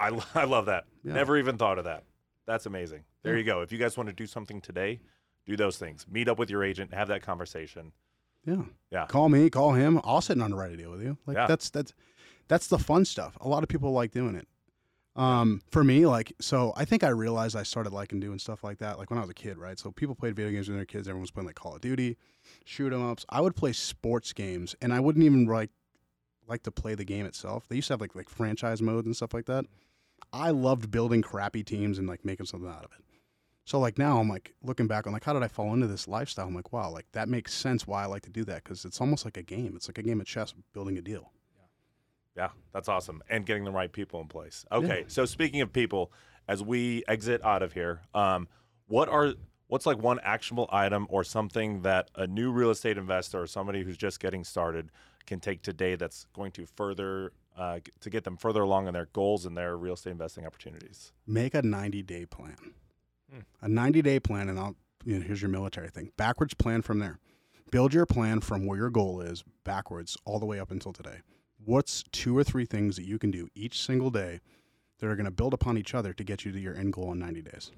I, 0.00 0.18
I 0.34 0.44
love 0.44 0.66
that. 0.66 0.84
Yeah. 1.04 1.12
Never 1.14 1.38
even 1.38 1.56
thought 1.58 1.78
of 1.78 1.84
that. 1.84 2.04
That's 2.46 2.66
amazing. 2.66 3.04
There 3.22 3.34
Yeah. 3.34 3.38
you 3.38 3.44
go. 3.44 3.60
If 3.60 3.70
you 3.72 3.78
guys 3.78 3.96
want 3.96 4.08
to 4.08 4.14
do 4.14 4.26
something 4.26 4.60
today, 4.60 5.00
do 5.46 5.56
those 5.56 5.76
things. 5.76 6.06
Meet 6.10 6.28
up 6.28 6.38
with 6.38 6.50
your 6.50 6.64
agent, 6.64 6.92
have 6.94 7.08
that 7.08 7.22
conversation. 7.22 7.92
Yeah. 8.44 8.62
Yeah. 8.90 9.06
Call 9.06 9.28
me, 9.28 9.48
call 9.50 9.72
him. 9.72 10.00
I'll 10.04 10.20
sit 10.20 10.34
and 10.34 10.42
underwrite 10.42 10.72
a 10.72 10.76
deal 10.76 10.90
with 10.90 11.02
you. 11.02 11.16
Like 11.26 11.36
Yeah. 11.36 11.46
that's 11.46 11.70
that's 11.70 11.92
that's 12.48 12.66
the 12.66 12.78
fun 12.78 13.04
stuff. 13.04 13.36
A 13.40 13.48
lot 13.48 13.62
of 13.62 13.68
people 13.68 13.92
like 13.92 14.10
doing 14.10 14.34
it. 14.34 14.46
Um, 15.14 15.60
for 15.70 15.84
me, 15.84 16.06
like, 16.06 16.32
so 16.40 16.72
I 16.74 16.86
think 16.86 17.04
I 17.04 17.08
realized 17.10 17.54
I 17.54 17.64
started 17.64 17.92
liking 17.92 18.18
doing 18.18 18.38
stuff 18.38 18.64
like 18.64 18.78
that, 18.78 18.98
like 18.98 19.10
when 19.10 19.18
I 19.18 19.20
was 19.20 19.28
a 19.28 19.34
kid, 19.34 19.58
right? 19.58 19.78
So 19.78 19.90
people 19.90 20.14
played 20.14 20.34
video 20.34 20.50
games 20.50 20.68
with 20.68 20.78
their 20.78 20.86
kids. 20.86 21.06
Everyone 21.06 21.20
was 21.20 21.30
playing 21.30 21.46
like 21.46 21.54
Call 21.54 21.74
of 21.74 21.82
Duty, 21.82 22.16
shoot 22.64 22.92
'em 22.94 23.02
ups. 23.06 23.26
I 23.28 23.42
would 23.42 23.54
play 23.54 23.72
sports 23.74 24.32
games, 24.32 24.74
and 24.80 24.92
I 24.92 25.00
wouldn't 25.00 25.24
even 25.24 25.44
like 25.46 25.70
like 26.48 26.62
to 26.64 26.70
play 26.72 26.94
the 26.94 27.04
game 27.04 27.26
itself. 27.26 27.68
They 27.68 27.76
used 27.76 27.88
to 27.88 27.92
have 27.94 28.00
like 28.00 28.14
like 28.14 28.28
franchise 28.30 28.80
modes 28.82 29.06
and 29.06 29.14
stuff 29.14 29.34
like 29.34 29.46
that. 29.46 29.66
I 30.32 30.50
loved 30.50 30.90
building 30.90 31.20
crappy 31.20 31.62
teams 31.62 31.98
and 31.98 32.08
like 32.08 32.24
making 32.24 32.46
something 32.46 32.68
out 32.70 32.84
of 32.84 32.90
it. 32.98 33.04
So 33.64 33.78
like 33.78 33.96
now 33.98 34.18
I'm 34.18 34.28
like 34.28 34.54
looking 34.62 34.86
back 34.86 35.06
on 35.06 35.12
like 35.12 35.24
how 35.24 35.32
did 35.32 35.42
I 35.42 35.48
fall 35.48 35.72
into 35.72 35.86
this 35.86 36.08
lifestyle? 36.08 36.48
I'm 36.48 36.54
like 36.54 36.72
wow, 36.72 36.90
like 36.90 37.06
that 37.12 37.28
makes 37.28 37.54
sense 37.54 37.86
why 37.86 38.02
I 38.02 38.06
like 38.06 38.22
to 38.22 38.30
do 38.30 38.44
that 38.44 38.64
because 38.64 38.84
it's 38.84 39.00
almost 39.00 39.24
like 39.24 39.36
a 39.36 39.42
game. 39.42 39.74
It's 39.76 39.88
like 39.88 39.98
a 39.98 40.02
game 40.02 40.20
of 40.20 40.26
chess, 40.26 40.54
building 40.72 40.98
a 40.98 41.02
deal. 41.02 41.32
Yeah, 42.36 42.48
that's 42.72 42.88
awesome. 42.88 43.22
And 43.28 43.44
getting 43.44 43.64
the 43.64 43.70
right 43.70 43.92
people 43.92 44.20
in 44.20 44.26
place. 44.26 44.64
Okay, 44.72 45.04
so 45.06 45.26
speaking 45.26 45.60
of 45.60 45.72
people, 45.72 46.12
as 46.48 46.62
we 46.62 47.04
exit 47.06 47.44
out 47.44 47.62
of 47.62 47.72
here, 47.72 48.00
um, 48.14 48.48
what 48.86 49.08
are 49.08 49.34
what's 49.68 49.86
like 49.86 49.98
one 50.02 50.18
actionable 50.22 50.68
item 50.70 51.06
or 51.08 51.24
something 51.24 51.82
that 51.82 52.10
a 52.14 52.26
new 52.26 52.50
real 52.52 52.70
estate 52.70 52.98
investor 52.98 53.40
or 53.40 53.46
somebody 53.46 53.82
who's 53.82 53.96
just 53.96 54.20
getting 54.20 54.44
started 54.44 54.90
can 55.26 55.40
take 55.40 55.62
today 55.62 55.94
that's 55.94 56.26
going 56.34 56.52
to 56.52 56.66
further 56.66 57.32
uh, 57.56 57.78
to 58.00 58.10
get 58.10 58.24
them 58.24 58.36
further 58.36 58.62
along 58.62 58.86
in 58.86 58.94
their 58.94 59.08
goals 59.12 59.46
and 59.46 59.56
their 59.56 59.76
real 59.76 59.94
estate 59.94 60.10
investing 60.10 60.44
opportunities? 60.44 61.12
Make 61.26 61.54
a 61.54 61.62
90 61.62 62.02
day 62.02 62.26
plan. 62.26 62.56
A 63.60 63.68
90 63.68 64.02
day 64.02 64.20
plan, 64.20 64.48
and 64.48 64.58
I'll 64.58 64.76
you 65.04 65.18
know, 65.18 65.24
here's 65.24 65.42
your 65.42 65.50
military 65.50 65.88
thing. 65.88 66.12
Backwards 66.16 66.54
plan 66.54 66.82
from 66.82 66.98
there. 67.00 67.18
Build 67.70 67.92
your 67.94 68.06
plan 68.06 68.40
from 68.40 68.66
where 68.66 68.78
your 68.78 68.90
goal 68.90 69.20
is 69.20 69.42
backwards 69.64 70.16
all 70.24 70.38
the 70.38 70.46
way 70.46 70.60
up 70.60 70.70
until 70.70 70.92
today. 70.92 71.18
What's 71.64 72.04
two 72.12 72.36
or 72.36 72.44
three 72.44 72.66
things 72.66 72.96
that 72.96 73.04
you 73.06 73.18
can 73.18 73.30
do 73.30 73.48
each 73.54 73.80
single 73.80 74.10
day 74.10 74.40
that 74.98 75.06
are 75.06 75.16
going 75.16 75.24
to 75.26 75.30
build 75.32 75.54
upon 75.54 75.78
each 75.78 75.94
other 75.94 76.12
to 76.12 76.24
get 76.24 76.44
you 76.44 76.52
to 76.52 76.60
your 76.60 76.76
end 76.76 76.92
goal 76.92 77.12
in 77.12 77.18
90 77.18 77.42
days? 77.42 77.70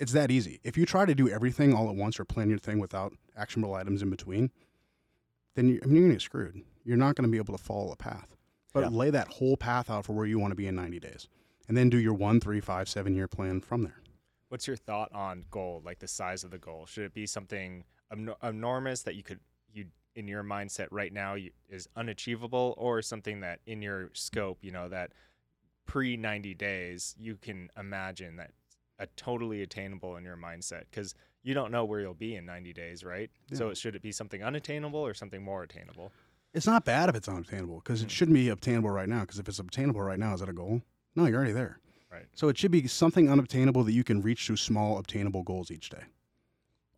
It's 0.00 0.12
that 0.12 0.30
easy. 0.30 0.60
If 0.64 0.76
you 0.78 0.86
try 0.86 1.04
to 1.04 1.14
do 1.14 1.28
everything 1.28 1.74
all 1.74 1.88
at 1.90 1.96
once 1.96 2.18
or 2.18 2.24
plan 2.24 2.48
your 2.48 2.58
thing 2.58 2.78
without 2.78 3.12
actionable 3.36 3.74
items 3.74 4.02
in 4.02 4.10
between, 4.10 4.50
then 5.54 5.68
you, 5.68 5.80
I 5.82 5.86
mean, 5.86 5.94
you're 5.96 6.02
going 6.02 6.10
to 6.10 6.14
get 6.14 6.22
screwed. 6.22 6.62
You're 6.84 6.96
not 6.96 7.16
going 7.16 7.24
to 7.28 7.30
be 7.30 7.38
able 7.38 7.56
to 7.56 7.62
follow 7.62 7.90
a 7.92 7.96
path. 7.96 8.36
But 8.72 8.84
Yeah. 8.84 8.88
lay 8.90 9.10
that 9.10 9.28
whole 9.28 9.56
path 9.56 9.90
out 9.90 10.06
for 10.06 10.12
where 10.12 10.26
you 10.26 10.38
want 10.38 10.52
to 10.52 10.56
be 10.56 10.66
in 10.66 10.74
90 10.76 11.00
days 11.00 11.28
and 11.66 11.76
then 11.76 11.90
do 11.90 11.98
your 11.98 12.14
one, 12.14 12.40
three, 12.40 12.60
five, 12.60 12.88
seven 12.88 13.14
year 13.14 13.28
plan 13.28 13.60
from 13.60 13.82
there. 13.82 14.00
What's 14.48 14.66
your 14.66 14.76
thought 14.76 15.12
on 15.12 15.44
goal? 15.50 15.82
Like 15.84 15.98
the 15.98 16.08
size 16.08 16.44
of 16.44 16.50
the 16.50 16.58
goal? 16.58 16.86
Should 16.86 17.04
it 17.04 17.14
be 17.14 17.26
something 17.26 17.84
enorm- 18.12 18.36
enormous 18.42 19.02
that 19.02 19.14
you 19.14 19.22
could 19.22 19.40
you 19.72 19.86
in 20.14 20.26
your 20.26 20.42
mindset 20.42 20.88
right 20.90 21.12
now 21.12 21.34
you, 21.34 21.50
is 21.68 21.88
unachievable, 21.96 22.74
or 22.76 23.02
something 23.02 23.40
that 23.40 23.60
in 23.66 23.82
your 23.82 24.10
scope, 24.14 24.58
you 24.62 24.72
know, 24.72 24.88
that 24.88 25.12
pre 25.86 26.16
ninety 26.16 26.54
days 26.54 27.14
you 27.18 27.36
can 27.36 27.70
imagine 27.78 28.36
that 28.36 28.50
a 28.98 29.06
totally 29.16 29.62
attainable 29.62 30.16
in 30.16 30.24
your 30.24 30.36
mindset 30.36 30.84
because 30.90 31.14
you 31.42 31.54
don't 31.54 31.70
know 31.70 31.84
where 31.84 32.00
you'll 32.00 32.14
be 32.14 32.34
in 32.36 32.44
ninety 32.44 32.72
days, 32.72 33.04
right? 33.04 33.30
So 33.52 33.74
should 33.74 33.94
it 33.94 34.02
be 34.02 34.12
something 34.12 34.42
unattainable 34.42 35.00
or 35.00 35.14
something 35.14 35.42
more 35.42 35.62
attainable? 35.62 36.12
It's 36.54 36.66
not 36.66 36.84
bad 36.84 37.08
if 37.08 37.14
it's 37.14 37.28
unobtainable 37.28 37.76
because 37.76 38.00
it 38.00 38.06
hmm. 38.06 38.08
shouldn't 38.08 38.34
be 38.34 38.48
obtainable 38.48 38.90
right 38.90 39.08
now. 39.08 39.20
Because 39.20 39.38
if 39.38 39.48
it's 39.48 39.58
obtainable 39.58 40.00
right 40.00 40.18
now, 40.18 40.34
is 40.34 40.40
that 40.40 40.48
a 40.48 40.54
goal? 40.54 40.82
No, 41.14 41.26
you're 41.26 41.36
already 41.36 41.52
there. 41.52 41.78
Right. 42.10 42.26
So 42.34 42.48
it 42.48 42.56
should 42.56 42.70
be 42.70 42.86
something 42.86 43.30
unobtainable 43.30 43.84
that 43.84 43.92
you 43.92 44.04
can 44.04 44.22
reach 44.22 44.46
through 44.46 44.56
small 44.56 44.98
obtainable 44.98 45.42
goals 45.42 45.70
each 45.70 45.90
day. 45.90 46.04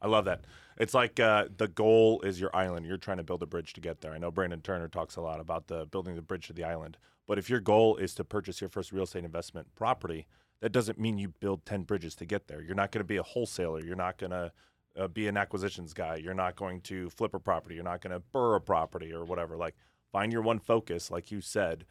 I 0.00 0.06
love 0.06 0.24
that. 0.26 0.44
It's 0.78 0.94
like 0.94 1.20
uh, 1.20 1.46
the 1.56 1.68
goal 1.68 2.22
is 2.22 2.40
your 2.40 2.54
island. 2.54 2.86
You're 2.86 2.96
trying 2.96 3.18
to 3.18 3.24
build 3.24 3.42
a 3.42 3.46
bridge 3.46 3.74
to 3.74 3.80
get 3.80 4.00
there. 4.00 4.12
I 4.12 4.18
know 4.18 4.30
Brandon 4.30 4.60
Turner 4.60 4.88
talks 4.88 5.16
a 5.16 5.20
lot 5.20 5.40
about 5.40 5.66
the 5.66 5.86
building 5.86 6.14
the 6.14 6.22
bridge 6.22 6.46
to 6.46 6.52
the 6.52 6.64
island. 6.64 6.96
But 7.26 7.38
if 7.38 7.50
your 7.50 7.60
goal 7.60 7.96
is 7.96 8.14
to 8.14 8.24
purchase 8.24 8.60
your 8.60 8.70
first 8.70 8.92
real 8.92 9.04
estate 9.04 9.24
investment 9.24 9.74
property, 9.74 10.26
that 10.60 10.72
doesn't 10.72 10.98
mean 10.98 11.18
you 11.18 11.28
build 11.28 11.66
10 11.66 11.82
bridges 11.82 12.14
to 12.16 12.24
get 12.24 12.48
there. 12.48 12.62
You're 12.62 12.74
not 12.74 12.92
going 12.92 13.00
to 13.00 13.08
be 13.08 13.18
a 13.18 13.22
wholesaler. 13.22 13.84
You're 13.84 13.94
not 13.94 14.16
going 14.16 14.30
to 14.30 14.52
uh, 14.98 15.08
be 15.08 15.28
an 15.28 15.36
acquisitions 15.36 15.92
guy. 15.92 16.16
You're 16.16 16.34
not 16.34 16.56
going 16.56 16.80
to 16.82 17.10
flip 17.10 17.34
a 17.34 17.38
property. 17.38 17.74
You're 17.74 17.84
not 17.84 18.00
going 18.00 18.12
to 18.12 18.22
BRRRR 18.34 18.56
a 18.56 18.60
property 18.60 19.12
or 19.12 19.24
whatever. 19.24 19.56
Like, 19.56 19.74
find 20.12 20.32
your 20.32 20.42
one 20.42 20.58
focus, 20.58 21.10
like 21.10 21.30
you 21.30 21.40
said. 21.40 21.84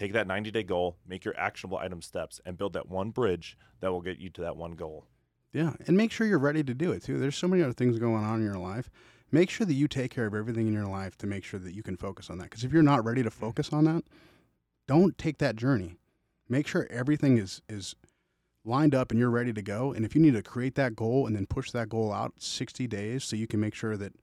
Take 0.00 0.14
that 0.14 0.26
90 0.26 0.50
day 0.50 0.62
goal, 0.62 0.96
make 1.06 1.26
your 1.26 1.38
actionable 1.38 1.76
item 1.76 2.00
steps, 2.00 2.40
and 2.46 2.56
build 2.56 2.72
that 2.72 2.88
one 2.88 3.10
bridge 3.10 3.58
that 3.80 3.92
will 3.92 4.00
get 4.00 4.18
you 4.18 4.30
to 4.30 4.40
that 4.40 4.56
one 4.56 4.72
goal. 4.72 5.04
Yeah, 5.52 5.74
and 5.86 5.94
make 5.94 6.10
sure 6.10 6.26
you're 6.26 6.38
ready 6.38 6.64
to 6.64 6.72
do 6.72 6.90
it 6.92 7.02
too. 7.04 7.18
There's 7.18 7.36
so 7.36 7.46
many 7.46 7.62
other 7.62 7.74
things 7.74 7.98
going 7.98 8.24
on 8.24 8.38
in 8.38 8.44
your 8.46 8.54
life. 8.54 8.88
Make 9.30 9.50
sure 9.50 9.66
that 9.66 9.74
you 9.74 9.88
take 9.88 10.10
care 10.10 10.24
of 10.24 10.34
everything 10.34 10.66
in 10.66 10.72
your 10.72 10.86
life 10.86 11.18
to 11.18 11.26
make 11.26 11.44
sure 11.44 11.60
that 11.60 11.74
you 11.74 11.82
can 11.82 11.98
focus 11.98 12.30
on 12.30 12.38
that. 12.38 12.44
Because 12.44 12.64
if 12.64 12.72
you're 12.72 12.82
not 12.82 13.04
ready 13.04 13.22
to 13.22 13.28
mm. 13.28 13.34
focus 13.34 13.74
on 13.74 13.84
that, 13.84 14.04
don't 14.88 15.18
take 15.18 15.36
that 15.36 15.56
journey. 15.56 15.96
Make 16.48 16.66
sure 16.66 16.86
everything 16.88 17.36
is 17.36 17.60
is 17.68 17.94
lined 18.64 18.94
up 18.94 19.10
and 19.10 19.20
you're 19.20 19.28
ready 19.28 19.52
to 19.52 19.62
go. 19.62 19.92
And 19.92 20.06
if 20.06 20.14
you 20.14 20.22
need 20.22 20.32
to 20.32 20.42
create 20.42 20.76
that 20.76 20.96
goal 20.96 21.26
and 21.26 21.36
then 21.36 21.44
push 21.44 21.72
that 21.72 21.90
goal 21.90 22.10
out 22.10 22.32
60 22.38 22.86
days 22.86 23.22
so 23.22 23.36
you 23.36 23.46
can 23.46 23.60
make 23.60 23.74
sure 23.74 23.98
that 23.98 24.14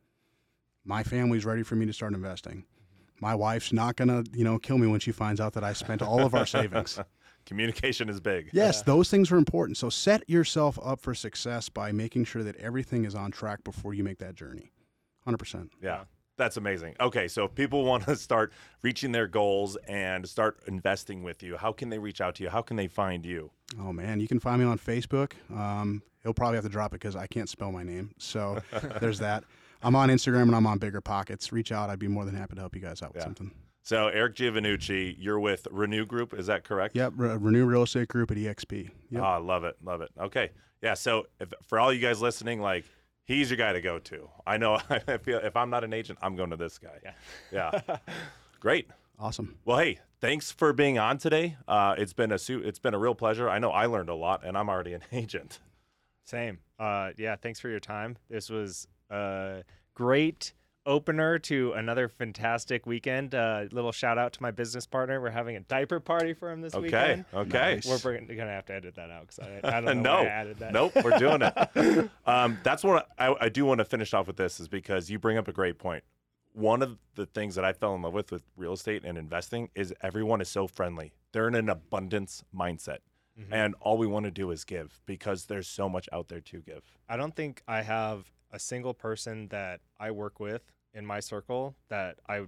my 0.83 1.03
family's 1.03 1.45
ready 1.45 1.61
for 1.61 1.75
me 1.75 1.85
to 1.85 1.93
start 1.93 2.15
investing. 2.15 2.65
My 3.19 3.33
wife's 3.35 3.73
not 3.73 3.95
going 3.95 4.09
to, 4.09 4.29
you 4.37 4.43
know, 4.43 4.59
kill 4.59 4.77
me 4.77 4.87
when 4.87 4.99
she 4.99 5.11
finds 5.11 5.41
out 5.41 5.53
that 5.53 5.63
I 5.63 5.73
spent 5.73 6.01
all 6.01 6.23
of 6.23 6.35
our 6.35 6.45
savings. 6.57 6.99
Communication 7.45 8.09
is 8.09 8.19
big. 8.19 8.49
Yes, 8.51 8.81
those 8.81 9.09
things 9.09 9.31
are 9.31 9.37
important. 9.37 9.77
So 9.77 9.89
set 9.89 10.29
yourself 10.29 10.77
up 10.83 10.99
for 10.99 11.15
success 11.15 11.69
by 11.69 11.91
making 11.91 12.25
sure 12.25 12.43
that 12.43 12.55
everything 12.57 13.05
is 13.05 13.15
on 13.15 13.31
track 13.31 13.63
before 13.63 13.93
you 13.93 14.03
make 14.03 14.19
that 14.19 14.35
journey. 14.35 14.71
100%. 15.25 15.69
Yeah. 15.81 16.03
That's 16.37 16.57
amazing. 16.57 16.95
Okay, 16.99 17.27
so 17.27 17.45
if 17.45 17.55
people 17.55 17.83
want 17.85 18.05
to 18.05 18.15
start 18.15 18.53
reaching 18.83 19.11
their 19.11 19.27
goals 19.27 19.75
and 19.87 20.27
start 20.27 20.59
investing 20.67 21.23
with 21.23 21.41
you, 21.41 21.57
how 21.57 21.71
can 21.71 21.89
they 21.89 21.99
reach 21.99 22.21
out 22.21 22.35
to 22.35 22.43
you? 22.43 22.49
How 22.49 22.61
can 22.61 22.77
they 22.77 22.87
find 22.87 23.25
you? 23.25 23.51
Oh 23.81 23.91
man, 23.91 24.19
you 24.19 24.27
can 24.27 24.39
find 24.39 24.61
me 24.61 24.67
on 24.67 24.77
Facebook. 24.77 25.31
Um, 25.53 26.03
he'll 26.23 26.33
probably 26.33 26.57
have 26.57 26.65
to 26.65 26.69
drop 26.69 26.91
it 26.93 27.01
because 27.01 27.15
I 27.15 27.27
can't 27.27 27.49
spell 27.49 27.71
my 27.71 27.83
name. 27.83 28.11
So 28.19 28.59
there's 29.01 29.19
that. 29.19 29.43
I'm 29.81 29.95
on 29.95 30.09
Instagram 30.09 30.43
and 30.43 30.55
I'm 30.55 30.67
on 30.67 30.77
Bigger 30.79 31.01
Pockets. 31.01 31.51
Reach 31.51 31.71
out. 31.71 31.89
I'd 31.89 31.99
be 31.99 32.07
more 32.07 32.25
than 32.25 32.35
happy 32.35 32.55
to 32.55 32.61
help 32.61 32.75
you 32.75 32.81
guys 32.81 33.01
out 33.01 33.13
with 33.13 33.21
Yeah. 33.21 33.25
something. 33.25 33.51
So 33.83 34.07
Eric 34.07 34.35
Giovannucci, 34.35 35.15
you're 35.17 35.39
with 35.39 35.65
Renew 35.71 36.05
Group, 36.05 36.33
is 36.33 36.47
that 36.47 36.63
correct? 36.65 36.95
Yep. 36.95 37.13
Re- 37.15 37.37
Renew 37.37 37.65
Real 37.65 37.83
Estate 37.83 38.09
Group 38.09 38.31
at 38.31 38.37
EXP. 38.37 38.89
Yep. 39.11 39.21
Ah, 39.23 39.37
love 39.37 39.63
it, 39.63 39.77
love 39.81 40.01
it. 40.01 40.09
Okay, 40.19 40.49
yeah. 40.81 40.93
So 40.93 41.27
if, 41.39 41.53
for 41.67 41.79
all 41.79 41.93
you 41.93 42.01
guys 42.01 42.21
listening, 42.21 42.59
like 42.59 42.83
he's 43.23 43.49
your 43.49 43.57
guy 43.57 43.71
to 43.73 43.79
go 43.81 43.97
to. 43.99 44.29
I 44.45 44.57
know. 44.57 44.79
I 44.89 45.17
feel 45.17 45.37
if 45.39 45.55
I'm 45.55 45.69
not 45.69 45.83
an 45.85 45.93
agent, 45.93 46.19
I'm 46.21 46.35
going 46.35 46.49
to 46.49 46.57
this 46.57 46.77
guy. 46.77 46.99
Yeah. 47.03 47.81
Yeah. 47.87 47.97
Great. 48.59 48.89
awesome. 49.19 49.57
Well, 49.63 49.77
hey, 49.77 49.99
thanks 50.19 50.51
for 50.51 50.73
being 50.73 50.97
on 50.99 51.17
today. 51.17 51.55
Uh, 51.67 51.95
it's 51.97 52.11
been 52.13 52.31
a 52.33 52.37
su- 52.39 52.61
it's 52.65 52.79
been 52.79 52.93
a 52.93 52.99
real 52.99 53.15
pleasure. 53.15 53.49
I 53.49 53.57
know 53.59 53.69
I 53.71 53.85
learned 53.85 54.09
a 54.09 54.15
lot, 54.15 54.43
and 54.45 54.57
I'm 54.57 54.67
already 54.69 54.93
an 54.93 55.03
agent. 55.13 55.59
Same. 56.25 56.59
Uh, 56.77 57.11
yeah, 57.17 57.37
thanks 57.37 57.59
for 57.61 57.69
your 57.69 57.79
time. 57.79 58.17
This 58.29 58.49
was 58.49 58.87
a 59.09 59.63
great 59.93 60.53
opener 60.85 61.37
to 61.37 61.73
another 61.73 62.07
fantastic 62.07 62.85
weekend. 62.85 63.35
Uh, 63.35 63.65
little 63.71 63.91
shout 63.91 64.17
out 64.17 64.31
to 64.33 64.41
my 64.41 64.51
business 64.51 64.85
partner. 64.87 65.19
We're 65.19 65.31
having 65.31 65.57
a 65.57 65.59
diaper 65.59 65.99
party 65.99 66.33
for 66.33 66.49
him 66.49 66.61
this 66.61 66.73
Okay, 66.73 66.83
weekend. 66.83 67.25
okay. 67.33 67.75
Nice. 67.75 68.03
We're 68.05 68.17
gonna 68.21 68.51
have 68.51 68.65
to 68.67 68.73
edit 68.73 68.95
that 68.95 69.09
out 69.11 69.27
because 69.27 69.39
I, 69.39 69.77
I 69.77 69.81
don't 69.81 70.01
know 70.01 70.13
no, 70.13 70.13
why 70.19 70.23
I 70.23 70.25
added 70.27 70.59
that. 70.59 70.71
nope, 70.71 70.93
we're 71.03 71.17
doing 71.17 71.41
it. 71.41 72.09
um, 72.25 72.57
that's 72.63 72.83
what 72.85 73.07
I, 73.19 73.35
I 73.41 73.49
do 73.49 73.65
want 73.65 73.79
to 73.79 73.85
finish 73.85 74.13
off 74.13 74.27
with 74.27 74.37
this 74.37 74.59
is 74.61 74.69
because 74.69 75.09
you 75.09 75.19
bring 75.19 75.37
up 75.37 75.47
a 75.49 75.53
great 75.53 75.77
point. 75.77 76.03
One 76.53 76.81
of 76.81 76.97
the 77.15 77.25
things 77.25 77.55
that 77.55 77.65
I 77.65 77.73
fell 77.73 77.93
in 77.93 78.01
love 78.01 78.13
with 78.13 78.31
with 78.31 78.43
real 78.55 78.73
estate 78.73 79.03
and 79.03 79.17
investing 79.17 79.69
is 79.75 79.93
everyone 80.01 80.39
is 80.41 80.47
so 80.49 80.67
friendly. 80.67 81.11
They're 81.33 81.47
in 81.49 81.55
an 81.55 81.69
abundance 81.69 82.43
mindset, 82.55 82.99
Mhm. 83.37 83.47
and 83.51 83.75
all 83.81 83.97
we 83.97 84.07
want 84.07 84.23
to 84.23 84.31
do 84.31 84.49
is 84.51 84.63
give 84.63 85.01
because 85.05 85.45
there's 85.47 85.67
so 85.67 85.87
much 85.89 86.07
out 86.13 86.29
there 86.29 86.39
to 86.39 86.61
give. 86.61 86.81
I 87.09 87.17
don't 87.17 87.35
think 87.35 87.61
I 87.67 87.81
have 87.81 88.31
a 88.51 88.59
single 88.59 88.93
person 88.93 89.47
that 89.49 89.81
I 89.99 90.11
work 90.11 90.39
with 90.39 90.61
in 90.93 91.05
my 91.05 91.19
circle 91.19 91.75
that 91.89 92.17
I 92.27 92.45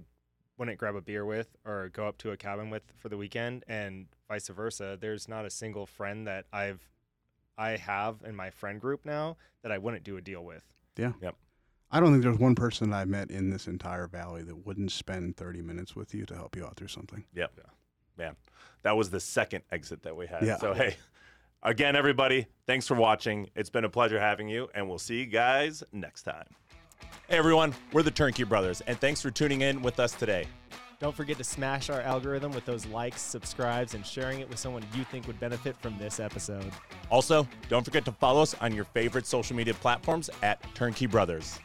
wouldn't 0.56 0.78
grab 0.78 0.94
a 0.94 1.00
beer 1.00 1.24
with 1.24 1.56
or 1.64 1.88
go 1.88 2.06
up 2.06 2.18
to 2.18 2.32
a 2.32 2.36
cabin 2.36 2.70
with 2.70 2.82
for 2.96 3.08
the 3.08 3.16
weekend 3.16 3.64
and 3.66 4.06
vice 4.28 4.48
versa. 4.48 4.98
There's 5.00 5.28
not 5.28 5.46
a 5.46 5.50
single 5.50 5.86
friend 5.86 6.26
that 6.26 6.44
I've 6.52 6.86
I 7.56 7.76
have 7.76 8.22
in 8.26 8.34
my 8.34 8.50
friend 8.50 8.80
group 8.80 9.04
now 9.04 9.36
that 9.62 9.70
I 9.70 9.78
wouldn't 9.78 10.02
do 10.02 10.16
a 10.16 10.20
deal 10.22 10.42
with. 10.42 10.64
Yeah. 10.96 11.12
Yep. 11.20 11.36
I 11.90 12.00
don't 12.00 12.12
think 12.12 12.22
there's 12.22 12.38
one 12.38 12.54
person 12.54 12.90
that 12.90 12.96
I've 12.96 13.08
met 13.08 13.30
in 13.30 13.50
this 13.50 13.66
entire 13.66 14.06
valley 14.06 14.42
that 14.44 14.64
wouldn't 14.66 14.92
spend 14.92 15.36
30 15.36 15.60
minutes 15.60 15.96
with 15.96 16.14
you 16.14 16.24
to 16.26 16.34
help 16.34 16.56
you 16.56 16.64
out 16.64 16.76
through 16.76 16.88
something. 16.88 17.24
Yep. 17.34 17.60
Man, 18.16 18.36
that 18.82 18.96
was 18.96 19.10
the 19.10 19.20
second 19.20 19.64
exit 19.70 20.02
that 20.02 20.16
we 20.16 20.26
had. 20.26 20.42
Yeah. 20.42 20.58
So, 20.58 20.72
hey, 20.72 20.96
again, 21.62 21.96
everybody, 21.96 22.46
thanks 22.66 22.86
for 22.86 22.94
watching. 22.94 23.50
It's 23.54 23.70
been 23.70 23.84
a 23.84 23.88
pleasure 23.88 24.20
having 24.20 24.48
you, 24.48 24.68
and 24.74 24.88
we'll 24.88 24.98
see 24.98 25.20
you 25.20 25.26
guys 25.26 25.82
next 25.92 26.22
time. 26.22 26.46
Hey, 27.28 27.38
everyone, 27.38 27.74
we're 27.92 28.02
the 28.02 28.10
Turnkey 28.10 28.44
Brothers, 28.44 28.80
and 28.82 28.98
thanks 28.98 29.20
for 29.20 29.30
tuning 29.30 29.60
in 29.60 29.82
with 29.82 30.00
us 30.00 30.12
today. 30.12 30.46
Don't 30.98 31.16
forget 31.16 31.38
to 31.38 31.44
smash 31.44 31.88
our 31.88 32.02
algorithm 32.02 32.52
with 32.52 32.66
those 32.66 32.84
likes, 32.86 33.22
subscribes, 33.22 33.94
and 33.94 34.04
sharing 34.04 34.40
it 34.40 34.48
with 34.50 34.58
someone 34.58 34.84
you 34.94 35.02
think 35.04 35.26
would 35.26 35.40
benefit 35.40 35.74
from 35.76 35.96
this 35.96 36.20
episode. 36.20 36.70
Also, 37.10 37.48
don't 37.70 37.84
forget 37.84 38.04
to 38.04 38.12
follow 38.12 38.42
us 38.42 38.54
on 38.60 38.74
your 38.74 38.84
favorite 38.84 39.26
social 39.26 39.56
media 39.56 39.72
platforms 39.72 40.28
at 40.42 40.62
Turnkey 40.74 41.06
Brothers. 41.06 41.58